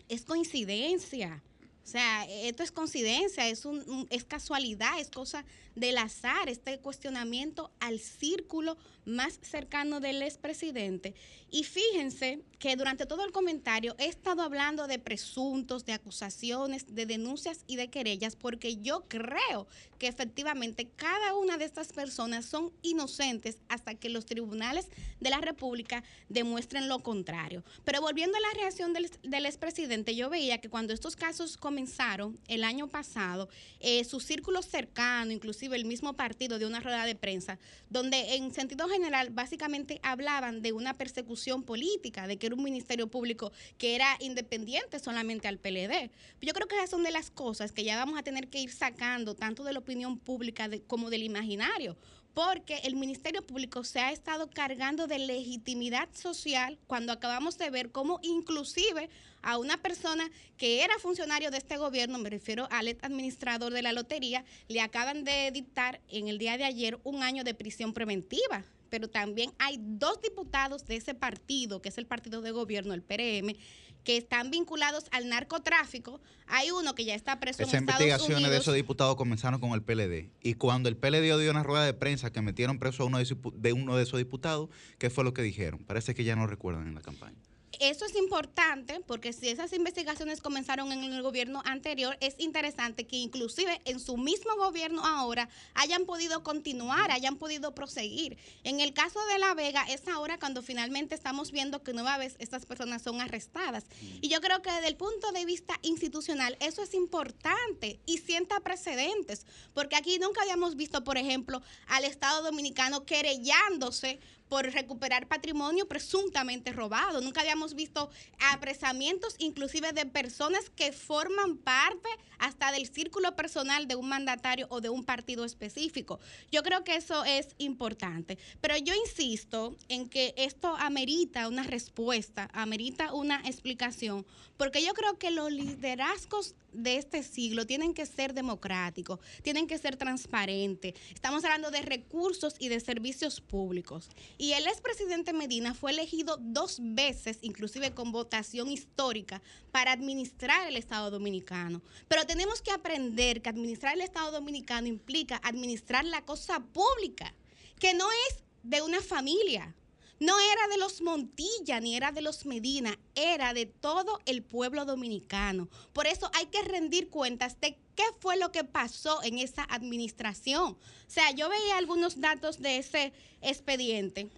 [0.08, 1.42] ¿es coincidencia?
[1.88, 7.72] O sea, esto es coincidencia, es, un, es casualidad, es cosa del azar, este cuestionamiento
[7.80, 8.76] al círculo
[9.08, 11.16] más cercano del expresidente.
[11.50, 17.06] Y fíjense que durante todo el comentario he estado hablando de presuntos, de acusaciones, de
[17.06, 19.66] denuncias y de querellas, porque yo creo
[19.98, 24.88] que efectivamente cada una de estas personas son inocentes hasta que los tribunales
[25.22, 27.64] de la República demuestren lo contrario.
[27.86, 32.38] Pero volviendo a la reacción del, del expresidente, yo veía que cuando estos casos comenzaron
[32.50, 33.48] el año pasado,
[33.80, 37.58] eh, su círculo cercano, inclusive el mismo partido de una rueda de prensa,
[37.90, 38.97] donde en sentido general
[39.32, 45.00] básicamente hablaban de una persecución política, de que era un ministerio público que era independiente
[45.00, 46.12] solamente al PLD.
[46.42, 48.72] Yo creo que esas son de las cosas que ya vamos a tener que ir
[48.72, 51.98] sacando tanto de la opinión pública como del imaginario
[52.38, 57.92] porque el Ministerio Público se ha estado cargando de legitimidad social cuando acabamos de ver
[57.92, 59.10] cómo inclusive
[59.42, 63.92] a una persona que era funcionario de este gobierno, me refiero al administrador de la
[63.92, 68.64] lotería, le acaban de dictar en el día de ayer un año de prisión preventiva
[68.90, 73.04] pero también hay dos diputados de ese partido, que es el partido de gobierno, el
[73.04, 73.56] PRM,
[74.04, 76.22] que están vinculados al narcotráfico.
[76.48, 79.72] Hay uno que ya está preso Esas en Estados investigaciones de esos diputados comenzaron con
[79.72, 80.32] el PLD.
[80.42, 83.74] Y cuando el PLD dio una rueda de prensa que metieron preso a uno de,
[83.74, 85.84] uno de esos diputados, ¿qué fue lo que dijeron?
[85.84, 87.47] Parece que ya no recuerdan en la campaña
[87.80, 93.18] eso es importante porque si esas investigaciones comenzaron en el gobierno anterior, es interesante que
[93.18, 98.38] inclusive en su mismo gobierno ahora hayan podido continuar, hayan podido proseguir.
[98.64, 102.36] En el caso de La Vega es ahora cuando finalmente estamos viendo que nueva vez
[102.40, 103.86] estas personas son arrestadas.
[104.22, 108.60] Y yo creo que desde el punto de vista institucional eso es importante y sienta
[108.60, 115.88] precedentes, porque aquí nunca habíamos visto, por ejemplo, al Estado Dominicano querellándose por recuperar patrimonio
[115.88, 117.22] presuntamente robado.
[117.22, 118.10] Nunca habíamos visto
[118.52, 122.10] apresamientos inclusive de personas que forman parte
[122.40, 126.20] hasta del círculo personal de un mandatario o de un partido específico.
[126.52, 128.38] Yo creo que eso es importante.
[128.62, 134.26] Pero yo insisto en que esto amerita una respuesta, amerita una explicación,
[134.58, 139.78] porque yo creo que los liderazgos de este siglo tienen que ser democráticos, tienen que
[139.78, 140.94] ser transparentes.
[141.14, 144.10] Estamos hablando de recursos y de servicios públicos.
[144.38, 149.42] Y el expresidente Medina fue elegido dos veces, inclusive con votación histórica,
[149.72, 151.82] para administrar el Estado Dominicano.
[152.08, 157.34] Pero tenemos que aprender que administrar el Estado Dominicano implica administrar la cosa pública,
[157.80, 159.76] que no es de una familia,
[160.20, 164.86] no era de los Montilla ni era de los Medina, era de todo el pueblo
[164.86, 165.70] dominicano.
[165.94, 170.72] Por eso hay que rendir cuentas de qué fue lo que pasó en esa administración.
[170.74, 174.30] O sea, yo veía algunos datos de ese expediente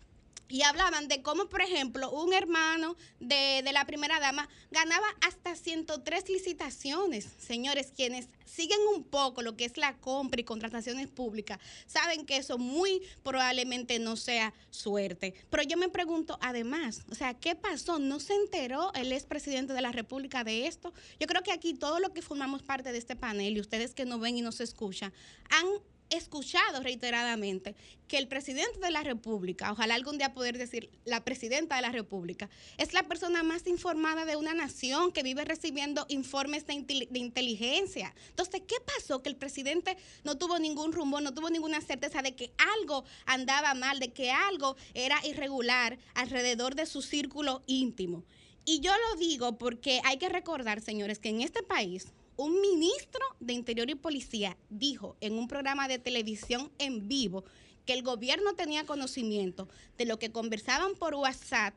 [0.49, 6.27] y hablaban de cómo, por ejemplo, un hermano de, la primera dama ganaba hasta 103
[6.29, 7.27] licitaciones.
[7.39, 12.37] Señores, quienes siguen un poco lo que es la compra y contrataciones públicas, saben que
[12.37, 15.35] eso muy probablemente no sea suerte.
[15.51, 17.99] Pero yo me pregunto, además, o sea, ¿qué pasó?
[17.99, 20.93] ¿No se enteró el expresidente de la República de esto?
[21.19, 24.05] Yo creo que aquí todos los que formamos parte de este panel y ustedes que
[24.05, 25.13] nos ven y nos escuchan,
[25.51, 25.67] han
[26.09, 27.75] escuchado reiteradamente
[28.07, 31.91] que el presidente de la República, ojalá algún día poder decir la presidenta de la
[31.91, 36.73] República, es la persona más informada de una nación que vive recibiendo informes de,
[37.13, 38.13] inteligencia.
[38.29, 39.21] Entonces, ¿qué pasó?
[39.21, 43.73] Que el presidente no tuvo ningún rumbo, no tuvo ninguna certeza de que algo andaba
[43.75, 48.23] mal, de que algo era irregular alrededor de su círculo íntimo.
[48.65, 52.07] Y yo lo digo porque hay que recordar, señores, que en este país
[52.39, 57.43] un ministro de Interior y Policía dijo en un programa de televisión en vivo
[57.85, 59.67] que el gobierno tenía conocimiento
[59.97, 61.73] de lo que conversaban por WhatsApp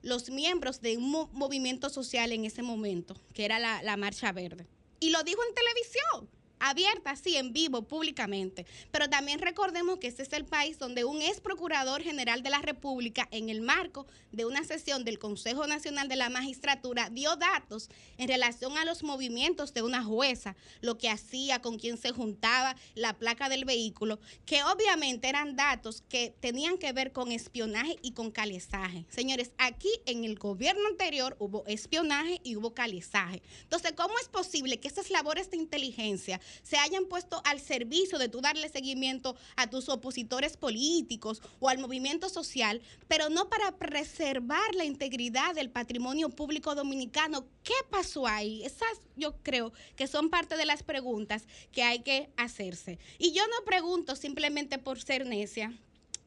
[0.00, 4.66] los miembros de un mo- movimiento social en ese momento, que era la Marcha Verde.
[4.98, 8.66] Y lo dijo en televisión, abierta, así, en vivo, públicamente.
[8.90, 12.60] Pero también recordemos que este es el país donde un ex procurador general de la
[12.60, 17.88] República, en el marco de una sesión del Consejo Nacional de la Magistratura, dio datos
[18.16, 22.76] en relación a los movimientos de una jueza, lo que hacía, con quién se juntaba,
[22.94, 28.12] la placa del vehículo, que obviamente eran datos que tenían que ver con espionaje y
[28.12, 29.06] con calizaje.
[29.08, 33.42] Señores, aquí en el gobierno anterior hubo espionaje y hubo calizaje.
[33.62, 38.28] Entonces, ¿cómo es posible que estas labores de inteligencia se hayan puesto al servicio de
[38.28, 44.74] tú darle seguimiento a tus opositores políticos o al movimiento social, pero no para preservar
[44.74, 47.46] la integridad del patrimonio público dominicano?
[47.62, 48.64] ¿Qué pasó ahí?
[48.64, 52.98] Esas yo creo que son parte de las preguntas que hay que hacerse.
[53.18, 55.78] Y yo no pregunto simplemente por ser necia,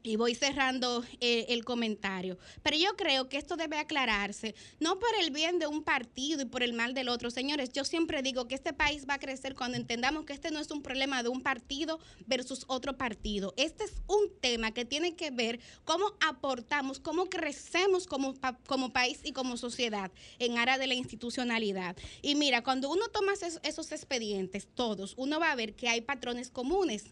[0.04, 2.38] y voy cerrando eh, el comentario.
[2.64, 6.46] Pero yo creo que esto debe aclararse, no por el bien de un partido y
[6.46, 7.32] por el mal del otro.
[7.32, 10.60] Señores, yo siempre digo que este país va a crecer cuando entendamos que este no
[10.60, 13.54] es un problema de un partido versus otro partido.
[13.58, 18.36] Este es un tema que tiene que ver cómo aportamos, cómo crecemos como,
[18.68, 21.96] como país y como sociedad en área de la institucionalidad.
[22.22, 23.34] Y mira, cuando uno toma
[23.64, 27.06] esos expedientes, todos, uno va a ver que hay patrones comunes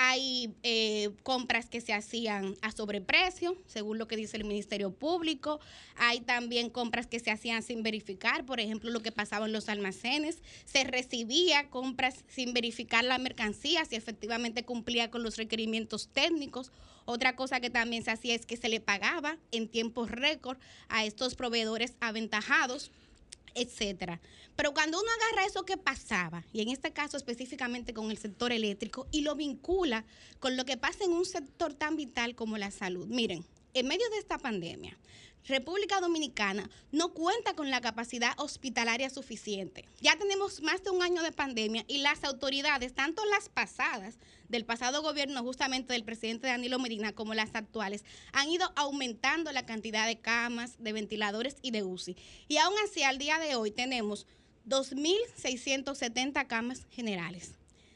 [0.00, 5.58] hay eh, compras que se hacían a sobreprecio, según lo que dice el Ministerio Público.
[5.96, 9.68] Hay también compras que se hacían sin verificar, por ejemplo, lo que pasaba en los
[9.68, 10.40] almacenes.
[10.64, 16.70] Se recibía compras sin verificar la mercancía, si efectivamente cumplía con los requerimientos técnicos.
[17.04, 20.58] Otra cosa que también se hacía es que se le pagaba en tiempos récord
[20.88, 22.92] a estos proveedores aventajados
[23.54, 24.20] etcétera.
[24.56, 28.52] Pero cuando uno agarra eso que pasaba, y en este caso específicamente con el sector
[28.52, 30.04] eléctrico, y lo vincula
[30.40, 33.06] con lo que pasa en un sector tan vital como la salud.
[33.06, 33.44] Miren,
[33.74, 34.98] en medio de esta pandemia,
[35.46, 39.86] República Dominicana no cuenta con la capacidad hospitalaria suficiente.
[40.00, 44.16] Ya tenemos más de un año de pandemia y las autoridades, tanto las pasadas,
[44.48, 49.66] del pasado gobierno justamente del presidente Danilo Medina, como las actuales, han ido aumentando la
[49.66, 52.16] cantidad de camas, de ventiladores y de UCI.
[52.48, 54.26] Y aún así, al día de hoy tenemos
[54.66, 57.54] 2.670 camas generales,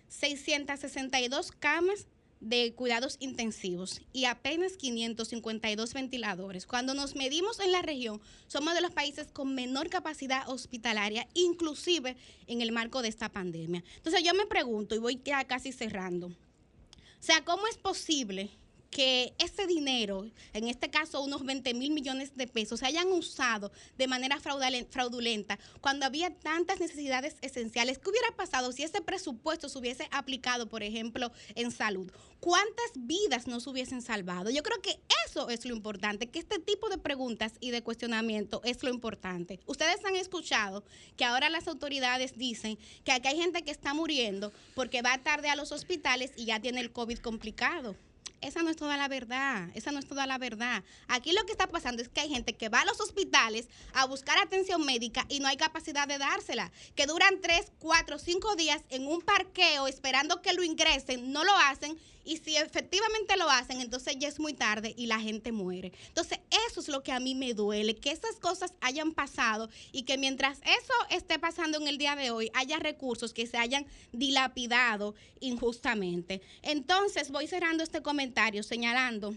[0.09, 2.07] 662 camas
[2.43, 6.67] de cuidados intensivos y apenas 552 ventiladores.
[6.67, 12.17] Cuando nos medimos en la región, somos de los países con menor capacidad hospitalaria, inclusive
[12.49, 13.85] en el marco de esta pandemia.
[13.97, 18.51] Entonces yo me pregunto, y voy ya casi cerrando, o sea, ¿cómo es posible
[18.93, 23.73] que ese dinero, en este caso unos 20 mil millones de pesos, se hayan usado
[23.97, 27.99] de manera fraudulenta cuando había tantas necesidades esenciales?
[27.99, 32.13] ¿Qué hubiera pasado si ese presupuesto se hubiese aplicado, por ejemplo, en salud?
[32.39, 34.51] ¿Cuántas vidas no se hubiesen salvado?
[34.51, 38.61] Yo creo que eso es lo importante, que este tipo de preguntas y de cuestionamiento
[38.65, 39.59] es lo importante.
[39.67, 40.85] Ustedes han escuchado
[41.17, 45.49] que ahora las autoridades dicen que aquí hay gente que está muriendo porque va tarde
[45.49, 47.97] a los hospitales y ya tiene el COVID complicado.
[48.43, 50.83] Esa no es toda la verdad, esa no es toda la verdad.
[51.07, 54.05] Aquí lo que está pasando es que hay gente que va a los hospitales a
[54.07, 58.83] buscar atención médica y no hay capacidad de dársela, que duran tres, cuatro, cinco días
[58.91, 63.81] en un parqueo esperando que lo ingresen, no lo hacen y si efectivamente lo hacen,
[63.81, 65.93] entonces ya es muy tarde y la gente muere.
[66.09, 66.39] Entonces
[66.69, 70.19] eso es lo que a mí me duele, que esas cosas hayan pasado y que
[70.19, 75.15] mientras eso esté pasando en el día de hoy, haya recursos que se hayan dilapidado
[75.41, 76.43] injustamente.
[76.63, 79.35] Entonces voy cerrando este comentario señalando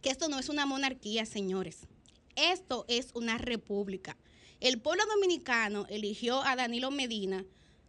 [0.00, 1.86] que esto no es una monarquía, señores.
[2.36, 4.16] Esto es una república.
[4.60, 7.44] El pueblo dominicano eligió a Danilo Medina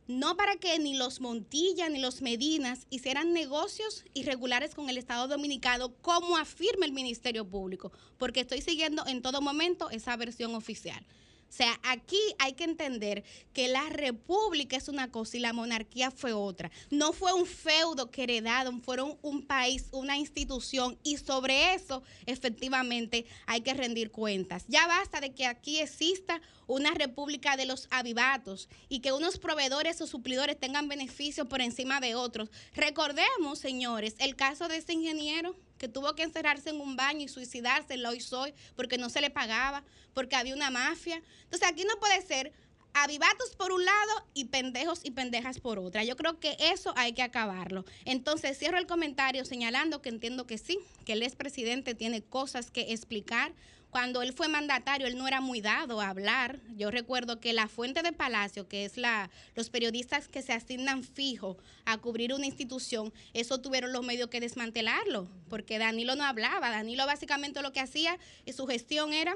[0.07, 5.27] no para que ni los Montilla ni los Medinas hicieran negocios irregulares con el Estado
[5.27, 11.05] dominicano, como afirma el Ministerio Público, porque estoy siguiendo en todo momento esa versión oficial.
[11.53, 13.23] O sea, aquí hay que entender
[13.53, 16.71] que la república es una cosa y la monarquía fue otra.
[16.89, 23.27] No fue un feudo que heredaron, fueron un país, una institución y sobre eso efectivamente
[23.45, 24.65] hay que rendir cuentas.
[24.67, 30.01] Ya basta de que aquí exista una república de los avivatos y que unos proveedores
[30.01, 32.49] o suplidores tengan beneficios por encima de otros.
[32.73, 37.27] Recordemos, señores, el caso de ese ingeniero que tuvo que encerrarse en un baño y
[37.27, 39.83] suicidarse en la hoy soy porque no se le pagaba,
[40.13, 41.21] porque había una mafia.
[41.43, 42.53] Entonces aquí no puede ser
[42.93, 46.05] avivatos por un lado y pendejos y pendejas por otra.
[46.05, 47.83] Yo creo que eso hay que acabarlo.
[48.05, 52.93] Entonces cierro el comentario señalando que entiendo que sí, que el expresidente tiene cosas que
[52.93, 53.51] explicar.
[53.93, 56.59] Cuando él fue mandatario, él no era muy dado a hablar.
[56.75, 61.03] Yo recuerdo que la fuente de Palacio, que es la, los periodistas que se asignan
[61.03, 66.71] fijo a cubrir una institución, eso tuvieron los medios que desmantelarlo, porque Danilo no hablaba.
[66.71, 68.17] Danilo básicamente lo que hacía
[68.47, 69.35] y su gestión era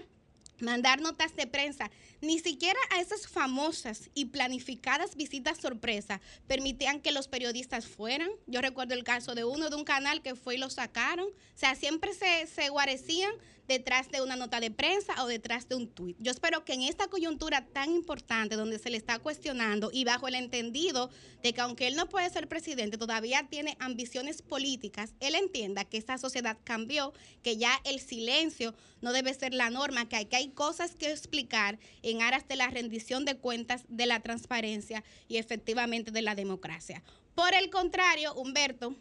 [0.59, 7.11] mandar notas de prensa, ni siquiera a esas famosas y planificadas visitas sorpresa permitían que
[7.11, 8.29] los periodistas fueran.
[8.47, 11.27] Yo recuerdo el caso de uno de un canal que fue y lo sacaron.
[11.27, 13.33] O sea, siempre se, se guarecían
[13.67, 16.17] detrás de una nota de prensa o detrás de un tuit.
[16.19, 20.27] Yo espero que en esta coyuntura tan importante donde se le está cuestionando y bajo
[20.27, 21.09] el entendido
[21.43, 25.97] de que aunque él no puede ser presidente, todavía tiene ambiciones políticas, él entienda que
[25.97, 27.13] esta sociedad cambió,
[27.43, 31.11] que ya el silencio no debe ser la norma, que hay, que hay cosas que
[31.11, 36.35] explicar en aras de la rendición de cuentas, de la transparencia y efectivamente de la
[36.35, 37.03] democracia.
[37.35, 38.95] Por el contrario, Humberto,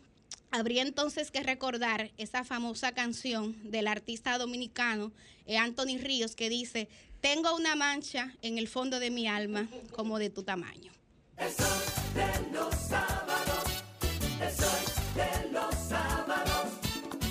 [0.56, 5.12] Habría entonces que recordar esa famosa canción del artista dominicano
[5.44, 6.88] eh, Anthony Ríos que dice,
[7.20, 10.92] tengo una mancha en el fondo de mi alma como de tu tamaño.
[11.36, 11.82] El sol
[12.14, 13.64] de los sábados,
[14.40, 14.80] el sol
[15.14, 16.68] de los sábados,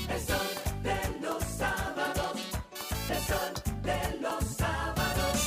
[0.08, 2.38] el sol de los sábados,
[3.10, 5.40] el sol de los sábados.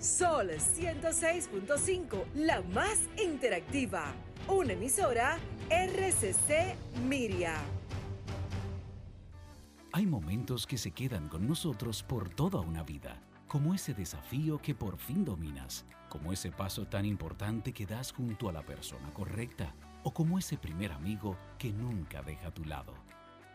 [0.00, 4.12] Sol 106.5, la más interactiva.
[4.48, 6.76] Una emisora RCC
[7.08, 7.56] Miria.
[9.90, 14.72] Hay momentos que se quedan con nosotros por toda una vida, como ese desafío que
[14.72, 19.74] por fin dominas, como ese paso tan importante que das junto a la persona correcta,
[20.04, 22.94] o como ese primer amigo que nunca deja a tu lado.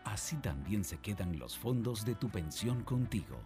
[0.04, 3.38] Así también se quedan los fondos de tu pensión contigo.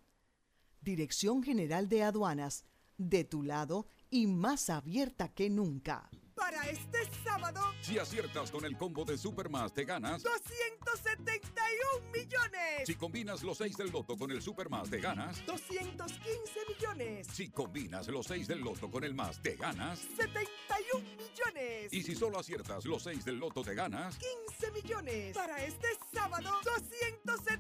[0.82, 2.66] Dirección General de Aduanas,
[2.98, 6.10] de tu lado y más abierta que nunca.
[6.44, 10.22] Para este sábado, Si aciertas con el combo de Supermas, te ganas.
[10.24, 12.86] 271 millones.
[12.86, 15.46] Si combinas los 6 del loto con el Supermas, te ganas.
[15.46, 17.28] 215 millones.
[17.32, 20.00] Si combinas los 6 del loto con el más, te ganas.
[20.18, 21.94] 71 millones.
[21.94, 24.18] Y si solo aciertas los 6 del loto, te ganas.
[24.18, 25.34] 15 millones.
[25.34, 27.54] Para este sábado, 271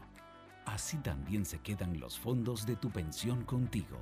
[0.66, 3.98] Así también se quedan los fondos de tu pensión contigo.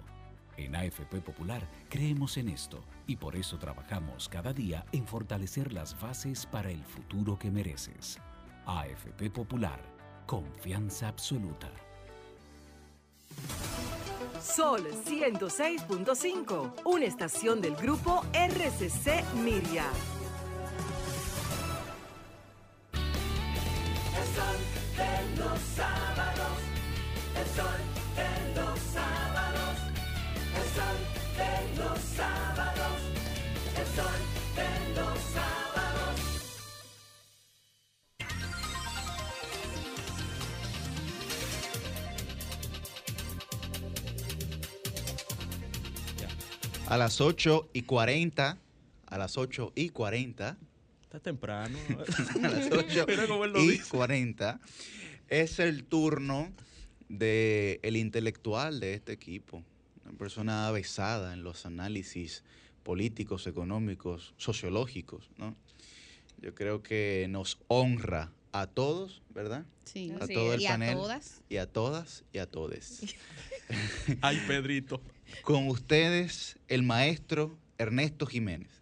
[0.57, 5.99] En AFP Popular creemos en esto y por eso trabajamos cada día en fortalecer las
[6.01, 8.19] bases para el futuro que mereces.
[8.67, 9.81] AFP Popular,
[10.27, 11.71] confianza absoluta.
[14.41, 19.87] Sol 106.5, una estación del grupo RCC Miria.
[25.45, 26.59] Los sábados,
[27.41, 27.81] el sol
[28.17, 29.77] de los sábados,
[30.59, 30.99] el sol
[31.37, 32.99] de los sábados,
[33.81, 34.21] el sol
[34.57, 34.71] de
[35.01, 36.17] los sábados.
[46.89, 48.59] A las 8 y 40,
[49.07, 50.57] a las 8 y 40,
[51.13, 51.77] Está temprano.
[52.43, 53.91] a las 8 Mira cómo él lo y dice.
[53.91, 54.59] 40,
[55.33, 56.53] es el turno
[57.09, 59.63] del el intelectual de este equipo,
[60.05, 62.45] una persona avesada en los análisis
[62.83, 65.57] políticos, económicos, sociológicos, ¿no?
[66.43, 69.65] Yo creo que nos honra a todos, ¿verdad?
[69.85, 70.13] Sí.
[70.21, 70.95] A Sí, todo el y a panel.
[70.97, 71.41] todas.
[71.49, 73.01] Y a todas y a todes.
[74.21, 75.01] Ay, Pedrito.
[75.43, 78.82] Con ustedes, el maestro Ernesto Jiménez.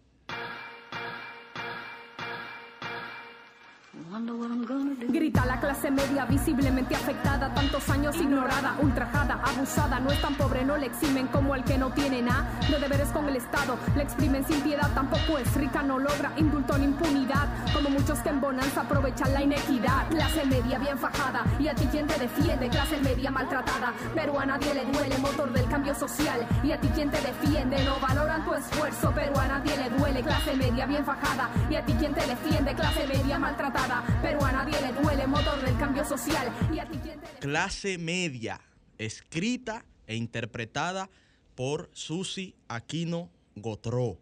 [5.09, 9.99] Grita la clase media visiblemente afectada, tantos años ignorada, ultrajada, abusada.
[9.99, 12.45] No es tan pobre, no le eximen como el que no tiene nada.
[12.69, 14.89] No deberes con el Estado, le exprimen sin piedad.
[14.93, 17.47] Tampoco es rica, no logra indulto ni impunidad.
[17.73, 20.07] Como muchos que en bonanza aprovechan la inequidad.
[20.09, 23.93] Clase media bien fajada, y a ti quien te defiende, clase media maltratada.
[24.15, 26.47] Pero a nadie le duele, motor del cambio social.
[26.63, 30.21] Y a ti quien te defiende, no valoran tu esfuerzo, pero a nadie le duele.
[30.21, 33.90] Clase media bien fajada, y a ti quien te defiende, clase media maltratada.
[34.21, 36.51] Pero a nadie le duele, motor del cambio social.
[36.73, 38.61] Y a ti quien te Clase media,
[38.97, 41.09] escrita e interpretada
[41.55, 44.17] por Susi Aquino Gotró.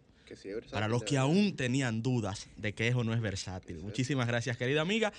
[0.70, 3.78] Para los que aún tenían dudas de que eso no es versátil.
[3.80, 5.12] Muchísimas gracias, querida amiga.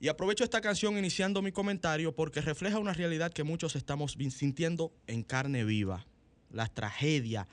[0.00, 4.92] Y aprovecho esta canción iniciando mi comentario porque refleja una realidad que muchos estamos sintiendo
[5.08, 6.06] en carne viva.
[6.52, 7.48] La tragedia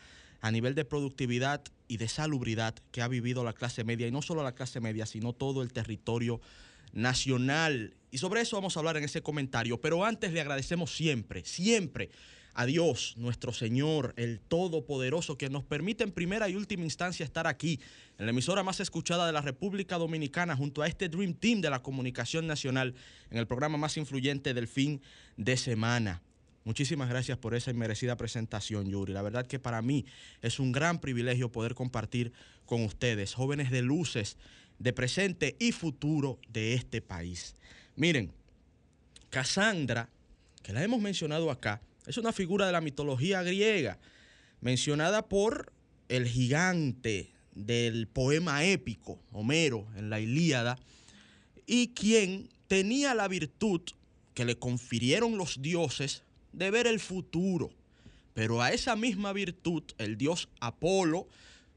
[0.46, 4.22] a nivel de productividad y de salubridad que ha vivido la clase media, y no
[4.22, 6.40] solo la clase media, sino todo el territorio
[6.94, 7.96] nacional.
[8.12, 9.82] Y sobre eso vamos a hablar en ese comentario.
[9.82, 12.12] Pero antes le agradecemos siempre, siempre
[12.54, 17.48] a Dios, nuestro Señor, el Todopoderoso, que nos permite en primera y última instancia estar
[17.48, 17.80] aquí,
[18.20, 21.72] en la emisora más escuchada de la República Dominicana, junto a este Dream Team de
[21.72, 22.94] la comunicación nacional,
[23.32, 25.02] en el programa más influyente del fin
[25.38, 26.22] de semana.
[26.66, 29.14] Muchísimas gracias por esa inmerecida presentación, Yuri.
[29.14, 30.04] La verdad que para mí
[30.42, 32.34] es un gran privilegio poder compartir
[32.66, 34.36] con ustedes, jóvenes de luces,
[34.80, 37.56] de presente y futuro de este país.
[37.96, 38.32] Miren,
[39.30, 40.10] Cassandra,
[40.64, 44.00] que la hemos mencionado acá, es una figura de la mitología griega,
[44.60, 45.72] mencionada por
[46.10, 50.80] el gigante del poema épico, Homero, en la Ilíada,
[51.68, 53.82] y quien tenía la virtud
[54.34, 56.24] que le confirieron los dioses
[56.56, 57.72] de ver el futuro.
[58.34, 61.27] Pero a esa misma virtud, el dios Apolo,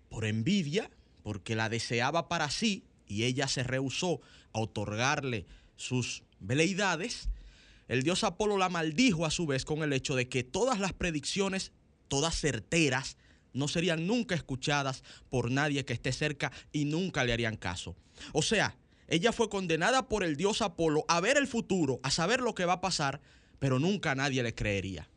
[0.08, 0.90] por envidia,
[1.22, 4.20] porque la deseaba para sí y ella se rehusó
[4.52, 5.46] a otorgarle
[5.76, 7.28] sus veleidades,
[7.88, 10.92] el dios Apolo la maldijo a su vez con el hecho de que todas las
[10.92, 11.72] predicciones,
[12.08, 13.16] todas certeras,
[13.54, 17.96] no serían nunca escuchadas por nadie que esté cerca y nunca le harían caso.
[18.32, 18.76] O sea,
[19.08, 22.66] ella fue condenada por el dios Apolo a ver el futuro, a saber lo que
[22.66, 23.22] va a pasar,
[23.58, 25.08] pero nunca nadie le creería.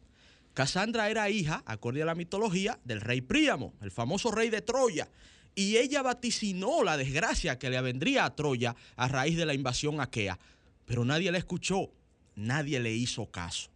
[0.53, 5.09] Casandra era hija, acorde a la mitología, del rey Príamo, el famoso rey de Troya,
[5.55, 10.01] y ella vaticinó la desgracia que le vendría a Troya a raíz de la invasión
[10.01, 10.39] aquea,
[10.85, 11.91] pero nadie la escuchó,
[12.35, 13.69] nadie le hizo caso.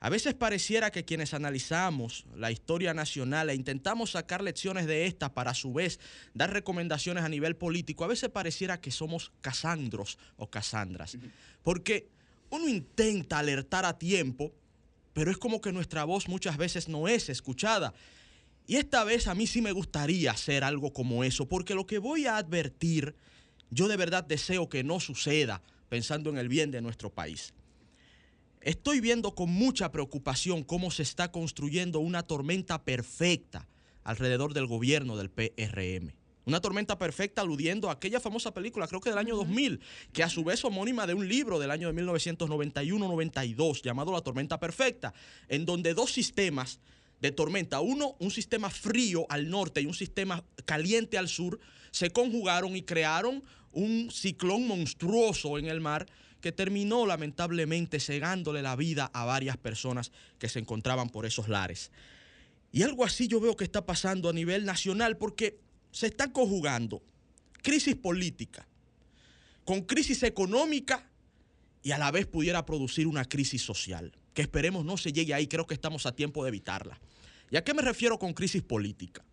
[0.00, 5.32] A veces pareciera que quienes analizamos la historia nacional e intentamos sacar lecciones de esta
[5.32, 5.98] para a su vez
[6.34, 11.16] dar recomendaciones a nivel político, a veces pareciera que somos casandros o casandras.
[11.62, 12.10] Porque
[12.54, 14.52] uno intenta alertar a tiempo,
[15.12, 17.94] pero es como que nuestra voz muchas veces no es escuchada.
[18.66, 21.98] Y esta vez a mí sí me gustaría hacer algo como eso, porque lo que
[21.98, 23.14] voy a advertir,
[23.70, 27.52] yo de verdad deseo que no suceda pensando en el bien de nuestro país.
[28.60, 33.68] Estoy viendo con mucha preocupación cómo se está construyendo una tormenta perfecta
[34.02, 36.14] alrededor del gobierno del PRM.
[36.46, 39.80] Una tormenta perfecta aludiendo a aquella famosa película, creo que del año 2000,
[40.12, 44.60] que a su vez homónima de un libro del año de 1991-92 llamado La Tormenta
[44.60, 45.14] Perfecta,
[45.48, 46.80] en donde dos sistemas
[47.20, 51.58] de tormenta, uno, un sistema frío al norte y un sistema caliente al sur,
[51.90, 53.42] se conjugaron y crearon
[53.72, 56.06] un ciclón monstruoso en el mar
[56.42, 61.90] que terminó lamentablemente cegándole la vida a varias personas que se encontraban por esos lares.
[62.70, 65.63] Y algo así yo veo que está pasando a nivel nacional porque
[65.94, 67.04] se están conjugando
[67.62, 68.66] crisis política
[69.64, 71.08] con crisis económica
[71.84, 75.46] y a la vez pudiera producir una crisis social, que esperemos no se llegue ahí,
[75.46, 77.00] creo que estamos a tiempo de evitarla.
[77.48, 79.24] ¿Y a qué me refiero con crisis política?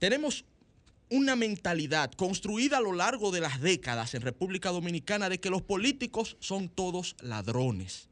[0.00, 0.44] Tenemos
[1.08, 5.62] una mentalidad construida a lo largo de las décadas en República Dominicana de que los
[5.62, 8.08] políticos son todos ladrones.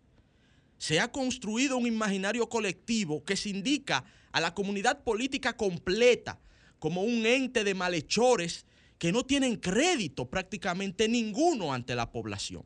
[0.79, 6.39] Se ha construido un imaginario colectivo que se indica a la comunidad política completa
[6.79, 8.67] como un ente de malhechores
[8.99, 12.65] que no tienen crédito prácticamente ninguno ante la población.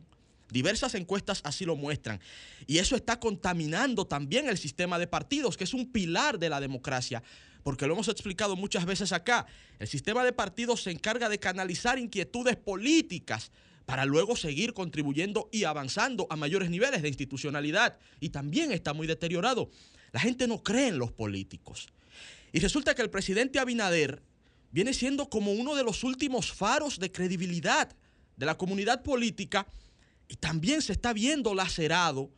[0.51, 2.21] Diversas encuestas así lo muestran.
[2.67, 6.61] Y eso está contaminando también el sistema de partidos, que es un pilar de la
[6.61, 7.23] democracia,
[7.63, 9.47] porque lo hemos explicado muchas veces acá.
[9.79, 13.51] El sistema de partidos se encarga de canalizar inquietudes políticas
[13.87, 17.99] para luego seguir contribuyendo y avanzando a mayores niveles de institucionalidad.
[18.21, 19.71] Y también está muy deteriorado.
[20.13, 21.89] La gente no cree en los políticos.
[22.53, 24.23] Y resulta que el presidente Abinader
[24.71, 27.95] viene siendo como uno de los últimos faros de credibilidad
[28.37, 29.67] de la comunidad política
[30.29, 32.31] y también se está viendo lacerado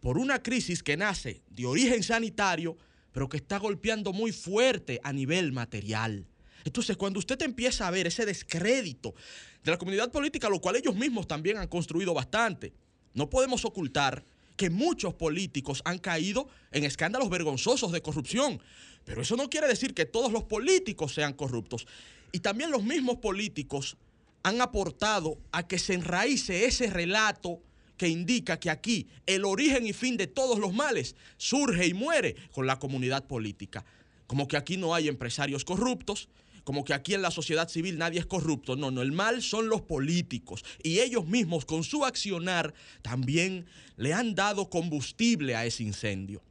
[0.00, 2.76] por una crisis que nace de origen sanitario,
[3.12, 6.26] pero que está golpeando muy fuerte a nivel material.
[6.64, 9.14] Entonces, cuando usted empieza a ver ese descrédito
[9.62, 12.72] de la comunidad política, lo cual ellos mismos también han construido bastante,
[13.14, 14.24] no podemos ocultar
[14.56, 18.60] que muchos políticos han caído en escándalos vergonzosos de corrupción.
[19.06, 21.86] Pero eso no quiere decir que todos los políticos sean corruptos.
[22.32, 23.96] Y también los mismos políticos
[24.42, 27.62] han aportado a que se enraíce ese relato
[27.96, 32.36] que indica que aquí el origen y fin de todos los males surge y muere
[32.52, 33.84] con la comunidad política.
[34.26, 36.28] Como que aquí no hay empresarios corruptos,
[36.64, 38.74] como que aquí en la sociedad civil nadie es corrupto.
[38.74, 40.64] No, no, el mal son los políticos.
[40.82, 43.66] Y ellos mismos con su accionar también
[43.96, 46.42] le han dado combustible a ese incendio.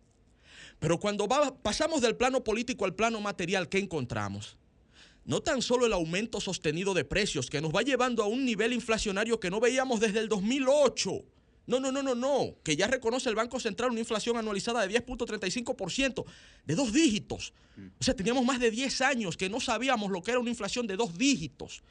[0.80, 1.28] Pero cuando
[1.62, 4.58] pasamos del plano político al plano material, ¿qué encontramos?
[5.24, 8.74] No tan solo el aumento sostenido de precios que nos va llevando a un nivel
[8.74, 11.24] inflacionario que no veíamos desde el 2008.
[11.68, 15.00] No, no, no, no, no, que ya reconoce el Banco Central una inflación anualizada de
[15.00, 16.24] 10.35%,
[16.64, 17.54] de dos dígitos.
[18.00, 20.86] O sea, teníamos más de 10 años que no sabíamos lo que era una inflación
[20.86, 21.82] de dos dígitos.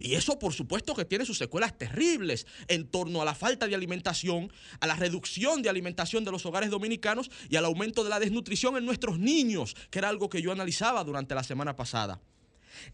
[0.00, 3.74] Y eso por supuesto que tiene sus secuelas terribles en torno a la falta de
[3.74, 8.20] alimentación, a la reducción de alimentación de los hogares dominicanos y al aumento de la
[8.20, 12.20] desnutrición en nuestros niños, que era algo que yo analizaba durante la semana pasada.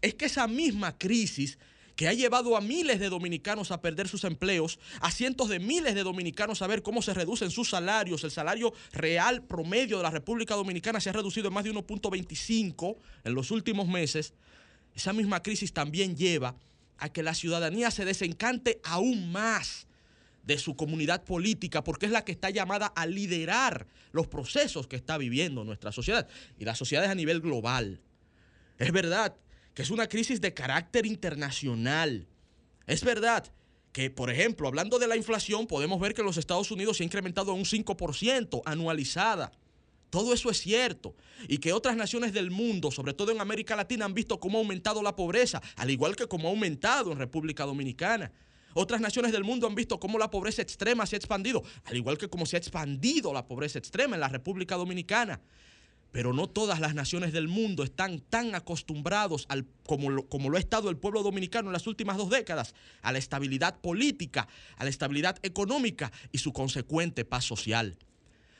[0.01, 1.57] Es que esa misma crisis
[1.99, 5.95] que ha llevado a miles de dominicanos a perder sus empleos, a cientos de miles
[5.95, 8.23] de dominicanos a ver cómo se reducen sus salarios.
[8.23, 12.95] El salario real promedio de la República Dominicana se ha reducido en más de 1.25
[13.25, 14.33] en los últimos meses.
[14.95, 16.55] Esa misma crisis también lleva
[16.99, 19.87] a que la ciudadanía se desencante aún más
[20.43, 24.95] de su comunidad política, porque es la que está llamada a liderar los procesos que
[24.95, 26.27] está viviendo nuestra sociedad
[26.57, 28.01] y las sociedades a nivel global.
[28.77, 29.35] Es verdad
[29.73, 32.27] que es una crisis de carácter internacional.
[32.87, 33.45] Es verdad
[33.91, 37.03] que, por ejemplo, hablando de la inflación, podemos ver que en los Estados Unidos se
[37.03, 39.51] ha incrementado a un 5% anualizada.
[40.09, 41.15] Todo eso es cierto.
[41.47, 44.61] Y que otras naciones del mundo, sobre todo en América Latina, han visto cómo ha
[44.61, 48.31] aumentado la pobreza, al igual que cómo ha aumentado en República Dominicana.
[48.73, 52.17] Otras naciones del mundo han visto cómo la pobreza extrema se ha expandido, al igual
[52.17, 55.41] que cómo se ha expandido la pobreza extrema en la República Dominicana.
[56.11, 60.57] Pero no todas las naciones del mundo están tan acostumbrados al, como, lo, como lo
[60.57, 62.73] ha estado el pueblo dominicano en las últimas dos décadas,
[63.03, 67.95] a la estabilidad política, a la estabilidad económica y su consecuente paz social.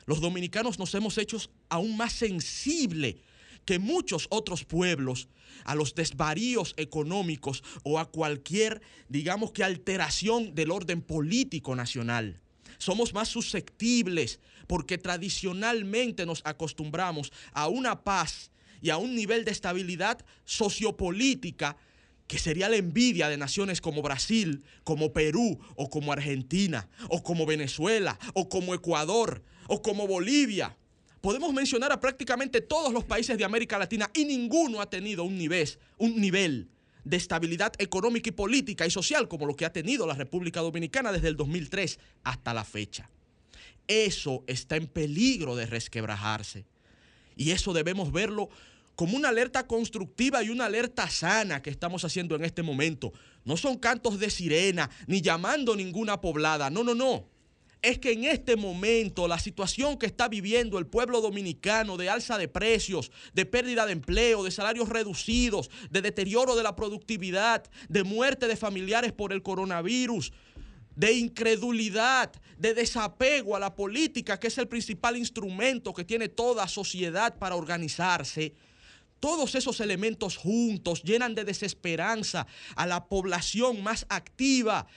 [0.09, 1.37] Los dominicanos nos hemos hecho
[1.69, 3.21] aún más sensible
[3.63, 5.27] que muchos otros pueblos
[5.65, 12.41] a los desvaríos económicos o a cualquier, digamos que, alteración del orden político nacional.
[12.79, 18.49] Somos más susceptibles porque tradicionalmente nos acostumbramos a una paz
[18.81, 21.77] y a un nivel de estabilidad sociopolítica
[22.25, 27.45] que sería la envidia de naciones como Brasil, como Perú, o como Argentina, o como
[27.45, 30.75] Venezuela, o como Ecuador, o como Bolivia.
[31.21, 35.37] Podemos mencionar a prácticamente todos los países de América Latina y ninguno ha tenido un
[35.37, 36.69] nivel,
[37.05, 41.11] de estabilidad económica y política y social como lo que ha tenido la República Dominicana
[41.11, 43.09] desde el 2003 hasta la fecha.
[43.87, 46.65] Eso está en peligro de resquebrajarse.
[47.35, 48.49] Y eso debemos verlo
[48.95, 53.13] como una alerta constructiva y una alerta sana que estamos haciendo en este momento.
[53.45, 56.69] No son cantos de sirena ni llamando ninguna poblada.
[56.69, 57.38] No, no, no.
[57.81, 62.37] Es que en este momento la situación que está viviendo el pueblo dominicano de alza
[62.37, 68.03] de precios, de pérdida de empleo, de salarios reducidos, de deterioro de la productividad, de
[68.03, 70.33] muerte de familiares por el coronavirus,
[70.97, 76.67] de incredulidad, de desapego a la política, que es el principal instrumento que tiene toda
[76.67, 78.53] sociedad para organizarse,
[79.21, 84.87] todos esos elementos juntos llenan de desesperanza a la población más activa,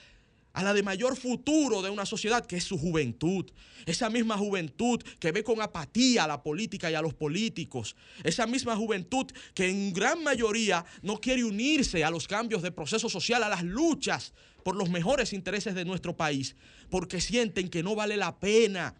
[0.53, 3.49] a la de mayor futuro de una sociedad, que es su juventud.
[3.87, 7.95] Esa misma juventud que ve con apatía a la política y a los políticos.
[8.23, 9.25] Esa misma juventud
[9.55, 13.63] que en gran mayoría no quiere unirse a los cambios de proceso social, a las
[13.63, 16.55] luchas por los mejores intereses de nuestro país,
[16.89, 18.95] porque sienten que no vale la pena,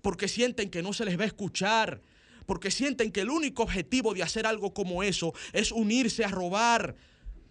[0.00, 2.00] porque sienten que no se les va a escuchar,
[2.46, 6.96] porque sienten que el único objetivo de hacer algo como eso es unirse a robar,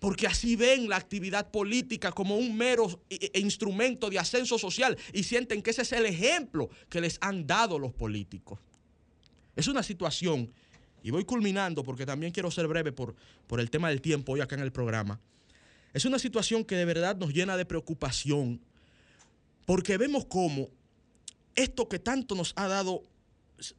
[0.04, 4.98] porque así ven la actividad política como un mero i- i- instrumento de ascenso social
[5.14, 8.60] y sienten que ese es el ejemplo que les han dado los políticos.
[9.56, 10.52] Es una situación,
[11.04, 13.16] y voy culminando porque también quiero ser breve por,
[13.48, 15.22] por el tema del tiempo hoy acá en el programa,
[15.94, 18.60] es una situación que de verdad nos llena de preocupación
[19.66, 20.68] porque vemos cómo
[21.56, 23.04] esto que tanto nos ha dado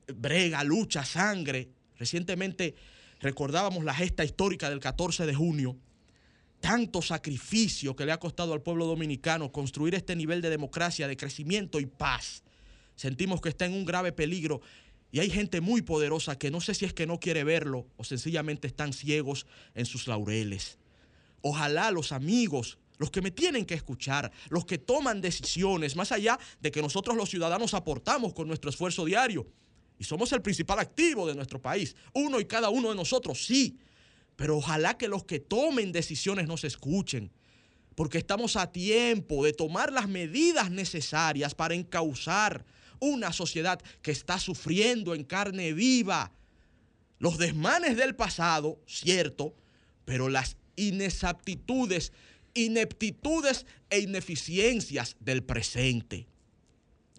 [0.06, 1.68] brega, lucha, sangre.
[1.98, 2.74] Recientemente
[3.20, 5.76] recordábamos la gesta histórica del 14 de junio.
[6.64, 11.14] Tanto sacrificio que le ha costado al pueblo dominicano construir este nivel de democracia, de
[11.14, 12.42] crecimiento y paz.
[12.96, 14.62] Sentimos que está en un grave peligro
[15.12, 18.04] y hay gente muy poderosa que no sé si es que no quiere verlo o
[18.04, 20.78] sencillamente están ciegos en sus laureles.
[21.42, 26.38] Ojalá los amigos, los que me tienen que escuchar, los que toman decisiones, más allá
[26.62, 29.46] de que nosotros los ciudadanos aportamos con nuestro esfuerzo diario,
[29.98, 33.76] y somos el principal activo de nuestro país, uno y cada uno de nosotros, sí,
[34.36, 37.30] pero ojalá que los que tomen decisiones nos escuchen,
[37.94, 42.64] porque estamos a tiempo de tomar las medidas necesarias para encauzar
[42.98, 46.32] una sociedad que está sufriendo en carne viva
[47.18, 49.54] los desmanes del pasado, cierto,
[50.04, 52.12] pero las inexaptitudes,
[52.54, 56.26] ineptitudes e ineficiencias del presente.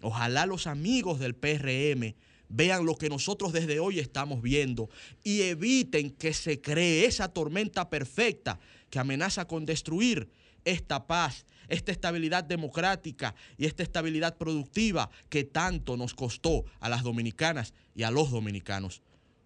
[0.02, 2.14] Ojalá los amigos del PRM
[2.48, 4.88] vean lo que nosotros desde hoy estamos viendo
[5.24, 8.58] y eviten que se cree esa tormenta perfecta
[8.90, 10.28] que amenaza con destruir
[10.64, 17.02] esta paz, esta estabilidad democrática y esta estabilidad productiva que tanto nos costó a las
[17.02, 19.02] dominicanas y a los dominicanos.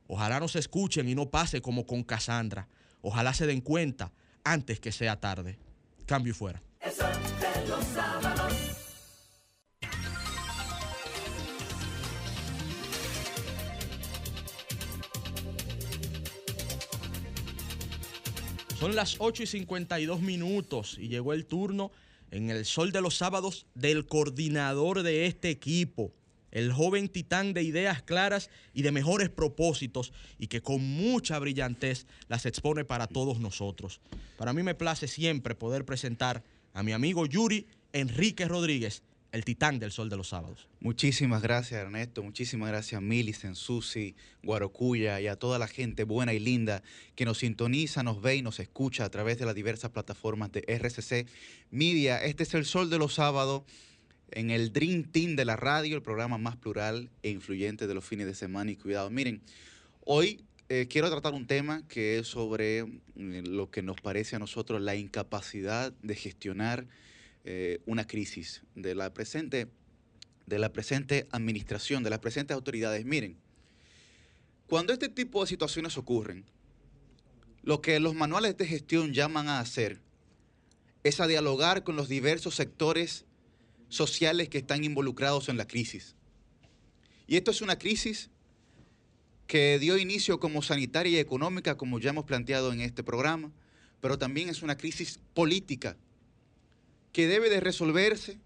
[0.06, 2.68] Ojalá nos escuchen y no pase como con Cassandra.
[3.00, 4.12] Ojalá se den cuenta
[4.44, 5.58] antes que sea tarde.
[6.06, 6.62] Cambio y fuera.
[18.80, 21.92] Son las 8 y 52 minutos y llegó el turno
[22.30, 26.14] en el sol de los sábados del coordinador de este equipo,
[26.50, 32.06] el joven titán de ideas claras y de mejores propósitos y que con mucha brillantez
[32.28, 34.00] las expone para todos nosotros.
[34.38, 36.42] Para mí me place siempre poder presentar
[36.72, 39.02] a mi amigo Yuri Enrique Rodríguez,
[39.32, 40.68] el titán del sol de los sábados.
[40.80, 42.22] Muchísimas gracias, Ernesto.
[42.22, 46.82] Muchísimas gracias a Millicent, Susi, Guarocuya y a toda la gente buena y linda
[47.14, 50.64] que nos sintoniza, nos ve y nos escucha a través de las diversas plataformas de
[50.66, 51.28] RCC
[51.70, 52.22] Media.
[52.24, 53.62] Este es el sol de los sábados
[54.32, 58.04] en el Dream Team de la radio, el programa más plural e influyente de los
[58.04, 58.70] fines de semana.
[58.70, 59.42] Y cuidado, miren,
[60.04, 64.38] hoy eh, quiero tratar un tema que es sobre mm, lo que nos parece a
[64.38, 66.86] nosotros la incapacidad de gestionar
[67.44, 69.68] eh, una crisis de la presente
[70.46, 73.04] de la presente administración, de las presentes autoridades.
[73.04, 73.36] Miren,
[74.66, 76.44] cuando este tipo de situaciones ocurren,
[77.62, 80.00] lo que los manuales de gestión llaman a hacer
[81.04, 83.24] es a dialogar con los diversos sectores
[83.88, 86.16] sociales que están involucrados en la crisis.
[87.26, 88.30] Y esto es una crisis
[89.46, 93.52] que dio inicio como sanitaria y económica, como ya hemos planteado en este programa,
[94.00, 95.96] pero también es una crisis política
[97.12, 98.38] que debe de resolverse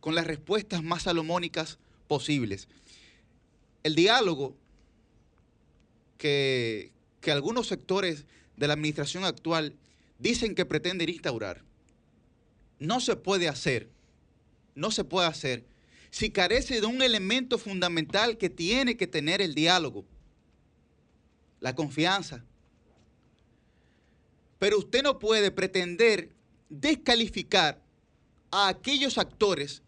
[0.00, 1.78] con las respuestas más salomónicas
[2.08, 2.68] posibles.
[3.82, 4.56] El diálogo
[6.18, 8.24] que, que algunos sectores
[8.56, 9.74] de la administración actual
[10.18, 11.62] dicen que pretenden instaurar,
[12.78, 13.88] no se puede hacer,
[14.74, 15.64] no se puede hacer
[16.10, 20.04] si carece de un elemento fundamental que tiene que tener el diálogo,
[21.60, 22.44] la confianza.
[24.58, 26.30] Pero usted no puede pretender
[26.70, 27.82] descalificar
[28.50, 29.82] a aquellos actores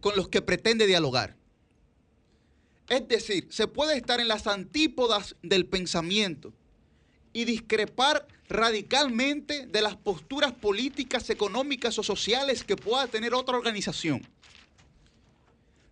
[0.00, 1.36] con los que pretende dialogar.
[2.88, 6.52] Es decir, se puede estar en las antípodas del pensamiento
[7.32, 14.26] y discrepar radicalmente de las posturas políticas, económicas o sociales que pueda tener otra organización.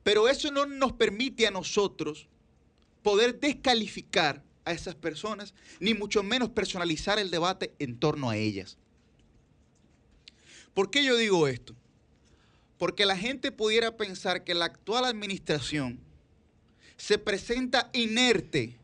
[0.03, 2.29] Pero eso no nos permite a nosotros
[3.03, 8.77] poder descalificar a esas personas, ni mucho menos personalizar el debate en torno a ellas.
[10.75, 11.75] ¿Por qué yo digo esto?
[12.79, 16.01] Porque la gente pudiera pensar que la actual administración
[16.97, 18.77] se presenta inerte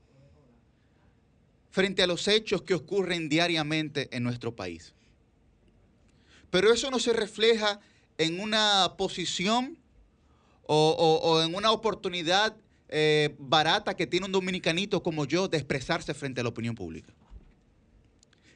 [1.71, 4.95] frente a los hechos que ocurren diariamente en nuestro país.
[6.51, 7.81] Pero eso no se refleja
[8.17, 9.79] en una posición
[10.67, 12.57] o, en una oportunidad
[12.89, 17.13] eh, barata que tiene un dominicanito como yo de expresarse frente a la opinión pública.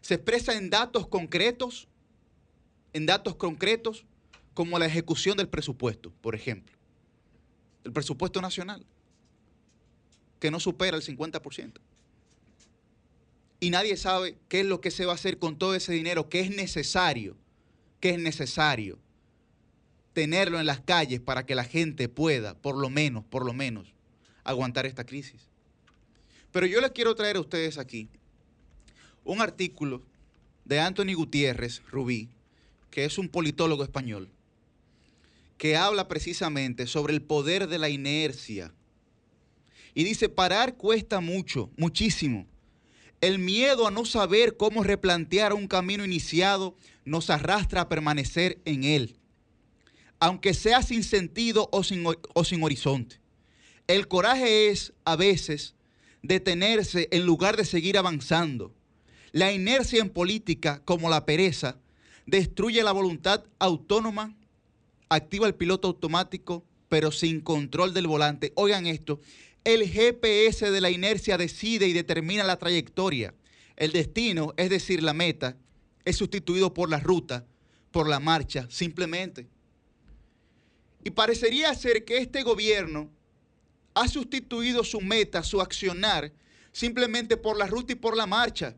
[0.00, 1.88] Se expresa en datos concretos,
[2.92, 4.04] en datos concretos
[4.54, 6.76] como la ejecución del presupuesto, por ejemplo.
[7.84, 8.84] El presupuesto nacional,
[10.38, 11.72] que no supera el 50%.
[13.60, 16.28] Y nadie sabe qué es lo que se va a hacer con todo ese dinero
[16.28, 17.36] que es necesario,
[18.00, 18.98] que es necesario
[20.12, 23.94] tenerlo en las calles para que la gente pueda, por lo menos, por lo menos,
[24.44, 25.48] aguantar esta crisis.
[26.50, 28.08] Pero yo les quiero traer a ustedes aquí
[29.24, 30.02] un artículo
[30.64, 32.28] de Anthony Gutiérrez Rubí,
[32.92, 34.28] que es un politólogo español,
[35.56, 38.72] que habla precisamente sobre el poder de la inercia
[39.94, 42.46] Y dice, parar cuesta mucho, muchísimo.
[43.20, 48.84] El miedo a no saber cómo replantear un camino iniciado nos arrastra a permanecer en
[48.84, 49.16] él,
[50.18, 53.20] aunque sea sin sentido o sin, o sin horizonte.
[53.86, 55.74] El coraje es, a veces,
[56.22, 58.74] detenerse en lugar de seguir avanzando.
[59.32, 61.78] La inercia en política, como la pereza,
[62.26, 64.34] destruye la voluntad autónoma,
[65.08, 68.52] activa el piloto automático, pero sin control del volante.
[68.54, 69.20] Oigan esto,
[69.64, 73.34] el GPS de la inercia decide y determina la trayectoria.
[73.76, 75.56] El destino, es decir, la meta,
[76.04, 77.46] es sustituido por la ruta,
[77.90, 79.46] por la marcha, simplemente.
[81.04, 83.10] Y parecería ser que este gobierno
[83.94, 86.32] ha sustituido su meta, su accionar,
[86.72, 88.76] simplemente por la ruta y por la marcha.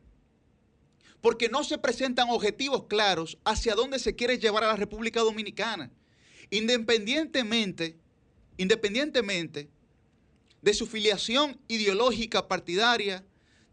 [1.24, 5.90] Porque no se presentan objetivos claros hacia dónde se quiere llevar a la República Dominicana.
[6.50, 7.96] Independientemente,
[8.58, 9.70] independientemente
[10.60, 13.24] de su filiación ideológica partidaria,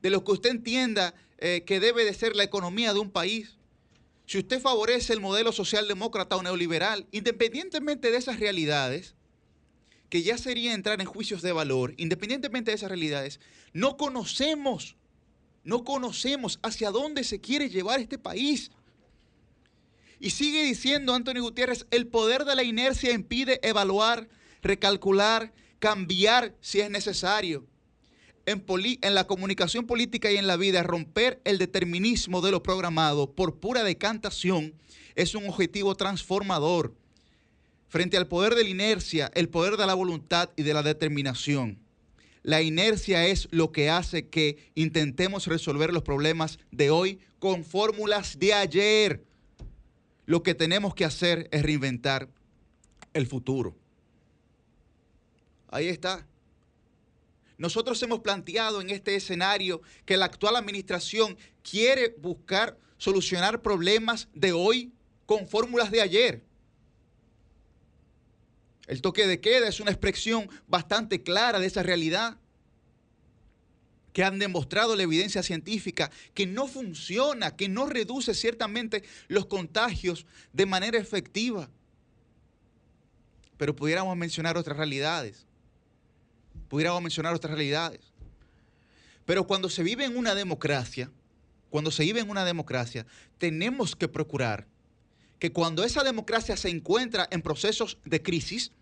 [0.02, 3.58] de lo que usted entienda eh, que debe de ser la economía de un país,
[4.28, 9.14] si usted favorece el modelo socialdemócrata o neoliberal, independientemente de esas realidades,
[10.10, 13.42] que ya sería entrar en juicios de valor, independientemente de esas realidades,
[13.74, 14.96] no conocemos,
[15.64, 18.72] no conocemos hacia dónde se quiere llevar este país.
[20.20, 24.30] Y sigue diciendo Antonio Gutiérrez, el poder de la inercia impide evaluar,
[24.62, 27.66] recalcular, cambiar si es necesario.
[28.46, 28.64] En,
[29.02, 33.60] en, la comunicación política y en la vida, romper el determinismo de lo programado por
[33.60, 34.74] pura decantación
[35.16, 36.96] es un objetivo transformador
[37.88, 41.81] frente al poder de la inercia, el poder de la voluntad y de la determinación.
[42.44, 48.40] La inercia es lo que hace que intentemos resolver los problemas de hoy con fórmulas
[48.40, 49.24] de ayer.
[50.26, 52.30] Lo que tenemos que hacer es reinventar
[53.14, 53.76] el futuro.
[55.70, 56.26] Ahí está.
[57.58, 64.52] Nosotros hemos planteado en este escenario que la actual administración quiere buscar solucionar problemas de
[64.52, 64.92] hoy
[65.28, 66.44] con fórmulas de ayer.
[68.92, 72.36] El toque de queda es una expresión bastante clara de esa realidad
[74.12, 80.26] que han demostrado la evidencia científica que no funciona, que no reduce ciertamente los contagios
[80.52, 81.70] de manera efectiva.
[83.56, 85.46] Pero pudiéramos mencionar otras realidades.
[86.68, 88.02] Pudiéramos mencionar otras realidades.
[89.24, 91.10] Pero cuando se vive en una democracia,
[91.70, 93.06] cuando se vive en una democracia,
[93.38, 94.68] tenemos que procurar
[95.40, 98.74] que cuando esa democracia se encuentra en procesos de crisis,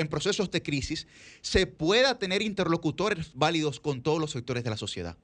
[0.00, 1.06] en procesos de crisis,
[1.40, 5.16] se pueda tener interlocutores válidos con todos los sectores de la sociedad.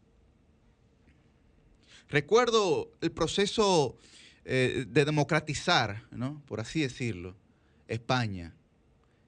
[2.08, 3.96] Recuerdo el proceso
[4.44, 6.04] eh, de democratizar,
[6.46, 7.34] por así decirlo,
[7.88, 8.54] España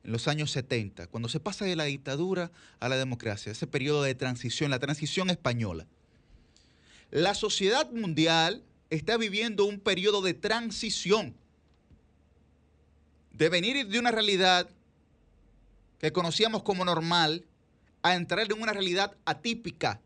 [0.05, 2.51] en los años 70, cuando se pasa de la dictadura
[2.81, 5.87] a la democracia, ese periodo de transición, la transición española.
[7.11, 11.35] La sociedad mundial está viviendo un periodo de transición,
[13.33, 14.69] de venir de una realidad
[15.99, 17.45] que conocíamos como normal
[18.03, 20.01] a entrar en una realidad atípica.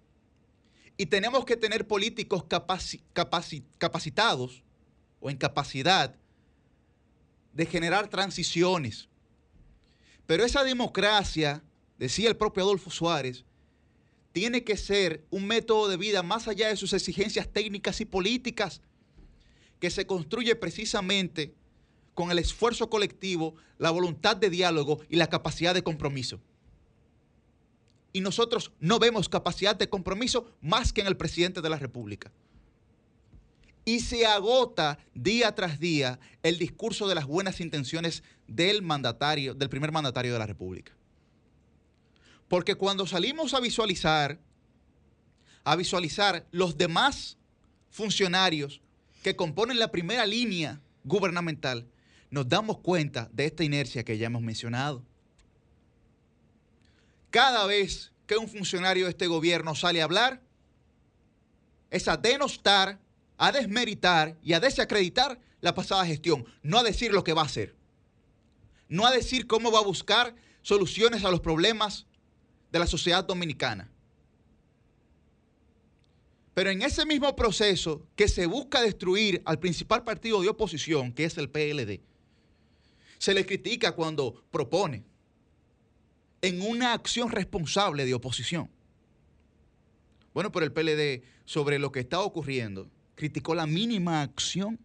[0.97, 2.45] Y tenemos que tener políticos
[3.79, 4.63] capacitados
[5.21, 6.15] o en capacidad
[7.53, 9.09] de generar transiciones.
[10.27, 11.63] Pero esa democracia,
[11.99, 13.45] decía el propio Adolfo Suárez,
[14.33, 18.81] tiene que ser un método de vida más allá de sus exigencias técnicas y políticas,
[19.79, 21.55] que se construye precisamente
[22.15, 26.41] con el esfuerzo colectivo, la voluntad de diálogo y la capacidad de compromiso.
[28.13, 32.31] Y nosotros no vemos capacidad de compromiso más que en el presidente de la República.
[33.85, 39.71] Y se agota día tras día el discurso de las buenas intenciones del mandatario, del
[39.71, 40.93] primer mandatario de la República.
[42.49, 44.39] Porque cuando salimos a visualizar,
[45.65, 47.39] a visualizar los demás
[47.91, 48.83] funcionarios
[49.23, 51.87] que componen la primera línea gubernamental,
[52.33, 55.05] nos damos cuenta de esta inercia que ya hemos mencionado.
[57.31, 60.41] Cada vez que un funcionario de este gobierno sale a hablar,
[61.91, 62.99] es a denostar,
[63.37, 67.47] a desmeritar y a desacreditar la pasada gestión, no a decir lo que va a
[67.47, 67.77] hacer,
[68.89, 72.07] no a decir cómo va a buscar soluciones a los problemas
[72.71, 73.91] de la sociedad dominicana.
[76.55, 81.25] Pero en ese mismo proceso que se busca destruir al principal partido de oposición, que
[81.25, 82.01] es el PLD,
[83.23, 85.05] se le critica cuando propone
[86.41, 88.69] en una acción responsable de oposición.
[90.35, 94.81] Bueno, pero el PLD sobre lo que está ocurriendo criticó la mínima acción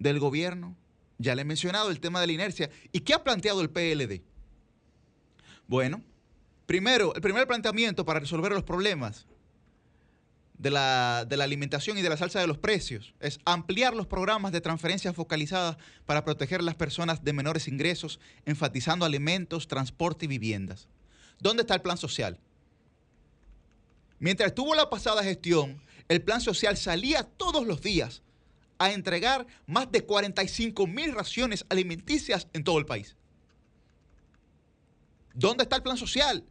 [0.00, 0.76] del gobierno.
[1.18, 2.70] Ya le he mencionado el tema de la inercia.
[2.90, 4.22] ¿Y qué ha planteado el PLD?
[5.68, 6.02] Bueno,
[6.66, 9.24] Primero, el primer planteamiento para resolver los problemas
[10.58, 14.06] de la, de la alimentación y de la salsa de los precios es ampliar los
[14.06, 15.76] programas de transferencias focalizadas
[16.06, 20.88] para proteger a las personas de menores ingresos, enfatizando alimentos, transporte y viviendas.
[21.38, 22.38] ¿Dónde está el plan social?
[24.18, 28.22] Mientras estuvo la pasada gestión, el plan social salía todos los días
[28.78, 33.16] a entregar más de 45 mil raciones alimenticias en todo el país.
[35.34, 36.44] ¿Dónde está el plan social?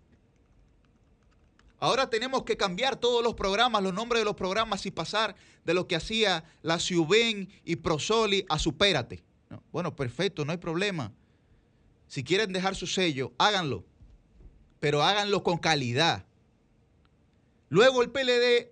[1.80, 5.36] Ahora tenemos que cambiar todos los programas, los nombres de los programas y pasar
[5.66, 9.24] de lo que hacía la Ciuben y Prosoli a Supérate.
[9.50, 11.12] No, Bueno, perfecto, no hay problema.
[12.08, 13.84] Si quieren dejar su sello, háganlo.
[14.80, 16.26] Pero háganlo con calidad.
[17.70, 18.72] Luego el PLD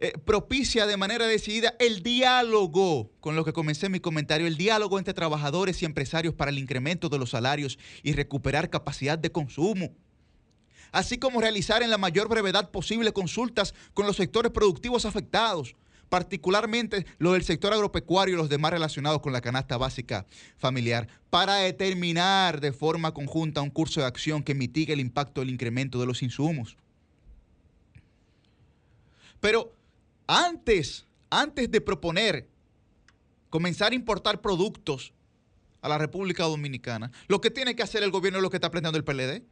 [0.00, 4.98] eh, propicia de manera decidida el diálogo, con lo que comencé mi comentario, el diálogo
[4.98, 9.94] entre trabajadores y empresarios para el incremento de los salarios y recuperar capacidad de consumo
[10.92, 15.74] así como realizar en la mayor brevedad posible consultas con los sectores productivos afectados,
[16.08, 20.26] particularmente los del sector agropecuario y los demás relacionados con la canasta básica
[20.58, 25.50] familiar, para determinar de forma conjunta un curso de acción que mitigue el impacto del
[25.50, 26.76] incremento de los insumos.
[29.40, 29.72] Pero
[30.26, 32.46] antes, antes de proponer
[33.48, 35.12] comenzar a importar productos
[35.80, 38.70] a la República Dominicana, lo que tiene que hacer el gobierno es lo que está
[38.70, 39.42] planteando el PLD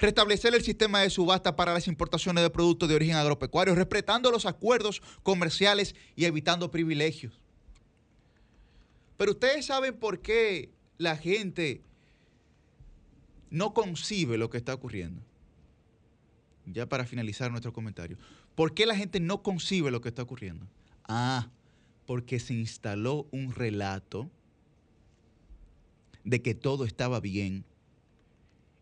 [0.00, 4.46] restablecer el sistema de subasta para las importaciones de productos de origen agropecuario, respetando los
[4.46, 7.40] acuerdos comerciales y evitando privilegios.
[9.16, 11.82] Pero ustedes saben por qué la gente
[13.50, 15.22] no concibe lo que está ocurriendo.
[16.64, 18.16] Ya para finalizar nuestro comentario.
[18.54, 20.66] ¿Por qué la gente no concibe lo que está ocurriendo?
[21.04, 21.50] Ah,
[22.06, 24.30] porque se instaló un relato
[26.24, 27.64] de que todo estaba bien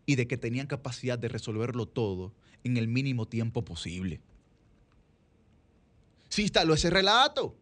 [0.09, 2.33] y de que tenían capacidad de resolverlo todo
[2.65, 4.23] en el mínimo tiempo posible.
[6.31, 7.55] Se instaló ese relato.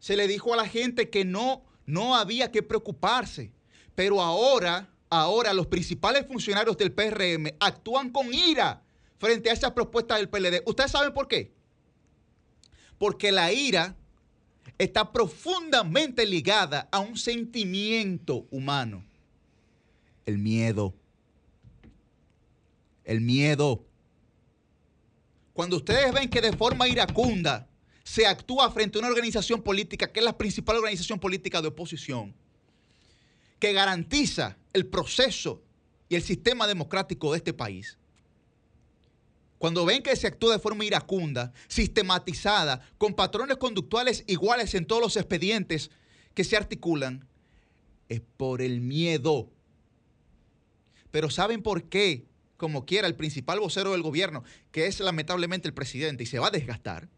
[0.00, 3.52] Se le dijo a la gente que no, no había que preocuparse.
[3.94, 8.82] Pero ahora, ahora los principales funcionarios del PRM actúan con ira
[9.18, 10.64] frente a esas propuestas del PLD.
[10.66, 11.52] ¿Ustedes saben por qué?
[12.98, 13.94] Porque la ira
[14.76, 19.04] está profundamente ligada a un sentimiento humano,
[20.26, 20.96] el miedo
[23.10, 23.84] el miedo.
[25.52, 27.68] Cuando ustedes ven que de forma iracunda
[28.04, 32.32] se actúa frente a una organización política que es la principal organización política de oposición,
[33.58, 35.60] que garantiza el proceso
[36.08, 37.98] y el sistema democrático de este país,
[39.58, 45.02] cuando ven que se actúa de forma iracunda, sistematizada, con patrones conductuales iguales en todos
[45.02, 45.90] los expedientes
[46.32, 47.26] que se articulan,
[48.08, 49.50] es por el miedo.
[51.10, 52.29] Pero ¿saben por qué
[52.60, 56.48] como quiera el principal vocero del gobierno, que es lamentablemente el presidente, y se va
[56.48, 57.08] a desgastar,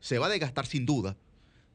[0.00, 1.16] se va a desgastar sin duda,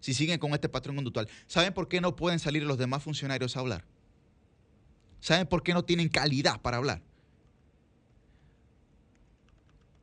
[0.02, 1.30] si siguen con este patrón conductual.
[1.48, 3.86] ¿Saben por qué no pueden salir los demás funcionarios a hablar?
[5.22, 7.02] ¿Saben por qué no tienen calidad para hablar?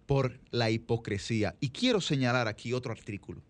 [0.06, 1.54] Por la hipocresía.
[1.60, 3.42] Y quiero señalar aquí otro artículo.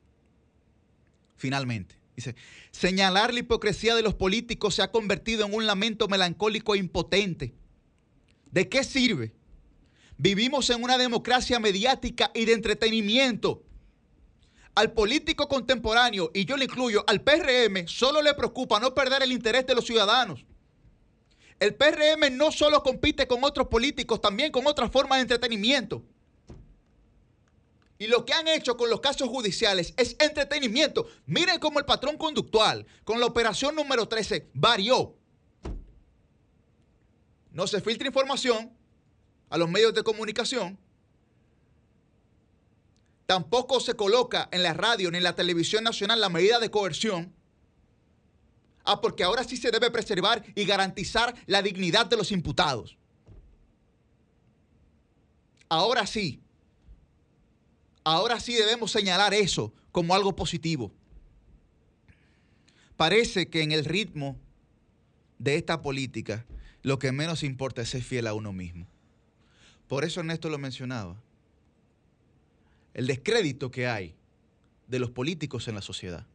[1.36, 1.94] Finalmente.
[2.16, 2.34] Dice,
[2.72, 7.54] señalar la hipocresía de los políticos se ha convertido en un lamento melancólico e impotente.
[8.50, 9.32] ¿De qué sirve
[10.22, 13.64] Vivimos en una democracia mediática y de entretenimiento.
[14.76, 19.32] Al político contemporáneo, y yo le incluyo, al PRM, solo le preocupa no perder el
[19.32, 20.46] interés de los ciudadanos.
[21.58, 26.04] El PRM no solo compite con otros políticos, también con otras formas de entretenimiento.
[27.98, 31.08] Y lo que han hecho con los casos judiciales es entretenimiento.
[31.26, 35.16] Miren cómo el patrón conductual con la operación número 13 varió.
[37.50, 38.70] No se filtra información,
[39.52, 40.78] a los medios de comunicación.
[43.26, 47.34] Tampoco se coloca en la radio ni en la televisión nacional la medida de coerción.
[48.82, 52.96] Ah, porque ahora sí se debe preservar y garantizar la dignidad de los imputados.
[55.68, 56.40] Ahora sí.
[58.04, 60.90] Ahora sí debemos señalar eso como algo positivo.
[62.96, 64.38] Parece que en el ritmo
[65.38, 66.46] de esta política
[66.80, 68.86] lo que menos importa es ser fiel a uno mismo.
[69.88, 71.20] Por eso Ernesto lo mencionaba.
[72.94, 74.14] El descrédito que hay
[74.86, 76.26] de los políticos en la sociedad.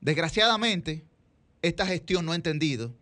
[0.00, 1.04] Desgraciadamente,
[1.62, 2.94] esta gestión no ha entendido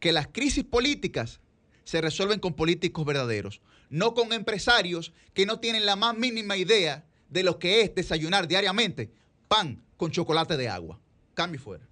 [0.00, 1.40] que las crisis políticas
[1.84, 7.04] se resuelven con políticos verdaderos, no con empresarios que no tienen la más mínima idea
[7.28, 9.10] de lo que es desayunar diariamente
[9.48, 11.00] pan con chocolate de agua.
[11.34, 11.86] Cambio fuera.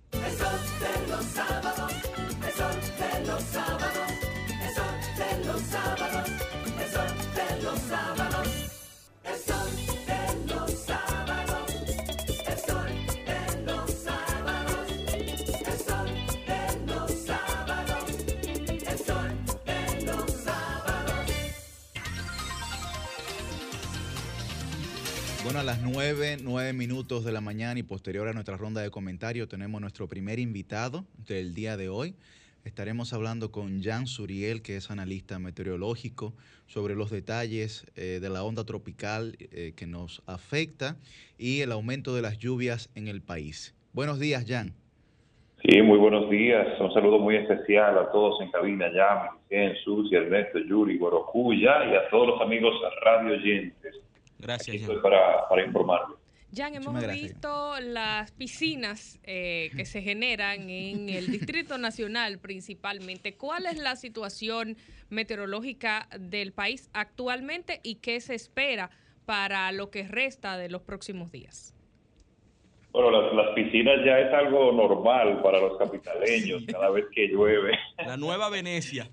[25.62, 29.48] A las 9, 9 minutos de la mañana y posterior a nuestra ronda de comentarios
[29.48, 32.16] tenemos nuestro primer invitado del día de hoy.
[32.64, 36.32] Estaremos hablando con Jan Suriel, que es analista meteorológico,
[36.66, 40.96] sobre los detalles eh, de la onda tropical eh, que nos afecta
[41.38, 43.72] y el aumento de las lluvias en el país.
[43.92, 44.72] Buenos días, Jan.
[45.64, 46.66] Sí, muy buenos días.
[46.80, 51.94] Un saludo muy especial a todos en cabina ya, Miguel, Susi, Ernesto, Yuri, Guarocuya y
[51.94, 52.74] a todos los amigos
[53.04, 54.02] radio oyentes.
[54.42, 56.18] Gracias, Estoy para, para informarles.
[56.54, 63.36] Jan, hemos visto las piscinas eh, que se generan en el Distrito Nacional principalmente.
[63.36, 64.76] ¿Cuál es la situación
[65.08, 68.90] meteorológica del país actualmente y qué se espera
[69.24, 71.74] para lo que resta de los próximos días?
[72.90, 77.78] Bueno, las, las piscinas ya es algo normal para los capitaleños cada vez que llueve.
[77.96, 79.08] La nueva Venecia.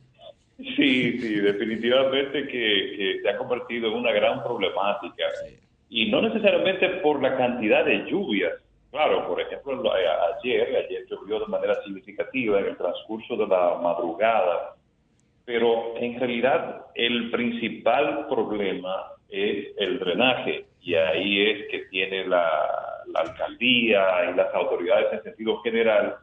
[0.75, 5.23] Sí, sí, definitivamente que, que se ha convertido en una gran problemática.
[5.89, 8.53] Y no necesariamente por la cantidad de lluvias.
[8.91, 10.03] Claro, por ejemplo, lo- eh,
[10.37, 14.75] ayer, ayer llovió de manera significativa en el transcurso de la madrugada,
[15.45, 22.49] pero en realidad el principal problema es el drenaje y ahí es que tiene la,
[23.13, 26.15] la alcaldía y las autoridades en sentido general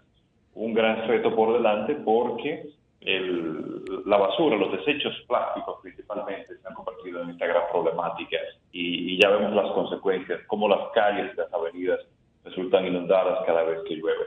[0.55, 2.65] un gran reto por delante porque
[3.01, 8.37] el- la basura, los desechos plásticos principalmente se han convertido en esta gran problemática
[8.73, 12.01] y, y ya vemos las consecuencias, cómo las calles y las avenidas
[12.45, 14.27] resultan inundadas cada vez que llueve.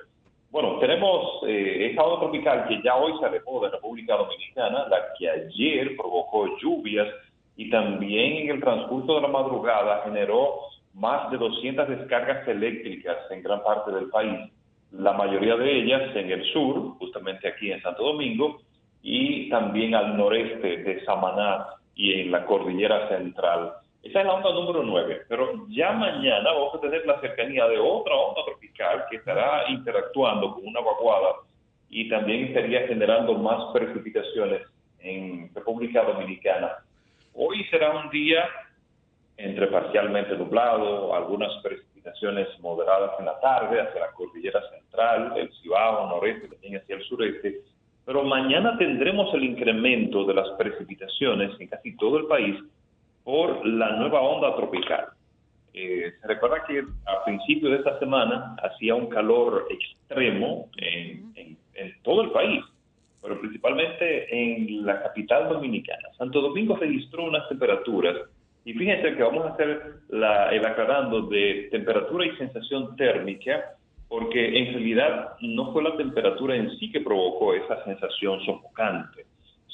[0.51, 5.13] Bueno, tenemos eh, esa onda tropical que ya hoy se alejó de República Dominicana, la
[5.17, 7.07] que ayer provocó lluvias
[7.55, 10.55] y también en el transcurso de la madrugada generó
[10.95, 14.51] más de 200 descargas eléctricas en gran parte del país.
[14.91, 18.61] La mayoría de ellas en el sur, justamente aquí en Santo Domingo,
[19.01, 23.73] y también al noreste de Samaná y en la cordillera central.
[24.01, 27.77] Esa es la onda número 9, pero ya mañana vamos a tener la cercanía de
[27.77, 31.35] otra onda tropical que estará interactuando con una vaguada
[31.89, 34.61] y también estaría generando más precipitaciones
[34.99, 36.77] en República Dominicana.
[37.33, 38.47] Hoy será un día
[39.37, 41.88] entre parcialmente nublado, algunas precipitaciones
[42.59, 47.61] moderadas en la tarde hacia la cordillera central, el Cibao, noreste, también hacia el sureste,
[48.05, 52.55] pero mañana tendremos el incremento de las precipitaciones en casi todo el país
[53.23, 55.05] por la nueva onda tropical.
[55.73, 61.57] Eh, se recuerda que a principios de esta semana hacía un calor extremo en, en-
[61.75, 62.61] en todo el país,
[63.21, 66.09] pero principalmente en la capital dominicana.
[66.17, 68.15] Santo Domingo registró unas temperaturas
[68.69, 73.73] y fíjense que vamos a hacer la, el aclarando de temperatura y sensación térmica,
[74.07, 79.25] porque en realidad no fue la temperatura en sí que provocó esa sensación sofocante,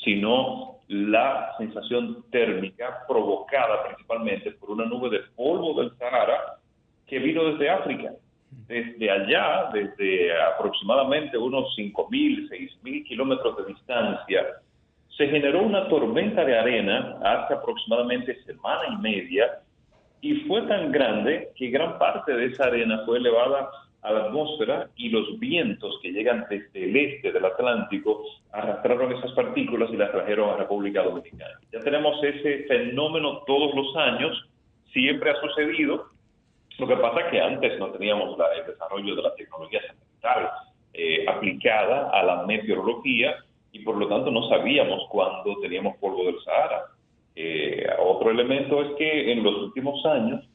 [0.01, 6.55] sino la sensación térmica provocada principalmente por una nube de polvo del Sahara
[7.05, 8.13] que vino desde África.
[8.65, 14.45] Desde allá, desde aproximadamente unos 5.000, 6.000 kilómetros de distancia,
[15.18, 19.60] se generó una tormenta de arena hace aproximadamente semana y media
[20.22, 23.70] y fue tan grande que gran parte de esa arena fue elevada
[24.02, 29.32] a la atmósfera y los vientos que llegan desde el este del Atlántico arrastraron esas
[29.32, 31.58] partículas y las trajeron a República Dominicana.
[31.72, 34.48] Ya tenemos ese fenómeno todos los años,
[34.94, 36.08] siempre ha sucedido.
[36.78, 40.52] Lo que pasa es que antes no teníamos la- el desarrollo de la tecnología satelital
[40.94, 43.36] eh, aplicada a la meteorología
[43.76, 46.85] y por lo tanto no sabíamos cuándo teníamos polvo del Sahara.
[47.35, 50.45] Eh, otro elemento es que en los últimos años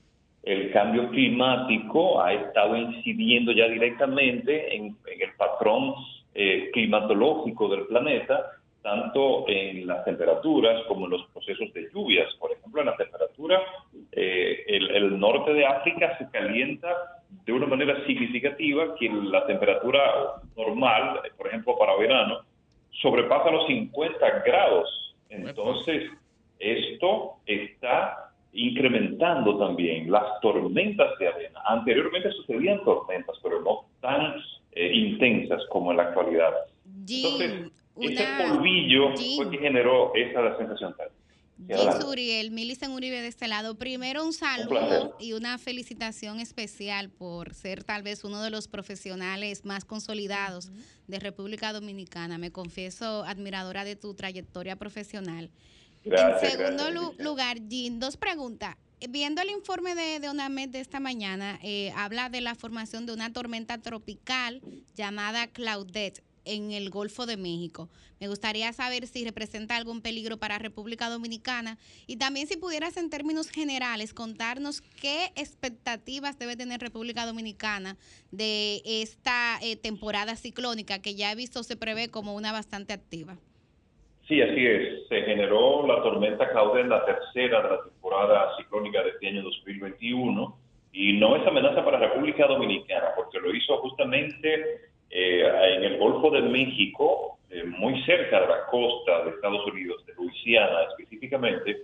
[0.43, 5.95] el cambio climático ha estado incidiendo ya directamente en, el patrón
[6.35, 12.35] eh, climatológico del planeta, tanto en las temperaturas como en los procesos de lluvias.
[12.37, 13.61] Por ejemplo, en la temperatura,
[14.13, 16.89] eh, el, el norte de África se calienta
[17.45, 20.01] de una manera significativa que la temperatura
[20.57, 22.41] normal, por ejemplo, para verano,
[23.01, 25.15] sobrepasa los 50 grados.
[25.29, 26.11] Entonces,
[26.59, 31.61] esto está incrementando también las tormentas de arena.
[31.67, 34.35] Anteriormente sucedían tormentas, pero no tan
[34.73, 36.53] eh, intensas como en la actualidad.
[36.87, 41.20] Entonces, ese polvillo fue que generó esa sensación térmica.
[41.69, 42.03] Adelante.
[42.05, 43.77] Suriel, Milicen Uribe de este lado.
[43.77, 49.65] Primero un saludo y una felicitación especial por ser tal vez uno de los profesionales
[49.65, 50.71] más consolidados
[51.07, 52.39] de República Dominicana.
[52.39, 55.51] Me confieso admiradora de tu trayectoria profesional.
[56.05, 58.77] Gracias, en segundo gracias, lu- lugar, Jim, dos preguntas.
[59.09, 63.13] Viendo el informe de, de UNAMED de esta mañana, eh, habla de la formación de
[63.15, 64.61] una tormenta tropical
[64.95, 66.23] llamada Claudette.
[66.45, 67.89] En el Golfo de México.
[68.21, 73.11] Me gustaría saber si representa algún peligro para República Dominicana y también si pudieras en
[73.11, 77.97] términos generales contarnos qué expectativas debe tener República Dominicana
[78.31, 83.37] de esta eh, temporada ciclónica que ya he visto se prevé como una bastante activa.
[84.31, 85.09] Sí, así es.
[85.09, 90.57] Se generó la tormenta Claudel, la tercera de la temporada ciclónica de este año 2021,
[90.93, 96.31] y no es amenaza para República Dominicana, porque lo hizo justamente eh, en el Golfo
[96.31, 101.83] de México, eh, muy cerca de la costa de Estados Unidos, de Luisiana específicamente,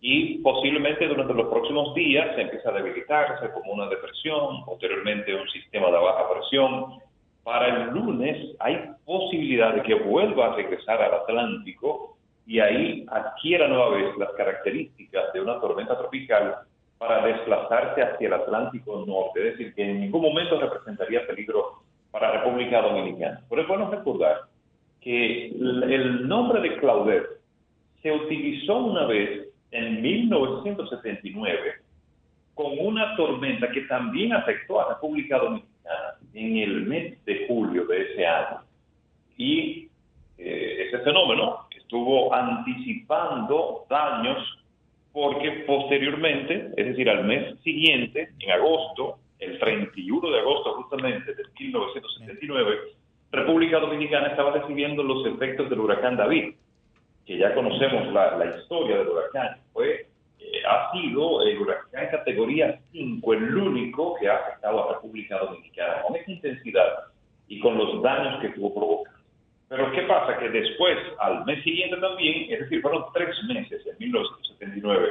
[0.00, 5.48] y posiblemente durante los próximos días se empieza a debilitarse como una depresión, posteriormente un
[5.50, 6.98] sistema de baja presión.
[7.44, 12.16] Para el lunes hay posibilidad de que vuelva a regresar al Atlántico
[12.46, 16.56] y ahí adquiera nueva vez las características de una tormenta tropical
[16.98, 21.82] para desplazarse hacia el Atlántico Norte, es decir, que en ningún momento representaría peligro
[22.12, 23.42] para República Dominicana.
[23.48, 24.42] Pero es bueno recordar
[25.00, 27.40] que el nombre de Claudette
[28.02, 31.74] se utilizó una vez en 1979
[32.54, 35.72] con una tormenta que también afectó a República Dominicana
[36.34, 38.60] en el mes de julio de ese año.
[39.36, 39.88] Y
[40.38, 44.58] eh, ese fenómeno estuvo anticipando daños
[45.12, 51.42] porque posteriormente, es decir, al mes siguiente, en agosto, el 31 de agosto justamente de
[51.58, 52.78] 1979,
[53.32, 56.54] República Dominicana estaba recibiendo los efectos del huracán David,
[57.26, 59.56] que ya conocemos la, la historia del huracán.
[59.72, 60.06] Fue,
[60.38, 66.02] eh, ha sido el huracán categoría 5, el único que ha afectado a República Dominicana
[66.06, 66.92] con esa intensidad
[67.48, 69.16] y con los daños que tuvo provocado.
[69.68, 70.38] Pero ¿qué pasa?
[70.38, 75.08] Que después, al mes siguiente también, es decir, fueron tres meses, en 1979,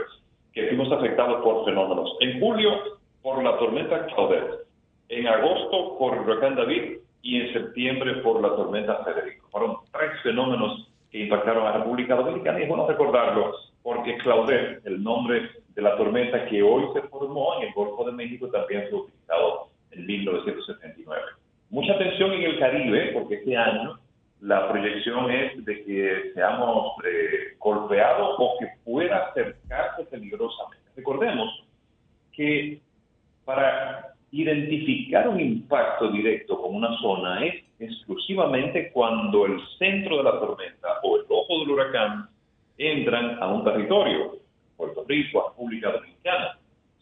[0.53, 2.15] que fuimos afectados por fenómenos.
[2.19, 4.65] En julio por la tormenta Claudette,
[5.09, 9.47] en agosto por el huracán David y en septiembre por la tormenta Federico.
[9.51, 13.53] Fueron tres fenómenos que impactaron a la República Dominicana y es bueno recordarlo
[13.83, 18.11] porque Claudette, el nombre de la tormenta que hoy se formó en el Golfo de
[18.11, 21.21] México, también fue utilizado en 1979.
[21.69, 23.99] Mucha atención en el Caribe porque este año
[24.41, 30.85] la proyección es de que seamos eh, golpeados o que pueda acercarse peligrosamente.
[30.95, 31.63] Recordemos
[32.33, 32.81] que
[33.55, 40.39] para identificar un impacto directo con una zona es exclusivamente cuando el centro de la
[40.39, 42.29] tormenta o el ojo del huracán
[42.77, 44.37] entran a un territorio,
[44.77, 46.57] Puerto Rico, República Dominicana.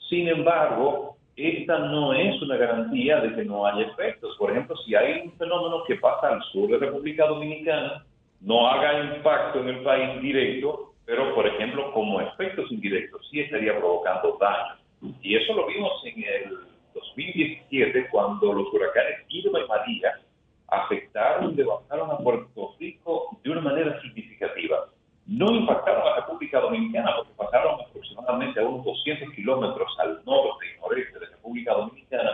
[0.09, 4.35] Sin embargo, esta no es una garantía de que no haya efectos.
[4.38, 8.03] Por ejemplo, si hay un fenómeno que pasa al sur de República Dominicana,
[8.41, 13.77] no haga impacto en el país directo, pero por ejemplo, como efectos indirectos, sí estaría
[13.77, 14.78] provocando daño
[15.21, 16.57] y eso lo vimos en el
[16.93, 20.19] 2017 cuando los huracanes Irma y María
[20.67, 24.89] afectaron devastaron a Puerto Rico de una manera significativa.
[25.26, 30.65] No impactaron a la República Dominicana porque pasaron aproximadamente a unos 200 kilómetros al norte
[30.65, 32.31] y noreste de la República Dominicana,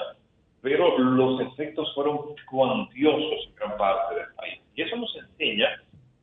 [0.61, 4.61] pero los efectos fueron cuantiosos en gran parte del país.
[4.75, 5.69] Y eso nos enseña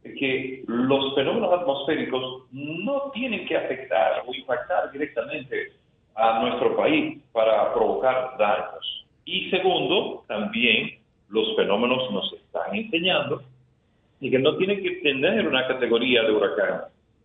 [0.02, 5.72] que los fenómenos atmosféricos no tienen que afectar o impactar directamente
[6.14, 9.06] a nuestro país para provocar daños.
[9.24, 10.98] Y segundo, también
[11.28, 13.42] los fenómenos nos están enseñando
[14.20, 16.82] y que no tienen que tener una categoría de huracán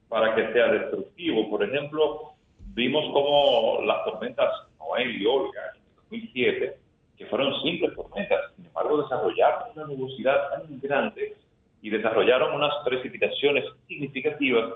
[0.09, 1.49] para que sea destructivo.
[1.49, 2.31] Por ejemplo,
[2.73, 4.49] vimos como las tormentas
[4.79, 6.77] Noel y Olga en 2007,
[7.17, 11.35] que fueron simples tormentas, sin embargo desarrollaron una nubosidad tan grande
[11.81, 14.71] y desarrollaron unas precipitaciones significativas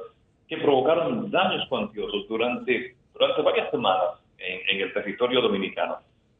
[0.47, 5.99] que provocaron daños cuantiosos durante durante varias semanas en, el territorio dominicano.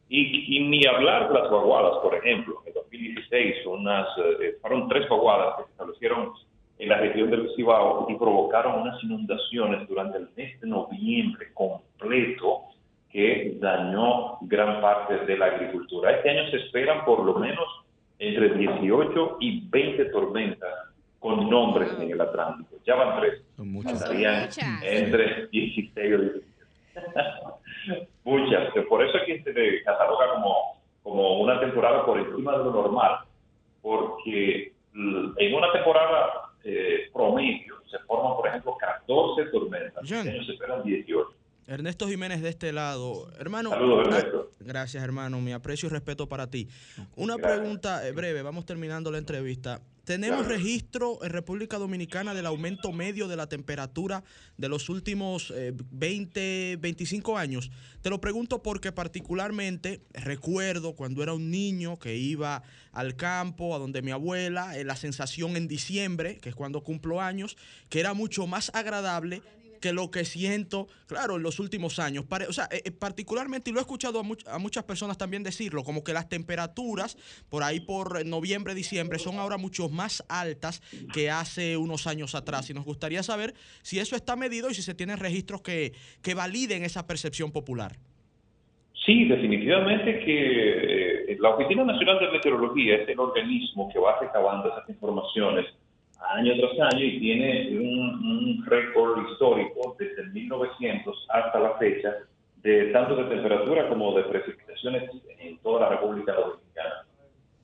[0.10, 2.62] Y, ni hablar de las vaguadas, por ejemplo.
[2.66, 6.34] En 2016 unas, eh, fueron tres vaguadas que se establecieron
[6.80, 12.64] en la región del Cibao y provocaron unas inundaciones durante el mes de noviembre completo
[13.12, 16.12] que dañó gran parte de la agricultura.
[16.12, 17.68] Este año se esperan por lo menos
[18.18, 20.74] entre 18 y 20 tormentas
[21.20, 22.78] con nombres en el Atlántico.
[22.86, 23.44] Ya van tres.
[23.56, 24.04] Son muchas.
[24.82, 26.52] entre 16 y 17.
[28.24, 28.74] Muchas.
[28.90, 32.72] Por eso es que se le cataloga como, como una temporada por encima de lo
[32.72, 33.20] normal,
[33.82, 38.76] porque en una temporada eh, promedio se forman, por ejemplo,
[40.12, 40.46] 14 tormentas.
[40.46, 41.30] Se esperan 18.
[41.68, 43.32] Ernesto Jiménez de este lado.
[43.40, 43.72] Hermano,
[44.60, 45.40] Gracias, hermano.
[45.42, 46.68] Mi aprecio y respeto para ti.
[47.16, 47.60] Una Gracias.
[47.60, 49.82] pregunta eh, breve, vamos terminando la entrevista.
[50.04, 50.56] ¿Tenemos Claro.
[50.56, 54.24] registro en República Dominicana del aumento medio de la temperatura
[54.58, 57.72] de los últimos eh, 20, 25 años?
[58.02, 63.80] Te lo pregunto porque particularmente recuerdo cuando era un niño que iba al campo, a
[63.80, 67.56] donde mi abuela, eh, la sensación en diciembre, que es cuando cumplo años,
[67.90, 69.42] que era mucho más agradable
[69.82, 72.26] que lo que siento, claro, en los últimos años.
[72.48, 75.44] O sea, eh, eh, particularmente, y lo he escuchado a, much- a muchas personas también
[75.44, 77.18] decirlo, como que las temperaturas
[77.50, 80.82] por ahí por eh, noviembre, diciembre, son ahora mucho más altas
[81.14, 82.70] que hace unos años atrás.
[82.70, 86.34] Y nos gustaría saber si eso está medido y si se tienen registros que, que
[86.36, 87.98] validen esa percepción popular.
[89.04, 94.88] Sí, definitivamente que la Oficina Nacional de Meteorología es el organismo que va recabando esas
[94.88, 95.66] informaciones
[96.30, 102.14] año tras año y tiene un, un récord histórico desde el 1900 hasta la fecha
[102.64, 107.06] de tanto de temperatura como de precipitaciones en toda la República Dominicana.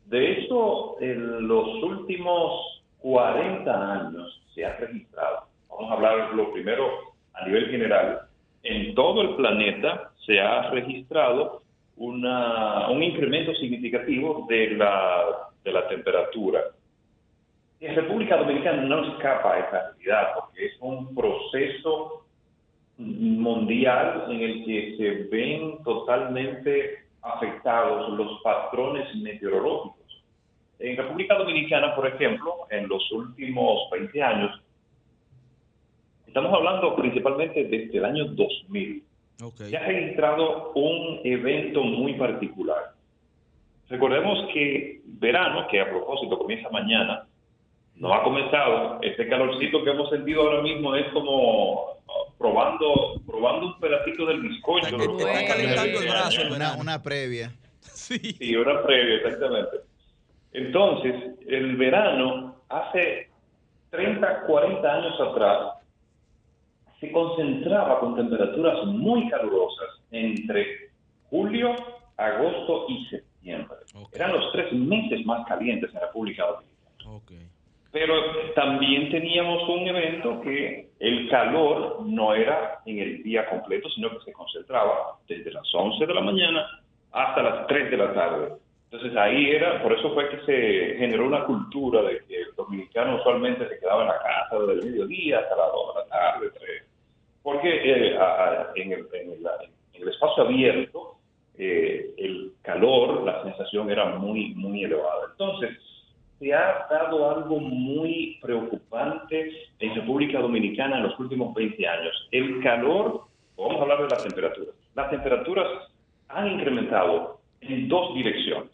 [0.06, 6.90] De hecho, en los últimos 40 años se ha registrado, vamos a hablar lo primero
[7.34, 8.22] a nivel general,
[8.64, 11.62] en todo el planeta se ha registrado
[11.98, 16.62] una, un incremento significativo de la, de la temperatura.
[17.80, 22.26] En República Dominicana no escapa a esa realidad porque es un proceso
[22.98, 30.24] mundial en el que se ven totalmente afectados los patrones meteorológicos.
[30.80, 34.62] En República Dominicana, por ejemplo, en los últimos 20 años,
[36.26, 39.04] estamos hablando principalmente desde el año 2000,
[39.56, 42.94] se ha registrado un evento muy particular.
[43.88, 47.27] Recordemos que verano, que a propósito comienza mañana,
[48.00, 49.00] no ha comenzado.
[49.02, 54.42] Este calorcito que hemos sentido ahora mismo es como uh, probando probando un pedacito del
[54.42, 54.96] bizcocho.
[54.96, 55.88] a calentar.
[56.52, 57.52] Una, una previa.
[57.82, 59.78] Sí, una previa, exactamente.
[60.54, 61.14] Entonces,
[61.48, 63.30] el verano, hace
[63.90, 65.74] 30, 40 años atrás,
[67.00, 70.90] se concentraba con temperaturas muy calurosas entre
[71.30, 71.76] julio,
[72.18, 73.78] agosto y septiembre.
[74.14, 77.47] Eran los tres meses más calientes en República Dominicana.
[78.00, 78.14] Pero
[78.54, 84.20] también teníamos un evento que el calor no era en el día completo, sino que
[84.24, 86.64] se concentraba desde las 11 de la mañana
[87.12, 88.50] hasta las 3 de la tarde.
[88.92, 93.16] Entonces ahí era, por eso fue que se generó una cultura de que el dominicano
[93.16, 96.48] usualmente se quedaba en la casa desde el mediodía hasta las 2 de la tarde,
[96.60, 96.84] 3.
[97.42, 97.70] Porque
[98.12, 99.48] eh, a- en, el, en el-
[99.94, 101.16] en el espacio abierto
[101.58, 105.30] eh, el calor, la sensación era muy, muy elevada.
[105.32, 105.72] Entonces,
[106.40, 112.28] se ha dado algo muy preocupante en República Dominicana en los últimos 20 años.
[112.32, 113.24] El calor,
[113.58, 114.76] vamos a hablar de las temperaturas.
[114.96, 115.68] Las temperaturas
[116.30, 118.72] han incrementado en dos direcciones.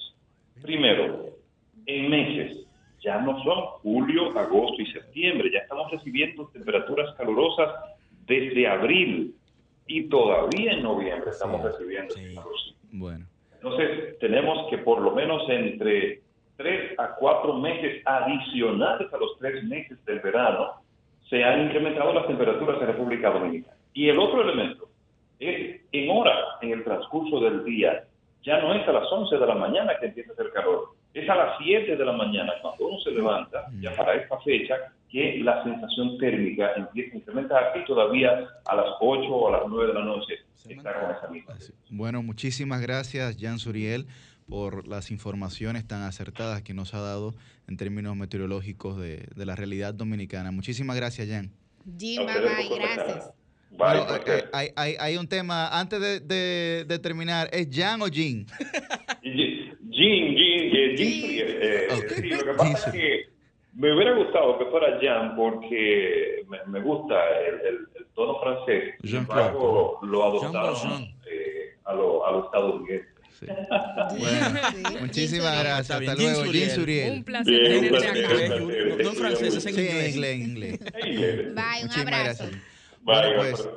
[0.61, 1.29] Primero,
[1.85, 2.65] en meses,
[3.01, 7.69] ya no son julio, agosto y septiembre, ya estamos recibiendo temperaturas calurosas
[8.25, 9.35] desde abril
[9.87, 12.77] y todavía en noviembre estamos recibiendo ese calorcito.
[12.91, 13.25] Bueno.
[13.55, 16.22] Entonces, tenemos que por lo menos entre
[16.57, 20.81] tres a cuatro meses adicionales a los tres meses del verano,
[21.29, 23.77] se han incrementado las temperaturas en República Dominicana.
[23.93, 24.89] Y el otro elemento
[25.39, 28.03] es en hora, en el transcurso del día,
[28.43, 31.29] ya no es a las 11 de la mañana que empieza a hacer calor, es
[31.29, 34.75] a las 7 de la mañana cuando uno se levanta, ya para esta fecha,
[35.09, 39.69] que la sensación térmica empieza a incrementar y todavía a las 8 o a las
[39.69, 41.53] 9 de la noche está con esa misma.
[41.89, 44.07] Bueno, muchísimas gracias, Jan Suriel,
[44.47, 47.33] por las informaciones tan acertadas que nos ha dado
[47.67, 50.51] en términos meteorológicos de, de la realidad dominicana.
[50.51, 51.51] Muchísimas gracias, Jan.
[51.97, 53.31] Jim, bye bye, gracias.
[53.71, 58.07] Bueno, eh, hay, hay- hay un tema, antes de, de- de terminar, ¿es Jan o
[58.07, 58.45] Jean?
[59.23, 63.25] Jean, Jean, Jean Suriel, eh, sí, lo que pasa es que
[63.73, 67.15] me hubiera gustado que fuera Jean porque me, me gusta
[67.47, 68.93] el, el- el tono francés.
[69.01, 69.41] Sin Jean-Claude.
[69.47, 72.43] embargo, lo adoptaron Jean eh, a lo, a lo
[74.17, 75.91] Bueno, muchísimas gracias.
[75.99, 76.45] Hasta luego,
[76.75, 77.11] Suriel.
[77.11, 78.59] Un placer tenerte acá.
[78.59, 80.05] No, en francés, es en Sí, inglés.
[80.15, 81.37] en inglés, en inglés.
[81.55, 82.05] Bye, un abrazo.
[82.05, 82.49] gracias.
[82.49, 82.59] Bye,
[83.03, 83.69] Bueno, pues,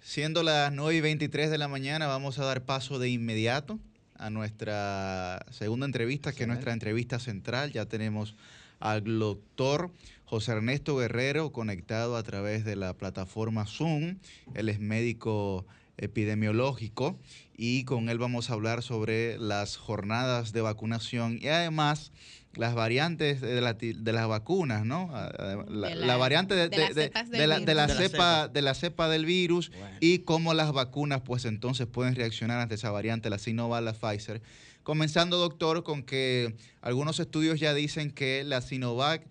[0.00, 3.78] siendo las 9 y 23 de la mañana, vamos a dar paso de inmediato
[4.16, 7.72] a nuestra segunda entrevista, que es nuestra entrevista central.
[7.72, 8.36] Ya tenemos
[8.80, 9.90] al doctor
[10.24, 14.18] José Ernesto Guerrero conectado a través de la plataforma Zoom.
[14.54, 17.18] Él es médico epidemiológico
[17.56, 22.12] y con él vamos a hablar sobre las jornadas de vacunación y además
[22.54, 25.10] las variantes de, la de las vacunas, ¿no?
[25.12, 27.66] La, De la la- variante de, la, de la virus.
[27.66, 32.14] De la cepa, de la cepa del virus y cómo las vacunas, pues entonces pueden
[32.14, 34.40] reaccionar ante esa variante, la Sinovac, la Pfizer.
[34.84, 39.22] Comenzando, doctor, con que algunos estudios ya dicen que la Sinovac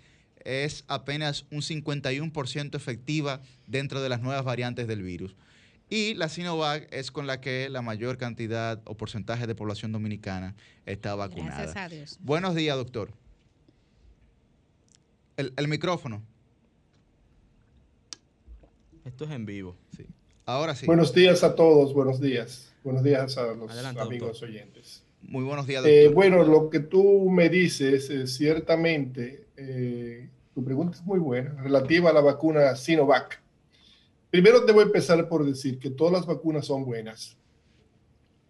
[0.43, 5.35] es apenas un 51% efectiva dentro de las nuevas variantes del virus.
[5.89, 10.55] Y la Sinovac es con la que la mayor cantidad o porcentaje de población dominicana
[10.85, 11.63] está vacunada.
[11.63, 12.17] Gracias a Dios.
[12.21, 13.11] Buenos días, doctor.
[15.37, 16.23] El, el micrófono.
[19.05, 19.75] Esto es en vivo.
[19.95, 20.05] Sí.
[20.45, 20.85] Ahora sí.
[20.85, 22.73] Buenos días a todos, buenos días.
[22.83, 24.49] Buenos días a los Adelante, amigos doctor.
[24.49, 25.03] oyentes.
[25.21, 26.15] Muy buenos días, Eh, doctor.
[26.15, 32.09] bueno, lo que tú me dices, eh, ciertamente, eh, tu pregunta es muy buena, relativa
[32.09, 33.41] a la vacuna Sinovac.
[34.33, 37.37] Primero debo empezar por decir que todas las vacunas son buenas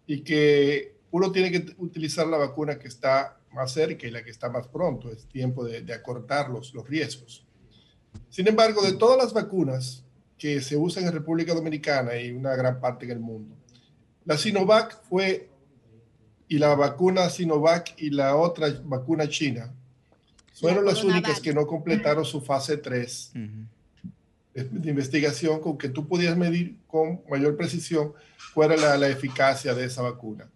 [0.06, 4.30] y que uno tiene que utilizar la vacuna que está más cerca y la que
[4.30, 5.12] está más pronto.
[5.12, 7.44] Es tiempo de, de acortar los, los riesgos.
[8.30, 10.02] Sin embargo, de todas las vacunas
[10.38, 13.54] que se usan en República Dominicana y una gran parte en el mundo,
[14.24, 15.50] la Sinovac fue,
[16.48, 19.70] y la vacuna Sinovac y la otra vacuna china,
[20.54, 23.66] fueron las únicas que no completaron su fase 3 de,
[24.70, 28.12] de investigación con que tú podías medir con mayor precisión
[28.54, 30.48] cuál era la, eficacia de esa vacuna.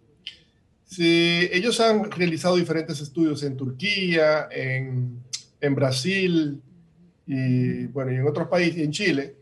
[0.85, 5.21] Sí, ellos han realizado diferentes estudios en Turquía, en,
[5.61, 6.61] en Brasil
[7.27, 9.35] y bueno, y en otros países, en Chile,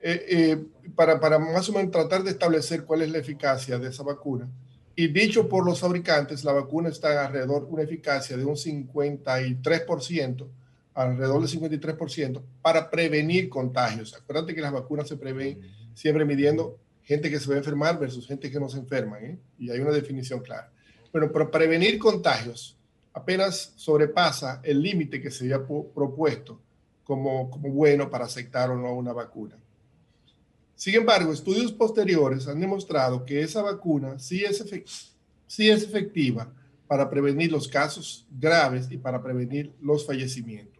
[0.00, 0.64] eh, eh,
[0.94, 4.48] para, para más o menos tratar de establecer cuál es la eficacia de esa vacuna.
[4.96, 10.46] Y dicho por los fabricantes, la vacuna está alrededor de una eficacia de un 53%,
[10.94, 14.14] alrededor del 53%, para prevenir contagios.
[14.14, 15.60] Acuérdate que las vacunas se prevén
[15.94, 19.38] siempre midiendo gente que se va a enfermar versus gente que no se enferma, ¿eh?
[19.58, 20.70] y hay una definición clara.
[21.12, 22.76] Bueno, pero prevenir contagios
[23.12, 26.60] apenas sobrepasa el límite que se había pu- propuesto
[27.04, 29.56] como, como bueno para aceptar o no una vacuna.
[30.74, 34.64] Sin embargo, estudios posteriores han demostrado que esa vacuna sí es,
[35.46, 36.52] sí es efectiva
[36.88, 40.73] para prevenir los casos graves y para prevenir los fallecimientos.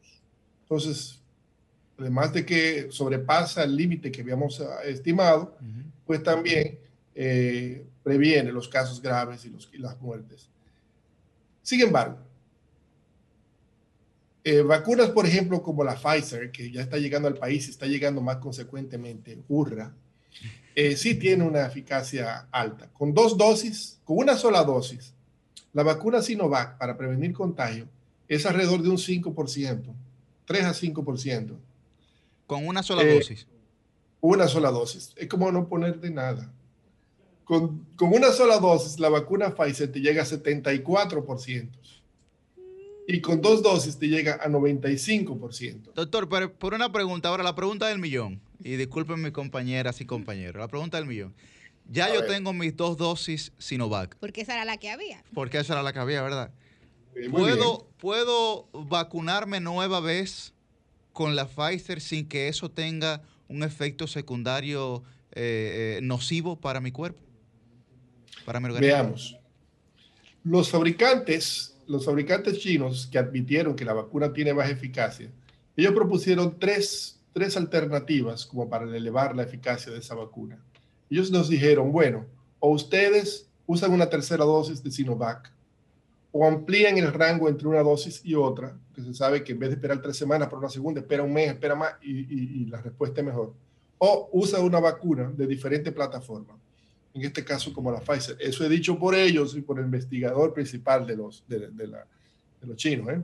[0.65, 1.21] Entonces,
[1.99, 5.57] además de que sobrepasa el límite que habíamos ah, estimado,
[6.07, 6.79] pues también
[7.15, 10.49] eh, previene los casos graves y, los, y las muertes.
[11.63, 12.19] Sin embargo,
[14.43, 17.87] eh, vacunas, por ejemplo, como la Pfizer, que ya está llegando al país y está
[17.87, 19.95] llegando más consecuentemente, URRA,
[20.75, 22.89] eh, sí tiene una eficacia alta.
[22.93, 25.15] Con dos dosis, con una sola dosis,
[25.73, 27.89] la vacuna Sinovac para prevenir contagio
[28.29, 29.83] es alrededor de un 5%,
[30.47, 31.57] 3 a 5%.
[32.47, 33.47] Con una sola Eh, dosis.
[34.21, 35.13] Una sola dosis.
[35.17, 36.51] Es como no ponerte nada.
[37.45, 41.69] Con, con una sola dosis, la vacuna Pfizer te llega a 74%.
[43.07, 45.93] Y con dos dosis te llega a 95%.
[45.95, 50.07] Doctor, pero por una pregunta, ahora la pregunta del millón, y disculpen mis compañeras y
[50.07, 51.35] compañeros, la pregunta del millón.
[51.91, 52.31] Ya A yo ver.
[52.31, 55.23] tengo mis dos dosis Sinovac, Porque esa era la que había.
[55.35, 56.51] porque esa era la que había, ¿verdad?
[57.15, 60.53] Muy ¿Puedo, ¿Puedo vacunarme nueva vez
[61.13, 65.03] con la Pfizer sin que eso tenga un efecto secundario
[65.33, 67.21] eh, eh, nocivo para mi cuerpo?
[68.45, 68.95] Para mi organismo.
[68.95, 69.37] Veamos.
[70.43, 75.31] Los fabricantes, los fabricantes chinos que admitieron que la vacuna tiene baja eficacia,
[75.77, 80.63] ellos propusieron tres, tres alternativas como para elevar la eficacia de esa vacuna.
[81.11, 82.27] Ellos nos dijeron, bueno,
[82.61, 85.51] o ustedes usan una tercera dosis de Sinovac,
[86.37, 89.69] o amplían el rango entre una dosis y otra, que se sabe que en vez
[89.71, 92.65] de esperar tres semanas por una segunda, espera un mes, espera más y, y- y
[92.67, 93.55] la respuesta es mejor.
[93.99, 96.59] O usa una vacuna de diferente plataforma,
[97.15, 98.37] en este caso como la Pfizer.
[98.41, 102.05] Eso he dicho por ellos y por el investigador principal de los, de, de la-
[102.61, 103.09] de los chinos.
[103.11, 103.23] ¿eh?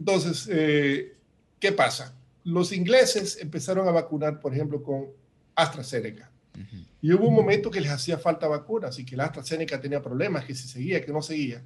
[0.00, 1.16] Entonces, eh,
[1.60, 2.14] ¿qué pasa?
[2.44, 5.08] Los ingleses empezaron a vacunar, por ejemplo, con
[5.54, 6.30] AstraZeneca.
[7.02, 10.46] Y hubo un momento que les hacía falta vacunas y que la AstraZeneca tenía problemas,
[10.46, 11.62] que si seguía, que no seguía.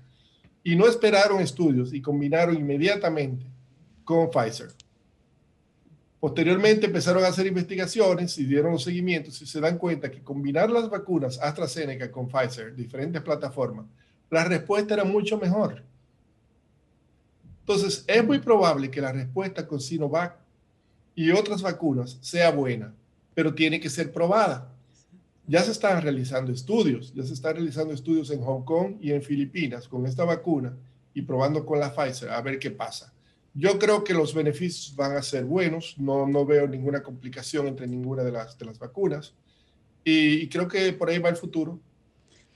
[0.62, 3.46] Y no esperaron estudios y combinaron inmediatamente
[4.04, 4.68] con Pfizer.
[6.20, 10.68] Posteriormente empezaron a hacer investigaciones y dieron los seguimientos y se dan cuenta que combinar
[10.68, 13.86] las vacunas AstraZeneca con Pfizer, diferentes plataformas,
[14.30, 15.82] la respuesta era mucho mejor.
[17.60, 20.36] Entonces, es muy probable que la respuesta con Sinovac
[21.14, 22.94] y otras vacunas sea buena,
[23.34, 24.72] pero tiene que ser probada.
[25.48, 29.22] Ya se están realizando estudios, ya se están realizando estudios en Hong Kong y en
[29.22, 30.76] Filipinas con esta vacuna
[31.14, 33.14] y probando con la Pfizer a ver qué pasa.
[33.54, 37.86] Yo creo que los beneficios van a ser buenos, no, no veo ninguna complicación entre
[37.86, 39.34] ninguna de las, de las vacunas
[40.04, 41.80] y, y creo que por ahí va el futuro.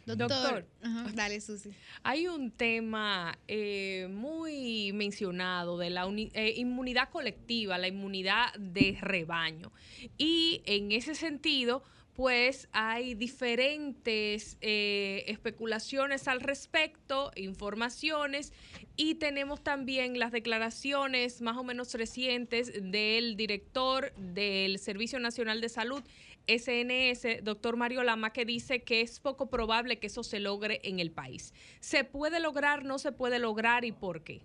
[0.04, 1.70] Doctor, ajá, dale, Susi.
[2.02, 9.72] Hay un tema eh, muy mencionado de la eh, inmunidad colectiva, la inmunidad de rebaño.
[10.18, 18.52] Y en ese sentido, pues hay diferentes eh, especulaciones al respecto, informaciones,
[18.96, 25.70] y tenemos también las declaraciones más o menos recientes del director del Servicio Nacional de
[25.70, 26.02] Salud,
[26.46, 31.00] SNS, doctor Mario Lama, que dice que es poco probable que eso se logre en
[31.00, 31.54] el país.
[31.80, 34.42] ¿Se puede lograr, no se puede lograr y por qué?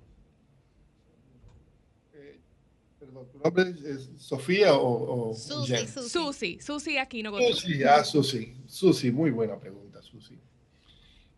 [2.99, 5.87] Perdón, ¿tu nombre es, Sofía o, o Jen?
[5.87, 7.31] Susi, Susi Aquino.
[7.37, 8.55] Susi, ah, Susi.
[8.65, 10.35] Susi, muy buena pregunta, Susi.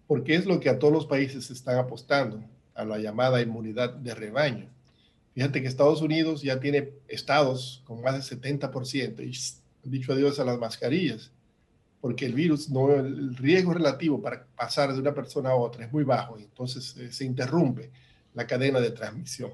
[0.07, 2.41] Porque es lo que a todos los países están apostando,
[2.73, 4.69] a la llamada inmunidad de rebaño.
[5.33, 10.39] Fíjate que Estados Unidos ya tiene estados con más del 70%, y shh, dicho adiós
[10.39, 11.31] a las mascarillas,
[12.01, 15.91] porque el virus, no, el riesgo relativo para pasar de una persona a otra es
[15.91, 17.91] muy bajo, y entonces eh, se interrumpe
[18.33, 19.51] la cadena de transmisión.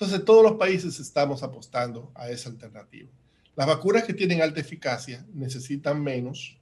[0.00, 3.10] Entonces, todos los países estamos apostando a esa alternativa.
[3.56, 6.56] Las vacunas que tienen alta eficacia necesitan menos,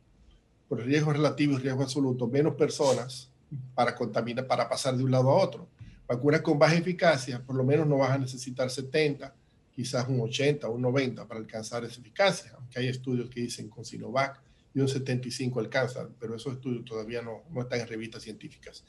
[0.67, 3.29] por riesgo relativo y riesgo absoluto, menos personas
[3.75, 5.69] para contaminar, para pasar de un lado a otro.
[6.09, 9.35] Vacunas con baja eficacia, por lo menos no vas a necesitar 70,
[9.71, 13.69] quizás un 80 o un 90 para alcanzar esa eficacia, aunque hay estudios que dicen
[13.69, 14.41] con Sinovac
[14.75, 18.83] y un 75 alcanzan, pero esos estudios todavía no, no están en revistas científicas.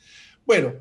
[0.45, 0.73] Bueno,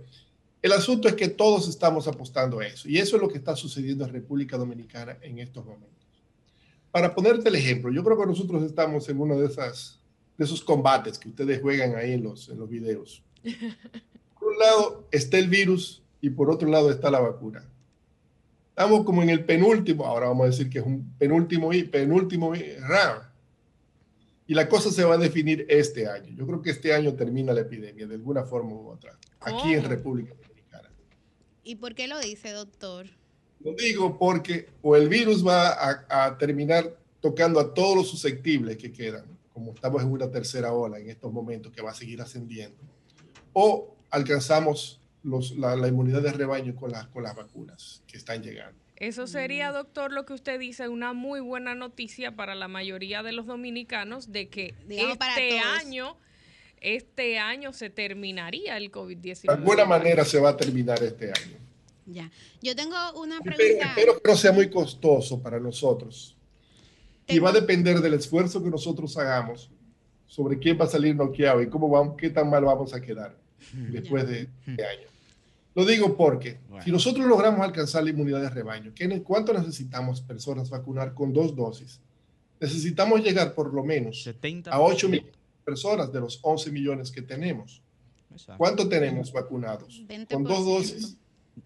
[0.66, 3.54] el asunto es que todos estamos apostando a eso y eso es lo que está
[3.54, 6.04] sucediendo en República Dominicana en estos momentos.
[6.90, 10.00] Para ponerte el ejemplo, yo creo que nosotros estamos en uno de, esas,
[10.36, 13.22] de esos combates que ustedes juegan ahí en los, en los videos.
[14.40, 17.64] Por un lado está el virus y por otro lado está la vacuna.
[18.70, 22.52] Estamos como en el penúltimo, ahora vamos a decir que es un penúltimo y penúltimo
[22.52, 23.22] round.
[24.48, 26.34] Y la cosa se va a definir este año.
[26.36, 29.82] Yo creo que este año termina la epidemia de alguna forma u otra, aquí en
[29.82, 29.88] ¿Cómo?
[29.88, 30.34] República
[31.66, 33.06] ¿Y por qué lo dice, doctor?
[33.58, 38.76] Lo digo porque o el virus va a, a terminar tocando a todos los susceptibles
[38.76, 42.20] que quedan, como estamos en una tercera ola en estos momentos que va a seguir
[42.22, 42.76] ascendiendo,
[43.52, 48.44] o alcanzamos los- la, la inmunidad de rebaño con, las con las vacunas que están
[48.44, 48.78] llegando.
[48.94, 53.32] Eso sería, doctor, lo que usted dice, una muy buena noticia para la mayoría de
[53.32, 55.84] los dominicanos de que Digamos para este todos.
[55.84, 56.16] año,
[56.80, 59.42] este año se terminaría el COVID-19.
[59.42, 61.56] De alguna manera se va a terminar este año.
[62.06, 62.30] Ya.
[62.62, 63.86] Yo tengo una Pero pregunta.
[63.88, 66.36] espero que no sea muy costoso para nosotros.
[67.26, 69.70] Y va a depender del esfuerzo que nosotros hagamos
[70.26, 73.36] sobre quién va a salir noqueado y cómo vamos, qué tan mal vamos a quedar
[73.72, 75.08] después de este año.
[75.74, 80.20] Lo digo porque si nosotros logramos alcanzar la inmunidad de rebaño, ¿qué ne- ¿cuánto necesitamos
[80.20, 82.00] personas vacunar con dos dosis?
[82.60, 84.26] Necesitamos llegar por lo menos
[84.70, 85.32] a 8 millones
[85.66, 87.82] personas de los 11 millones que tenemos.
[88.56, 90.02] ¿Cuánto tenemos vacunados?
[90.30, 91.16] Con dos dosis.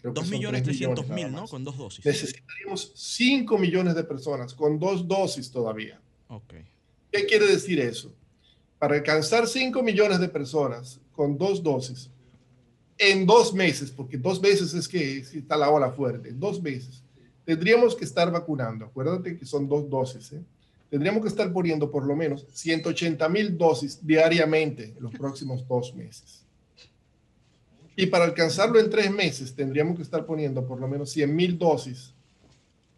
[0.01, 1.47] creo que Dos son millones tres trescientos nada mil, ¿no?
[1.47, 2.03] Con dos dosis.
[2.03, 6.01] Necesitaríamos 5 millones de personas con dos dosis todavía.
[6.27, 6.53] Ok.
[7.11, 8.11] ¿Qué quiere decir eso?
[8.79, 12.09] Para alcanzar 5 millones de personas con dos dosis
[12.97, 17.03] en dos meses, porque dos meses es que está la ola fuerte, en dos meses,
[17.43, 18.85] tendríamos que estar vacunando.
[18.85, 20.33] Acuérdate que son dos dosis.
[20.33, 20.43] ¿eh?
[20.91, 25.95] Tendríamos que estar poniendo por lo menos 180 mil dosis diariamente en los próximos dos
[25.95, 26.45] meses.
[27.95, 31.57] Y para alcanzarlo en tres meses, tendríamos que estar poniendo por lo menos 100 mil
[31.57, 32.13] dosis,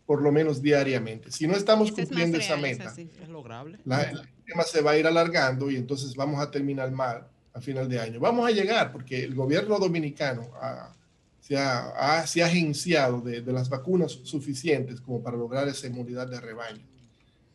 [0.05, 1.31] por lo menos diariamente.
[1.31, 3.21] Si no estamos es cumpliendo esa real, esa meta.
[3.23, 3.77] ¿Es lograble?
[3.85, 7.61] la- el tema se va a ir alargando y entonces vamos a terminar mal a
[7.61, 8.19] final de año.
[8.19, 10.91] Vamos a llegar porque el gobierno dominicano ha-
[11.39, 11.89] se, ha,
[12.19, 16.41] ha- se ha agenciado de, de las vacunas suficientes como para lograr esa inmunidad de
[16.41, 16.83] rebaño.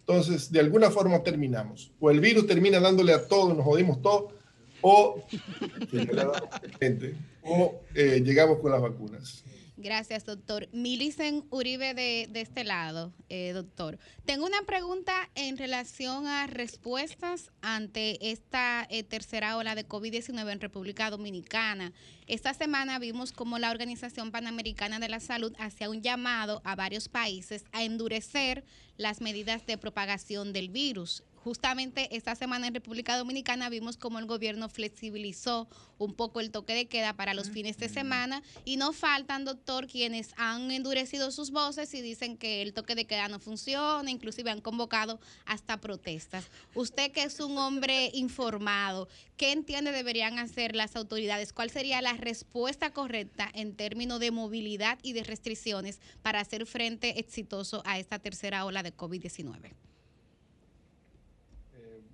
[0.09, 1.93] Entonces, de alguna forma terminamos.
[2.01, 4.33] O el virus termina dándole a todos, nos jodimos todos,
[4.81, 5.23] o,
[7.95, 9.45] eh, llegamos con las vacunas.
[9.81, 10.69] Gracias, doctor.
[10.73, 13.97] Milicen Uribe de, de este lado, eh, doctor.
[14.25, 20.61] Tengo una pregunta en relación a respuestas ante esta eh, tercera ola de COVID-19 en
[20.61, 21.93] República Dominicana.
[22.27, 27.09] Esta semana vimos como la Organización Panamericana de la Salud hacía un llamado a varios
[27.09, 28.65] países a endurecer
[28.97, 31.23] las medidas de propagación del virus.
[31.49, 36.75] Justamente esta semana en República Dominicana vimos como el gobierno flexibilizó un poco el toque
[36.75, 41.51] de queda para los fines de semana y no faltan, doctor, quienes han endurecido sus
[41.51, 46.44] voces y dicen que el toque de queda no funciona, inclusive han convocado hasta protestas.
[46.75, 51.55] Usted que es un hombre informado, ¿qué entiende deberían hacer las autoridades?
[51.55, 57.18] ¿Cuál sería la respuesta correcta en términos de movilidad y de restricciones para hacer frente
[57.18, 59.73] exitoso a esta tercera ola de COVID-19?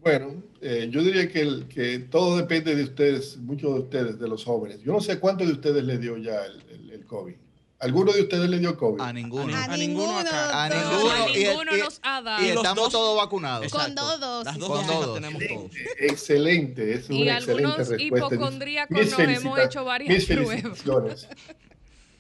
[0.05, 4.29] Bueno, eh, yo diría que, el- que todo depende de ustedes, muchos de ustedes, de
[4.29, 4.83] los jóvenes.
[4.83, 7.35] Yo no sé cuántos de ustedes le dio ya el, el- el COVID.
[7.81, 9.01] ¿Alguno de ustedes le dio COVID?
[9.01, 9.55] A ninguno.
[9.57, 11.29] A ninguno, A ninguno.
[11.35, 12.43] y- ninguno y- nos ha dado.
[12.45, 13.73] Y estamos dos- todos vacunados.
[13.73, 14.45] Con dos dosis.
[14.47, 15.15] Las dos Con dosis dos.
[15.15, 15.71] tenemos todos.
[15.99, 18.35] Excelente, es Y una excelente algunos respuesta.
[18.35, 20.49] hipocondríacos Mis nos hemos hecho varias mis pruebas.
[20.63, 21.29] felicitaciones.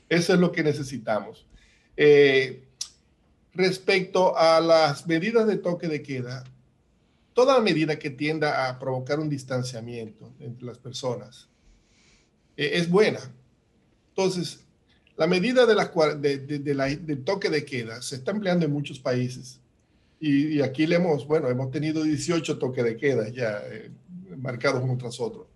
[0.08, 1.46] Eso es lo que necesitamos.
[1.96, 2.64] Eh,
[3.54, 6.44] respecto a las medidas de toque de queda,
[7.34, 11.48] toda medida que tienda a provocar un distanciamiento entre las personas
[12.56, 13.20] eh, es buena.
[14.10, 14.60] Entonces,
[15.16, 18.30] la medida de la, cua- de- de- de la- del toque de queda se está
[18.30, 19.60] empleando en muchos países.
[20.20, 23.90] Y, y aquí le hemos, bueno, hemos tenido 18 toques de queda ya eh,
[24.38, 25.48] marcados uno tras otro.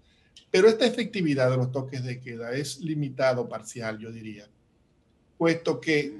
[0.50, 4.46] Pero esta efectividad de los toques de queda es limitado parcial, yo diría.
[5.36, 6.12] Puesto que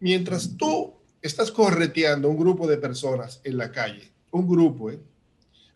[0.00, 4.98] mientras tú estás correteando un grupo de personas en la calle, un grupo, ¿eh?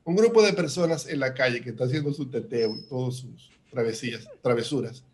[0.04, 3.50] un grupo de personas en la calle que está haciendo su teteo y todas sus
[3.70, 5.04] travesías, travesuras,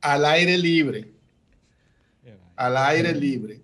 [0.00, 1.12] al aire libre,
[2.56, 3.60] al aire libre.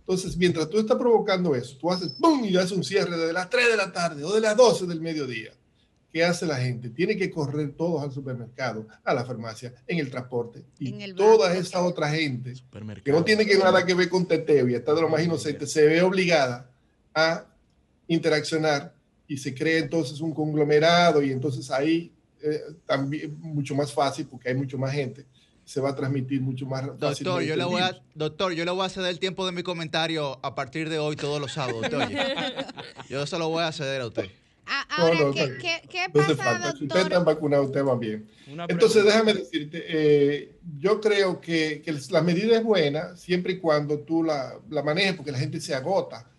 [0.00, 2.44] Entonces, mientras tú estás provocando eso, tú haces ¡pum!
[2.44, 5.00] y haces un cierre de las 3 de la tarde o de las 12 del
[5.00, 5.52] mediodía.
[6.12, 6.90] ¿Qué hace la gente?
[6.90, 10.64] Tiene que correr todos al supermercado, a la farmacia, en el transporte.
[10.80, 12.54] Y En el toda esa otra gente
[13.04, 15.68] que no tiene que nada que ver con teteo y está de lo más inocente,
[15.68, 16.68] se ve obligada
[17.14, 17.49] a
[18.10, 18.92] interaccionar
[19.28, 24.48] y se crea entonces un conglomerado y entonces ahí eh, también mucho más fácil porque
[24.48, 25.24] hay mucho más gente,
[25.64, 28.84] se va a transmitir mucho más Doctor, yo le voy a, doctor, yo le voy
[28.84, 31.82] a ceder el tiempo de mi comentario a partir de hoy todos los sábados.
[31.82, 32.08] doctor.
[33.08, 34.30] Yo se lo voy a ceder a usted.
[34.66, 36.66] Ah, No, Ahora, no, ¿qué, está qué, qué No hace pasa, falta.
[36.72, 37.02] Si ustedes doctor?
[37.02, 38.28] están vacunados, ustedes van bien.
[38.68, 43.98] Entonces, déjame decirte, eh, yo creo que, que la medida es buena siempre y cuando
[44.00, 46.29] tú la, la manejes, porque la gente se agota.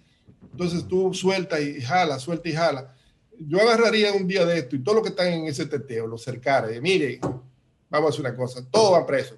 [0.52, 2.96] Entonces tú suelta y jala, suelta y jala.
[3.40, 6.24] Yo agarraría un día de esto y todos los que están en ese teteo, los
[6.24, 7.20] cercares, mire,
[7.90, 9.38] vamos a hacer una cosa, todos van presos.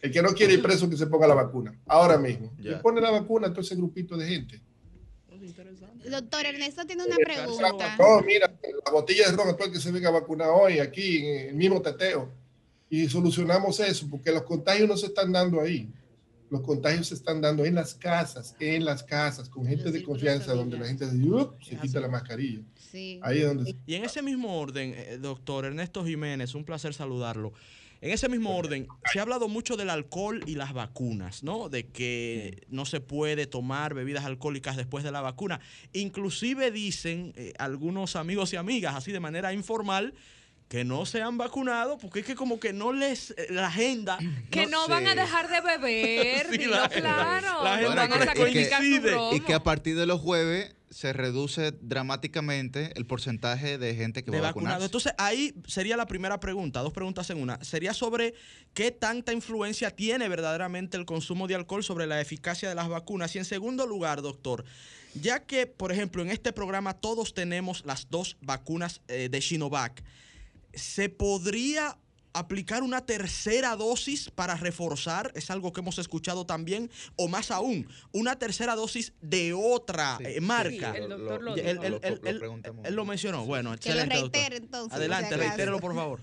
[0.00, 2.52] El que no quiere ir preso, que se ponga la vacuna, ahora mismo.
[2.58, 2.72] Ya.
[2.72, 4.60] Le pone la vacuna a todo ese grupito de gente.
[6.08, 7.96] Doctor Ernesto tiene una pregunta.
[7.98, 8.50] No, mira,
[8.84, 11.54] la botella de ron, todo el que se venga a vacunar hoy, aquí, en el
[11.54, 12.30] mismo teteo.
[12.88, 15.88] Y solucionamos eso, porque los contagios no se están dando ahí.
[16.50, 20.52] Los contagios se están dando en las casas, en las casas, con gente de confianza,
[20.52, 22.62] donde la gente se, "Yup", se quita la mascarilla.
[22.90, 23.20] Sí.
[23.22, 23.76] Ahí es donde...
[23.86, 27.52] Y en ese mismo orden, eh, doctor Ernesto Jiménez, un placer saludarlo.
[28.02, 31.68] En ese mismo orden, se ha hablado mucho del alcohol y las vacunas, ¿no?
[31.68, 35.60] De que no se puede tomar bebidas alcohólicas después de la vacuna.
[35.92, 40.14] Inclusive dicen eh, algunos amigos y amigas, así de manera informal,
[40.70, 44.18] que no se han vacunado porque es que como que no les eh, la agenda
[44.52, 47.64] Que no van a dejar de beber, Sí, dilo la- claro.
[47.64, 49.36] la no gente van a que-.
[49.36, 54.30] Y que a partir de los jueves se reduce dramáticamente el porcentaje de gente que
[54.30, 54.80] de va a vacunado.
[54.80, 54.86] vacunarse.
[54.86, 57.62] Entonces, ahí sería la primera pregunta, dos preguntas en una.
[57.64, 58.34] Sería sobre
[58.74, 63.34] qué tanta influencia tiene verdaderamente el consumo de alcohol sobre la eficacia de las vacunas.
[63.34, 64.64] Y en segundo lugar, doctor,
[65.14, 70.02] ya que, por ejemplo, en este programa todos tenemos las dos vacunas eh, de Sinovac,
[70.74, 71.96] ¿se podría
[72.32, 75.32] aplicar una tercera dosis para reforzar?
[75.34, 76.90] Es algo que hemos escuchado también.
[77.16, 80.92] O más aún, una tercera dosis de otra eh, marca.
[80.92, 81.68] Sí, el doctor lo él, dijo.
[81.68, 82.84] él- Lo- él- lo él- preguntamos.
[82.86, 83.44] él lo mencionó.
[83.46, 84.14] Bueno, Que lo excelente.
[84.16, 84.32] doctor.
[84.40, 84.92] reitere entonces.
[84.96, 86.20] Adelante, reitérelo, por favor.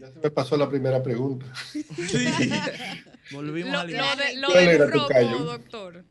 [0.00, 1.46] Ya se me pasó la primera pregunta.
[3.32, 5.38] Volvimos Lo, al lo de, lo ¿Cuál del era tu ropo, callo?
[5.44, 6.04] doctor.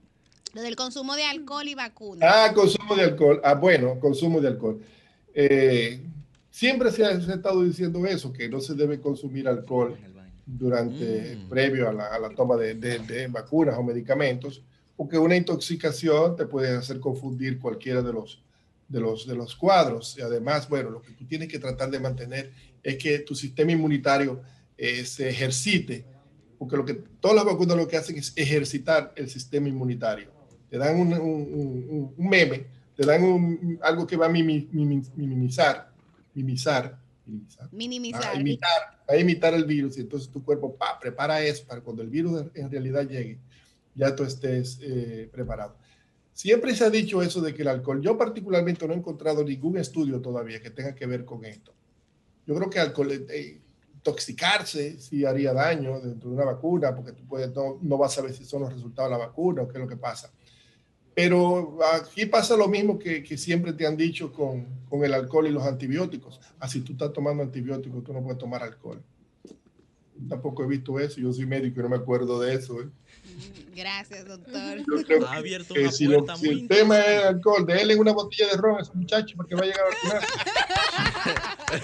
[0.53, 2.29] Lo del consumo de alcohol y vacunas.
[2.33, 3.41] Ah, consumo de alcohol.
[3.43, 4.81] Ah, bueno, consumo de alcohol.
[5.33, 6.01] Eh,
[6.57, 9.95] siempre se ha, estado diciendo eso, que no se debe consumir alcohol
[10.45, 11.49] durante, Mm.
[11.49, 14.63] previo a la, a la toma de, de- de vacunas o medicamentos,
[14.95, 18.41] porque una intoxicación te puede hacer confundir cualquiera de los,
[18.87, 20.15] de los, de los cuadros.
[20.17, 23.71] Y además, bueno, lo que tú tienes que tratar de mantener es que tu sistema
[23.73, 24.41] inmunitario
[24.77, 26.05] eh, se ejercite,
[26.57, 30.31] porque lo que todas las vacunas lo que hacen es ejercitar el sistema inmunitario.
[30.71, 34.67] Te dan un, un- un- un meme, te dan algo que va a mimi-
[36.37, 41.41] minimizar, minimizar, minimizar, a imitar, a imitar el virus y entonces tu cuerpo pa, prepara
[41.41, 43.39] eso para cuando el virus en realidad llegue,
[43.95, 45.75] ya tú estés eh, preparado.
[46.33, 49.77] Siempre se ha dicho eso de que el alcohol, yo particularmente no he encontrado ningún
[49.77, 51.73] estudio todavía que tenga que ver con esto.
[52.45, 53.59] Yo creo que alcohol, eh,
[53.95, 58.15] intoxicarse sí haría daño dentro de una vacuna, porque tú puedes, no, no vas a
[58.17, 60.31] saber si son los resultados de la vacuna o qué es lo que pasa.
[61.17, 65.47] Pero aquí pasa lo mismo que, que siempre te han dicho con, con el alcohol
[65.47, 66.39] y los antibióticos.
[66.59, 69.01] Así tú estás tomando antibióticos, tú no puedes tomar alcohol.
[70.29, 71.19] tampoco he visto eso.
[71.19, 72.79] Yo soy médico y no me acuerdo de eso.
[72.83, 72.87] ¿eh?
[73.75, 74.77] Gracias, doctor.
[74.77, 78.11] Yo creo Ha abierto que una si, lo- si el tema es alcohol, déle una
[78.11, 80.23] botella de ron a ese muchacho para que vaya a vacunar.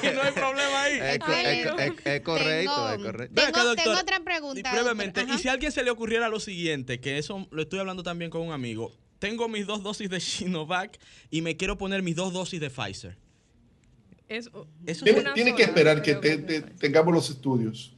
[0.16, 1.00] no hay problema ahí.
[1.02, 3.42] Es, co- es es- es correcto, es correcto.
[3.42, 3.84] Acá, Tengo, doctor.
[3.84, 4.60] tengo otra pregunta.
[4.60, 5.40] Y brevemente, doctor.
[5.40, 8.30] y si a alguien se le ocurriera lo siguiente, que eso lo estoy hablando también
[8.30, 8.92] con un amigo,
[9.24, 11.00] tengo mis dos dosis de Sinovac
[11.32, 13.16] y me quiero poner mis dos dosis de Pfizer.
[14.28, 14.50] Es,
[14.86, 17.96] Eso Tiene, que esperar que creo te- te- tengamos los estudios.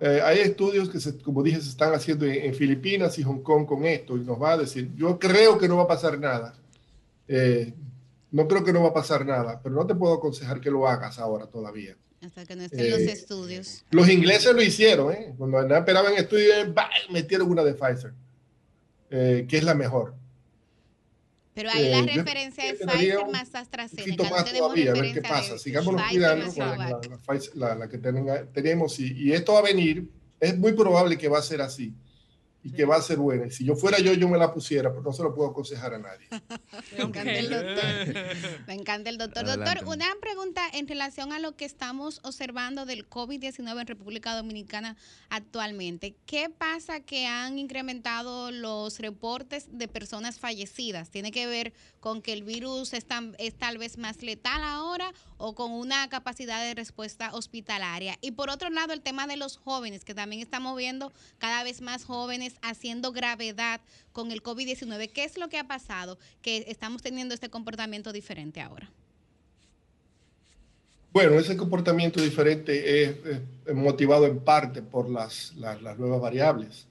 [0.00, 3.40] Eh, hay estudios que, se- como dije, se están haciendo en, en Filipinas y Hong
[3.42, 6.18] Kong con esto y nos va a decir, yo creo que no va a pasar
[6.20, 6.54] nada.
[7.26, 7.72] Eh,
[8.30, 10.86] no creo que no va a pasar nada, pero no te puedo aconsejar que lo
[10.86, 11.96] hagas ahora todavía.
[12.20, 13.84] Hasta que no estén los Eh, estudios.
[13.90, 15.34] Los ingleses lo hicieron, ¿eh?
[15.36, 16.90] Cuando esperaban estudios, ¡bah!
[17.10, 18.12] metieron una de Pfizer,
[19.10, 20.14] eh, que es la mejor.
[21.54, 24.22] Pero ahí eh, la referencia es Pfizer más AstraZeneca.
[24.30, 25.54] Más todavía, a ver qué pasa.
[25.54, 25.72] Pfizer
[26.10, 30.08] cuidando con la, la- la- la que tenga- tenemos y, y esto va a venir,
[30.40, 31.94] es muy probable que va a ser así
[32.64, 33.46] y que va a ser buena.
[33.46, 35.94] Y si yo fuera yo, yo me la pusiera, pero no se lo puedo aconsejar
[35.94, 36.26] a nadie.
[36.96, 37.84] Me encanta el doctor.
[38.66, 39.44] Me encanta el doctor.
[39.44, 39.70] Adelante.
[39.74, 44.96] Doctor, una pregunta en relación a lo que estamos observando del COVID-19 en República Dominicana
[45.28, 46.16] actualmente.
[46.26, 51.10] ¿Qué pasa que han incrementado los reportes de personas fallecidas?
[51.10, 55.12] ¿Tiene que ver con que el virus es, tan- es tal vez más letal ahora
[55.36, 58.16] o con una capacidad de respuesta hospitalaria?
[58.22, 61.80] Y por otro lado, el tema de los jóvenes, que también estamos viendo cada vez
[61.82, 63.80] más jóvenes haciendo gravedad
[64.12, 65.10] con el COVID-19.
[65.12, 68.90] ¿Qué es lo que ha pasado que estamos teniendo este comportamiento diferente ahora?
[71.12, 73.16] Bueno, ese comportamiento diferente es,
[73.72, 75.54] motivado en parte por las,
[75.96, 76.88] nuevas variables,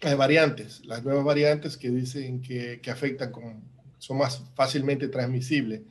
[0.00, 3.62] eh, variantes, las nuevas variantes que dicen que, que afectan, con,
[3.98, 5.82] son más fácilmente transmisibles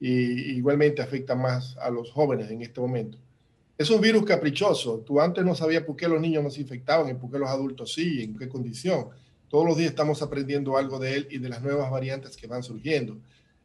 [0.00, 3.18] y igualmente afectan más a los jóvenes en este momento.
[3.82, 5.00] Es un virus caprichoso.
[5.00, 7.48] Tú antes no sabías por qué los niños no se infectaban y por qué los
[7.48, 9.08] adultos sí, en qué condición.
[9.48, 12.62] Todos los días estamos aprendiendo algo de él y de las nuevas variantes que van
[12.62, 13.18] surgiendo.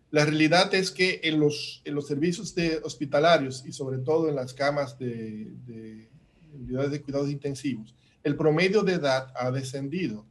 [0.09, 4.33] La realidad es que en los, en los servicios de hospitalarios y sobre todo en
[4.33, 6.09] las camas de, de
[6.51, 10.25] unidades de cuidados intensivos, el promedio de edad ha descendido.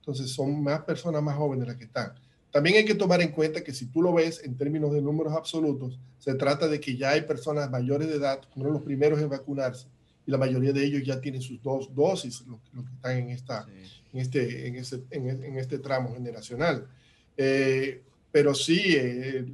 [0.00, 2.12] Entonces son más personas más jóvenes las que están.
[2.58, 5.32] También hay que tomar en cuenta que si tú lo ves en términos de números
[5.32, 9.20] absolutos, se trata de que ya hay personas mayores de edad, uno de los primeros
[9.20, 9.86] en vacunarse,
[10.26, 13.30] y la mayoría de ellos ya tienen sus dos dosis, los los que están en,
[13.30, 13.64] esta,
[14.12, 16.88] en, este, en, este, en, este tramo generacional.
[17.36, 19.52] Eh, pero sí, eh,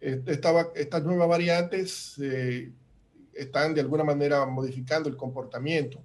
[0.00, 2.70] eh, esta estas nuevas variantes eh,
[3.34, 6.00] están de alguna manera modificando el comportamiento,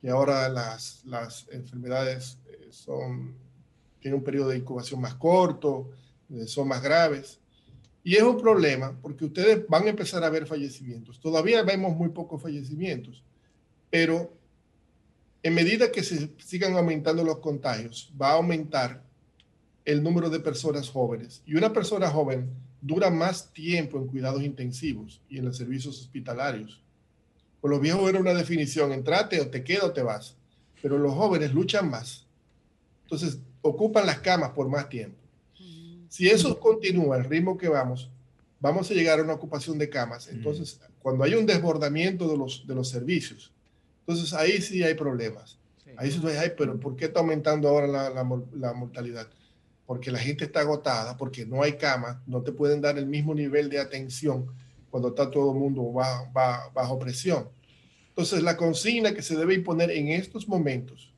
[0.00, 2.38] y ahora las, las enfermedades
[2.70, 3.42] son,
[4.04, 5.88] tienen un periodo de incubación más corto,
[6.28, 7.38] eh, son más graves.
[8.02, 11.18] Y es un problema porque ustedes van a empezar a ver fallecimientos.
[11.18, 13.24] Todavía vemos muy pocos fallecimientos,
[13.88, 14.30] pero
[15.42, 19.02] en medida que se sigan aumentando los contagios, va a aumentar
[19.86, 21.42] el número de personas jóvenes.
[21.46, 22.50] Y una persona joven
[22.82, 26.82] dura más tiempo en cuidados intensivos y en los servicios hospitalarios.
[27.62, 30.36] Con los viejos era una definición, entrate o te quedas o te vas.
[30.82, 32.26] Pero los jóvenes luchan más.
[33.04, 35.16] Entonces, ocupan las camas por más tiempo.
[36.08, 38.10] Si eso continúa el ritmo que vamos,
[38.60, 40.28] vamos a llegar a una ocupación de camas.
[40.28, 43.52] Entonces, cuando hay un desbordamiento de los, de los servicios,
[44.00, 45.58] entonces ahí sí hay problemas.
[45.96, 49.28] Ahí sí hay, pero ¿por qué está aumentando ahora la, la la mortalidad?
[49.86, 53.34] Porque la gente está agotada, porque no hay camas, no te pueden dar el mismo
[53.34, 54.46] nivel de atención
[54.90, 57.48] cuando está todo el mundo bajo, bajo, bajo presión.
[58.08, 61.14] Entonces, la consigna que se debe imponer en estos momentos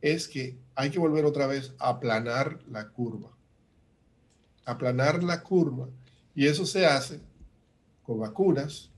[0.00, 3.28] es que hay que volver otra vez a aplanar la curva.
[4.64, 5.90] Aplanar la curva.
[6.34, 7.20] Y eso se hace
[8.02, 8.88] con vacunas.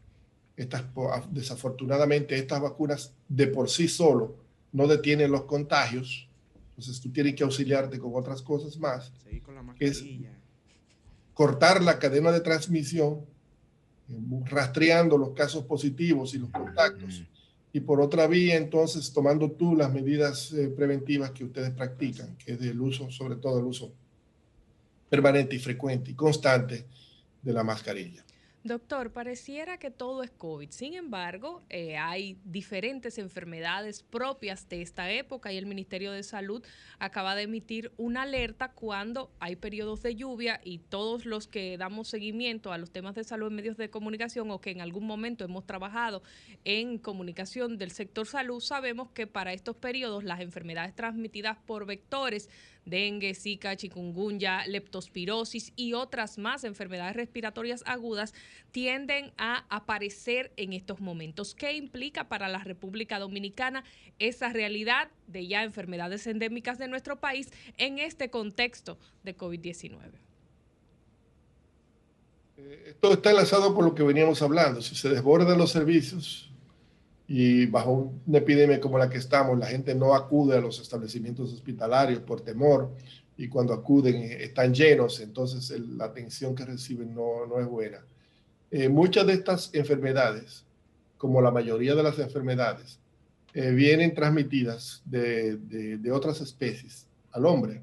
[0.57, 0.85] Estas,
[1.31, 4.37] desafortunadamente, estas vacunas de por sí solo
[4.71, 6.29] no detienen los contagios.
[6.69, 9.11] Entonces, tú tienes que auxiliarte con otras cosas más.
[9.77, 10.05] que es
[11.35, 13.27] cortar la cadena de transmisión,
[14.09, 17.25] eh, rastreando los casos positivos y los contactos.
[17.73, 22.53] Y por otra vía, entonces, tomando tú las medidas eh, preventivas que ustedes practican, que
[22.53, 23.93] es el uso, sobre todo el uso
[25.09, 26.87] permanente y frecuente y constante
[27.43, 28.25] de la mascarilla.
[28.65, 30.71] Doctor, pareciera que todo es COVID.
[30.71, 36.65] Sin embargo, eh, hay diferentes enfermedades propias de esta época y el Ministerio de Salud
[37.01, 42.07] acaba de emitir una alerta cuando hay periodos de lluvia y todos los que damos
[42.07, 45.45] seguimiento a los temas de salud en medios de comunicación o que en algún momento
[45.45, 46.23] hemos trabajado
[46.65, 52.49] en comunicación del sector salud, sabemos que para estos periodos las enfermedades transmitidas por vectores
[52.85, 58.35] dengue, zika, chikungunya, leptospirosis y otras más enfermedades respiratorias agudas
[58.71, 61.55] tienden a aparecer en estos momentos.
[61.55, 63.85] ¿Qué implica para la República Dominicana
[64.19, 69.99] esa realidad de ya enfermedades endémicas de nuestro país en este contexto de COVID-19?
[72.87, 74.83] Esto está enlazado por lo que veníamos hablando.
[74.83, 76.52] Si se desbordan los servicios
[77.35, 81.51] y bajo una epidemia como la que estamos, la gente no acude a los establecimientos
[81.51, 82.91] hospitalarios por temor
[83.39, 88.05] y cuando acuden eh, están llenos, entonces la atención que reciben no, no es buena.
[88.71, 90.67] Eh, muchas de estas enfermedades,
[91.17, 92.99] como la mayoría de las enfermedades,
[93.55, 97.81] eh, vienen transmitidas de, de- otras especies al hombre.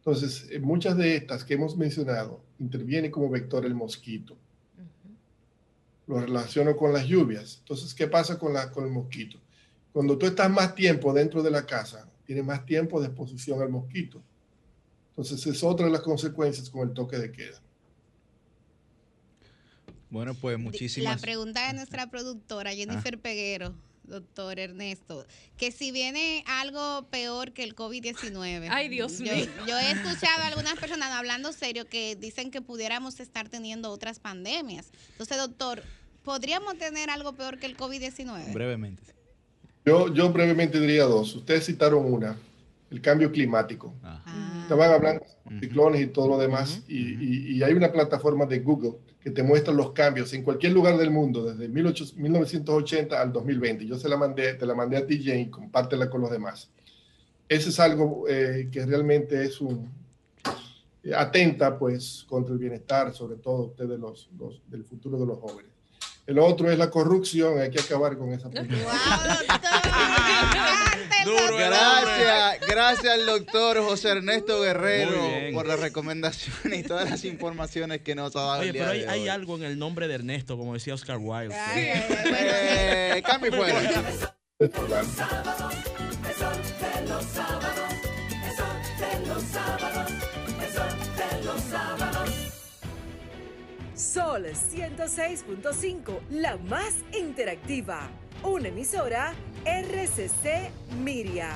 [0.00, 4.36] Entonces, muchas de estas que hemos mencionado interviene como vector el mosquito.
[6.06, 7.58] Lo relaciono con las lluvias.
[7.60, 9.38] Entonces, ¿qué pasa con, la, con el mosquito?
[9.92, 13.68] Cuando tú estás más tiempo dentro de la casa, tienes más tiempo de exposición al
[13.68, 14.20] mosquito.
[15.10, 17.60] Entonces, es otra de las consecuencias con el toque de queda.
[20.10, 21.22] Bueno, pues La muchísimas.
[21.22, 23.74] pregunta de nuestra productora, Jennifer Peguero,
[24.16, 25.26] doctor Ernesto,
[25.56, 28.68] que si viene algo peor que el COVID-19.
[28.70, 29.46] Ay, Dios Yo- mío.
[29.66, 34.20] Yo he escuchado a algunas personas hablando serio que dicen que pudiéramos estar teniendo otras
[34.20, 34.90] pandemias.
[35.12, 35.82] Entonces, doctor,
[36.22, 38.52] ¿podríamos tener algo peor que el COVID-19?
[38.52, 39.02] Brevemente.
[39.84, 41.34] Yo, yo brevemente diría dos.
[41.34, 42.36] Ustedes citaron una,
[42.90, 43.92] el cambio climático.
[44.62, 48.60] Estaban hablando de ciclones y todo lo demás, y, y- y hay una plataforma de
[48.60, 48.92] Google
[49.22, 53.86] que te muestra los cambios en cualquier lugar del mundo, desde 18 1980 al 2020.
[53.86, 56.70] Yo se la mandé, te la mandé a ti, Jane, compártela con los demás.
[57.48, 59.90] Eso es algo eh, que realmente es un
[61.04, 65.38] eh, atenta pues contra el bienestar, sobre todo ustedes los, los- del futuro de los
[65.38, 65.70] jóvenes.
[66.26, 68.48] El otro es la corrupción, hay que acabar con esa
[71.24, 75.12] Gracias, gracias al doctor José Ernesto Guerrero
[75.52, 78.92] por las recomendaciones y todas las informaciones que nos ha dado Oye, el día pero
[78.92, 79.28] hay, de hay hoy.
[79.28, 81.54] algo en el nombre de Ernesto, como decía Oscar Wilde.
[81.74, 84.36] Eh, cambio y fuera.
[93.94, 98.08] Sol 106.5, la más interactiva.
[98.42, 99.32] Una emisora
[99.64, 100.70] RCC
[101.02, 101.50] Miria.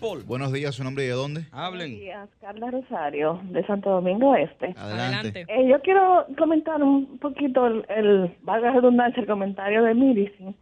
[0.00, 1.44] Bu- buenos días, su nombre y de dónde?
[1.52, 1.98] Hablen.
[1.98, 4.74] días, Carla Rosario, de Santo Domingo Este.
[4.76, 5.46] Adelante.
[5.48, 10.54] Eh, yo quiero comentar un poquito el, el valga la redundancia, el comentario de Miricin.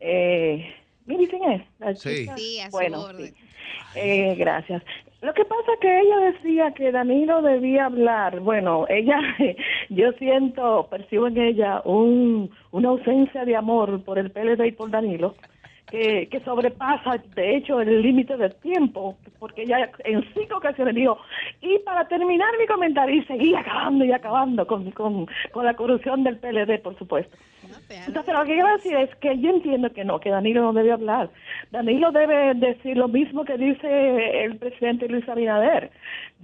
[0.00, 0.74] Eh,
[1.06, 2.08] Miricin es la Sí.
[2.20, 2.36] chica?
[2.36, 3.28] Sí, a su bueno, orden.
[3.28, 3.34] sí.
[3.94, 4.82] Eh, gracias.
[5.26, 8.38] Lo que pasa es que ella decía que Danilo debía hablar.
[8.38, 9.18] Bueno, ella,
[9.88, 14.88] yo siento, percibo en ella un, una ausencia de amor por el PLD y por
[14.88, 15.34] Danilo
[15.90, 21.18] que, que sobrepasa, de hecho, el límite del tiempo, porque ella en cinco ocasiones dijo,
[21.60, 26.24] y para terminar mi comentario, y seguí acabando y acabando con, con, con la corrupción
[26.24, 27.36] del PLD, por supuesto.
[27.88, 30.92] Entonces, lo que quiero decir es que yo entiendo que no, que Danilo no debe
[30.92, 31.30] hablar.
[31.70, 35.90] Danilo debe decir lo mismo que dice el presidente Luis Abinader.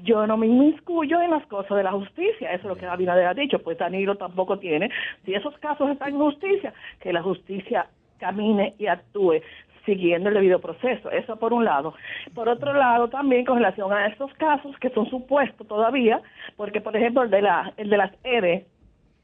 [0.02, 3.26] Yo no me inmiscuyo en las cosas de la justicia, eso es lo que Abinader
[3.26, 4.90] ha dicho, pues Danilo tampoco tiene.
[5.24, 7.86] Si esos casos están en justicia, que la justicia
[8.18, 9.40] camine y actúe
[9.84, 11.10] siguiendo el debido proceso.
[11.10, 11.94] Eso por un lado.
[12.34, 16.20] Por otro lado, también con relación a estos casos que son supuestos todavía,
[16.56, 18.66] porque por ejemplo el de, la, el de las ERE,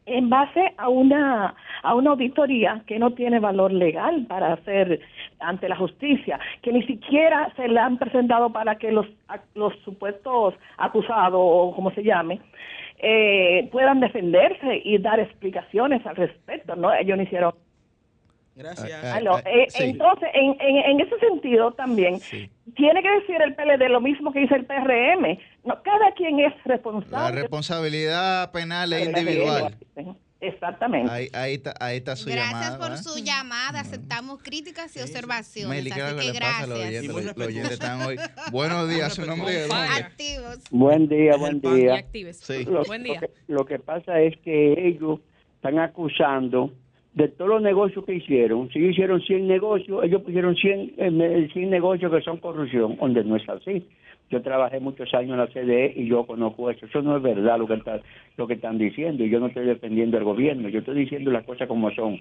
[0.09, 5.01] en base a una a una auditoría que no tiene valor legal para hacer
[5.39, 9.07] ante la justicia, que ni siquiera se le han presentado para que los
[9.55, 12.41] los supuestos acusados o como se llame
[12.99, 16.93] eh, puedan defenderse y dar explicaciones al respecto, ¿no?
[16.93, 17.53] Ellos no hicieron
[18.59, 19.05] Gracias.
[19.05, 22.21] Aló, eh, Entonces, en, en, en ese sentido también,
[22.77, 25.39] tiene que decir el PLD lo mismo que dice el PRM.
[25.65, 27.41] No, cada quien es La responsable.
[27.41, 29.77] responsabilidad penal es la individual.
[30.41, 31.11] Exactamente.
[31.11, 32.79] Ahí, ahí, está, ahí está su Gracias llamada.
[32.79, 33.03] por ¿verdad?
[33.03, 33.81] su llamada.
[33.81, 35.69] Aceptamos críticas y observaciones.
[35.77, 37.03] Meli, ¿qué es así lo que que le pasa a los gracias.
[37.03, 37.25] oyentes?
[37.27, 38.17] Los, los oyentes están hoy.
[38.53, 39.75] Buenos días, su nombre dónde?
[39.75, 40.59] Activos.
[40.71, 41.95] Buen día, buen día.
[41.97, 42.37] actives.
[42.39, 42.65] Sí.
[42.67, 43.15] Lo, Buen día.
[43.21, 45.19] Lo que, lo que pasa es que ellos
[45.57, 46.73] están acusando
[47.15, 48.69] de todos los negocios que hicieron.
[48.71, 53.25] Si hicieron 100 negocios, ellos pusieron 100, eh, me- 100 negocios que son corrupción, donde
[53.25, 53.85] no es así.
[54.31, 56.85] Yo trabajé muchos años en la CDE y yo conozco eso.
[56.87, 58.01] Eso no es verdad lo que, está,
[58.37, 59.25] lo que están diciendo.
[59.25, 62.21] Y yo no estoy defendiendo al gobierno, yo estoy diciendo las cosas como son.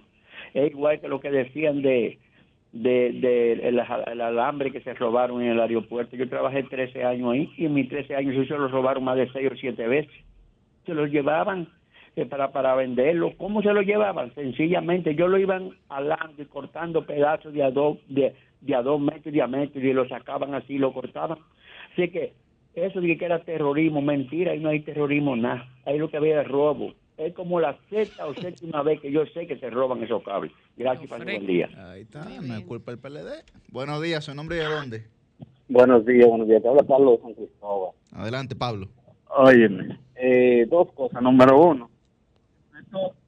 [0.53, 2.17] Es igual que lo que decían de
[2.73, 6.15] de, de el, el alambre que se robaron en el aeropuerto.
[6.15, 9.29] Yo trabajé 13 años ahí y en mis 13 años se lo robaron más de
[9.31, 10.11] 6 o 7 veces.
[10.85, 11.67] Se los llevaban
[12.25, 13.33] para, para venderlo.
[13.37, 14.33] ¿Cómo se lo llevaban?
[14.33, 18.99] Sencillamente, yo lo iban alando y cortando pedazos de a dos, de, de a dos
[18.99, 21.37] metros de diámetro y lo sacaban así, lo cortaban.
[21.93, 22.33] Así que
[22.73, 25.67] eso de que era terrorismo, mentira, ahí no hay terrorismo nada.
[25.85, 26.93] Ahí lo que había era robo.
[27.17, 30.51] Es como la sexta o séptima vez que yo sé que se roban esos cables.
[30.75, 31.69] Gracias, para buen día.
[31.75, 33.43] Ahí está, no es culpa del PLD.
[33.69, 35.05] Buenos días, ¿su nombre y de dónde?
[35.67, 36.61] Buenos días, buenos días.
[36.61, 37.91] Te habla Pablo de San Cristóbal.
[38.13, 38.87] Adelante, Pablo.
[39.35, 41.21] Óyeme, eh, dos cosas.
[41.21, 41.89] Número uno,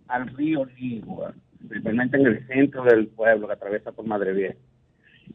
[0.07, 1.33] al río Nigua,
[1.67, 4.55] principalmente en el centro del pueblo que atraviesa por Madre Vieja.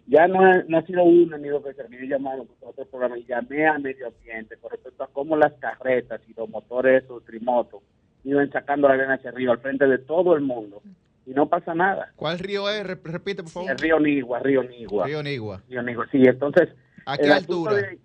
[0.07, 2.70] Ya no ha, no ha sido uno ni dos veces que yo he llamado por
[2.70, 6.49] otro programa y llamé a medio ambiente con respecto a cómo las carretas y los
[6.49, 7.83] motores, esos trimotos,
[8.25, 10.83] iban sacando la arena hacia arriba al frente de todo el mundo
[11.27, 12.12] y no pasa nada.
[12.17, 12.85] ¿Cuál río es?
[12.85, 13.70] Rep- Repite, por favor.
[13.70, 15.07] El río Nigua, río Nigua.
[15.07, 15.62] Río Nigua.
[15.69, 16.69] Río Nigua, sí, entonces...
[17.07, 17.75] ¿A qué altura?
[17.75, 17.99] de-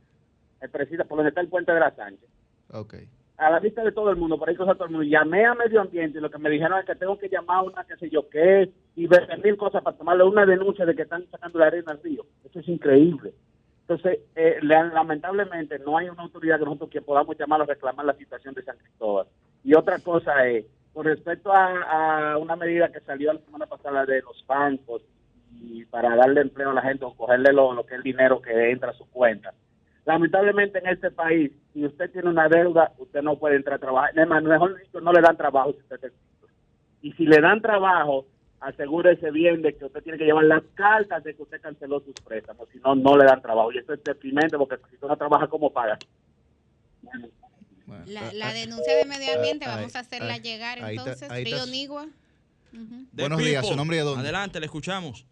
[0.62, 2.30] el presida, por donde está el puente de la Sánchez.
[2.72, 2.96] Ok.
[3.40, 5.04] A la vista de todo el mundo, por ahí cosa todo el mundo.
[5.08, 7.62] Llamé a medio ambiente y lo que me dijeron es que tengo que llamar a
[7.64, 11.04] una qué sé yo qué y ver mil cosas para tomarle una denuncia de que
[11.04, 12.26] están sacando la arena al río.
[12.44, 13.34] Eso es increíble.
[13.82, 18.06] Entonces, eh, la- lamentablemente no hay una autoridad que nosotros que podamos llamar a reclamar
[18.06, 19.28] la situación de San Cristóbal.
[19.64, 24.06] Y otra cosa es, con respecto a, a una medida que salió la semana pasada
[24.06, 25.02] de los bancos
[25.62, 28.42] y para darle empleo a la gente o cogerle lo, lo que es el dinero
[28.42, 29.54] que entra a su cuenta.
[30.10, 34.18] Lamentablemente en este país, si usted tiene una deuda, usted no puede entrar a trabajar.
[34.18, 36.12] Es más, mejor dicho, no le dan trabajo si usted
[37.04, 38.26] Y si le dan trabajo,
[38.60, 42.16] asegúrese bien de que usted tiene que llevar las cartas de que usted canceló sus
[42.26, 42.68] préstamos.
[42.74, 43.72] Si no, no le dan trabajo.
[43.72, 46.00] Y eso es deprimente porque si usted no trabaja, ¿cómo paga?
[48.08, 51.30] La, la denuncia de medio ambiente ah, vamos a hacerla ahí- llegar ahí está- entonces,
[51.30, 51.70] ahí Río está-
[53.14, 53.68] Buenos días.
[53.68, 54.22] ¿su nombre y de dónde?
[54.24, 55.28] Adelante, le escuchamos.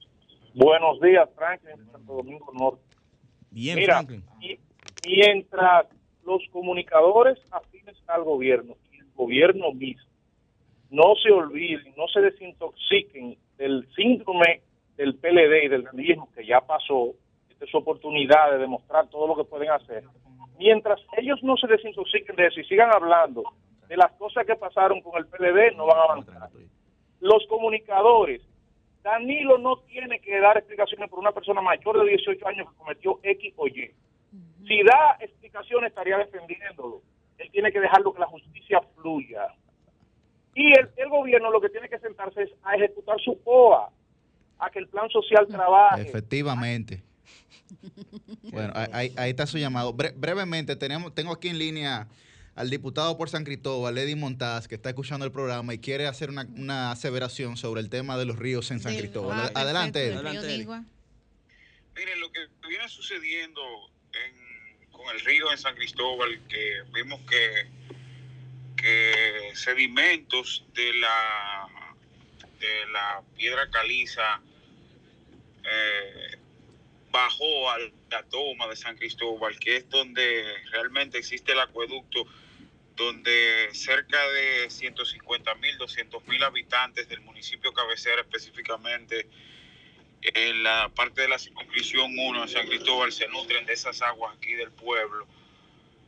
[0.53, 2.83] Buenos días, Franklin, Santo Domingo Norte.
[3.49, 4.23] Bien, Mira, Franklin.
[4.39, 4.59] y-
[5.07, 5.87] mientras
[6.25, 10.11] los comunicadores afines al gobierno y el gobierno mismo
[10.89, 14.61] no se olviden, no se desintoxiquen del síndrome
[14.95, 17.13] del PLD y del grandismo que ya pasó,
[17.49, 20.03] esta es su oportunidad de demostrar todo lo que pueden hacer.
[20.57, 23.43] Mientras ellos no se desintoxiquen de eso y sigan hablando
[23.87, 26.49] de las cosas que pasaron con el PLD, no van a avanzar.
[27.19, 28.41] Los comunicadores,
[29.03, 33.19] Danilo no tiene que dar explicaciones por una persona mayor de 18 años que cometió
[33.23, 33.91] X o Y.
[34.67, 37.01] Si da explicaciones, estaría defendiéndolo.
[37.37, 39.47] Él tiene que dejarlo que la justicia fluya.
[40.55, 43.89] Y el, el gobierno lo que tiene que sentarse es a ejecutar su POA,
[44.59, 46.01] a que el plan social trabaje.
[46.01, 47.03] Efectivamente.
[48.51, 49.93] Bueno, ahí- ahí, está su llamado.
[49.93, 52.07] Bre- brevemente, tenemos, tengo aquí en línea
[52.55, 56.29] al diputado por San Cristóbal, Eddie Montaz, que está escuchando el programa y quiere hacer
[56.29, 59.51] una, una aseveración sobre el tema de los ríos en San Cristóbal.
[59.53, 60.65] Adelante, Eddie.
[61.95, 63.61] Miren, lo que viene sucediendo
[65.11, 67.67] el río en San Cristóbal, que vimos que,
[68.75, 71.67] que sedimentos de la,
[72.59, 74.41] de la piedra caliza
[75.63, 76.37] eh,
[77.11, 77.77] bajó a
[78.11, 82.25] la toma de San Cristóbal, que es donde realmente existe el acueducto,
[82.95, 89.27] donde cerca de 150 mil, 200 mil habitantes del municipio cabecera específicamente,
[90.21, 94.35] en la parte de la circunscripción 1 de San Cristóbal se nutren de esas aguas
[94.35, 95.27] aquí del pueblo.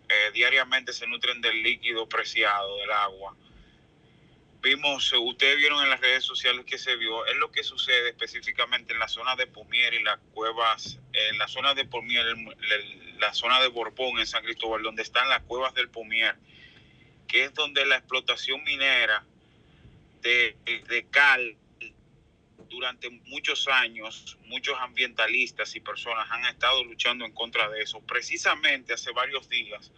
[0.09, 3.35] Eh, diariamente se nutren del líquido preciado del agua.
[4.61, 8.09] Vimos, eh, ustedes vieron en las redes sociales que se vio, es lo que sucede
[8.09, 13.33] específicamente en la zona de Pomier y las cuevas, en la zona de el- la
[13.33, 16.35] zona de Borbón en San Cristóbal, donde están las cuevas del Pomier,
[17.27, 19.23] que es donde la explotación minera
[20.21, 21.55] de, de cal
[22.69, 27.99] durante muchos años, muchos ambientalistas y personas han estado luchando en contra de eso.
[28.01, 29.91] Precisamente hace varios días,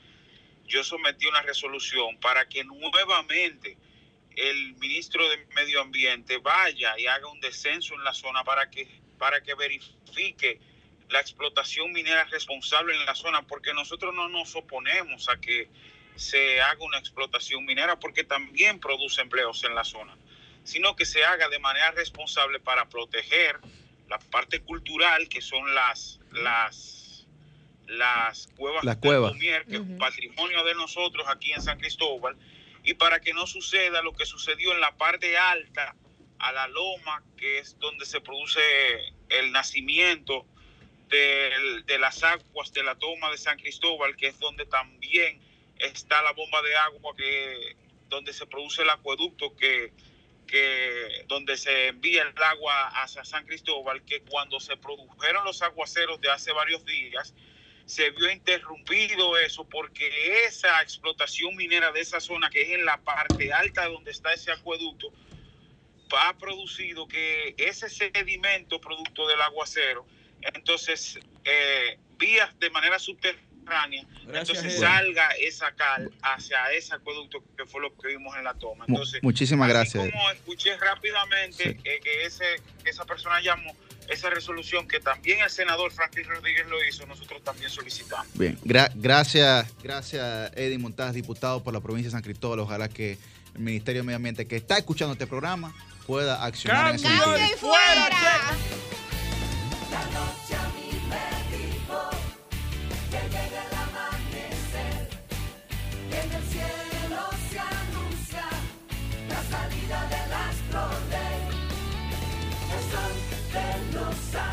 [0.65, 3.77] yo sometí una resolución para que nuevamente
[4.35, 8.87] el ministro de Medio Ambiente vaya y haga un descenso en la zona para que,
[9.17, 10.59] para que verifique
[11.09, 15.69] la explotación minera responsable en la zona, porque nosotros no nos oponemos a que
[16.15, 20.15] se haga una explotación minera, porque también produce empleos en la zona
[20.63, 23.59] sino que se haga de manera responsable para proteger
[24.09, 27.25] la parte cultural que son las las
[27.87, 29.31] las cuevas Las del cuevas.
[29.33, 32.37] Pomier, que es un patrimonio de nosotros aquí en San Cristóbal
[32.83, 35.95] y para que no suceda lo que sucedió en la parte alta
[36.39, 38.61] a la loma que es donde se produce
[39.29, 40.45] el nacimiento
[41.09, 45.41] del- de las aguas de la toma de San Cristóbal que es donde también
[45.77, 47.75] está la bomba de agua que
[48.07, 49.91] donde se produce el acueducto que
[50.51, 56.19] que donde se envía el agua hacia San Cristóbal, que cuando se produjeron los aguaceros
[56.19, 57.33] de hace varios días,
[57.85, 62.97] se vio interrumpido eso porque esa explotación minera de esa zona, que es en la
[62.97, 65.13] parte alta donde está ese acueducto,
[66.17, 70.05] ha producido que ese sedimento producto del aguacero,
[70.53, 73.50] entonces eh, vías de manera subterránea
[74.27, 78.85] entonces salga esa cal hacia ese acueducto que fue lo que vimos en la toma.
[78.87, 80.09] Entonces, Muchísimas gracias.
[80.09, 82.45] Como escuché rápidamente eh, que ese,
[82.85, 83.75] esa persona llamó,
[84.07, 88.27] esa resolución que también el senador Franklin Rodríguez lo hizo, nosotros también solicitamos.
[88.33, 92.59] Bien, Gra gracias, gracias Eddie Montaz, diputado por la provincia de San Cristóbal.
[92.59, 93.17] Ojalá que
[93.55, 95.73] el Ministerio de Medio Ambiente que está escuchando este programa
[96.05, 98.09] pueda accionar Cambio en ese y fuera.
[100.75, 102.09] Mi médico,
[114.11, 114.50] outside.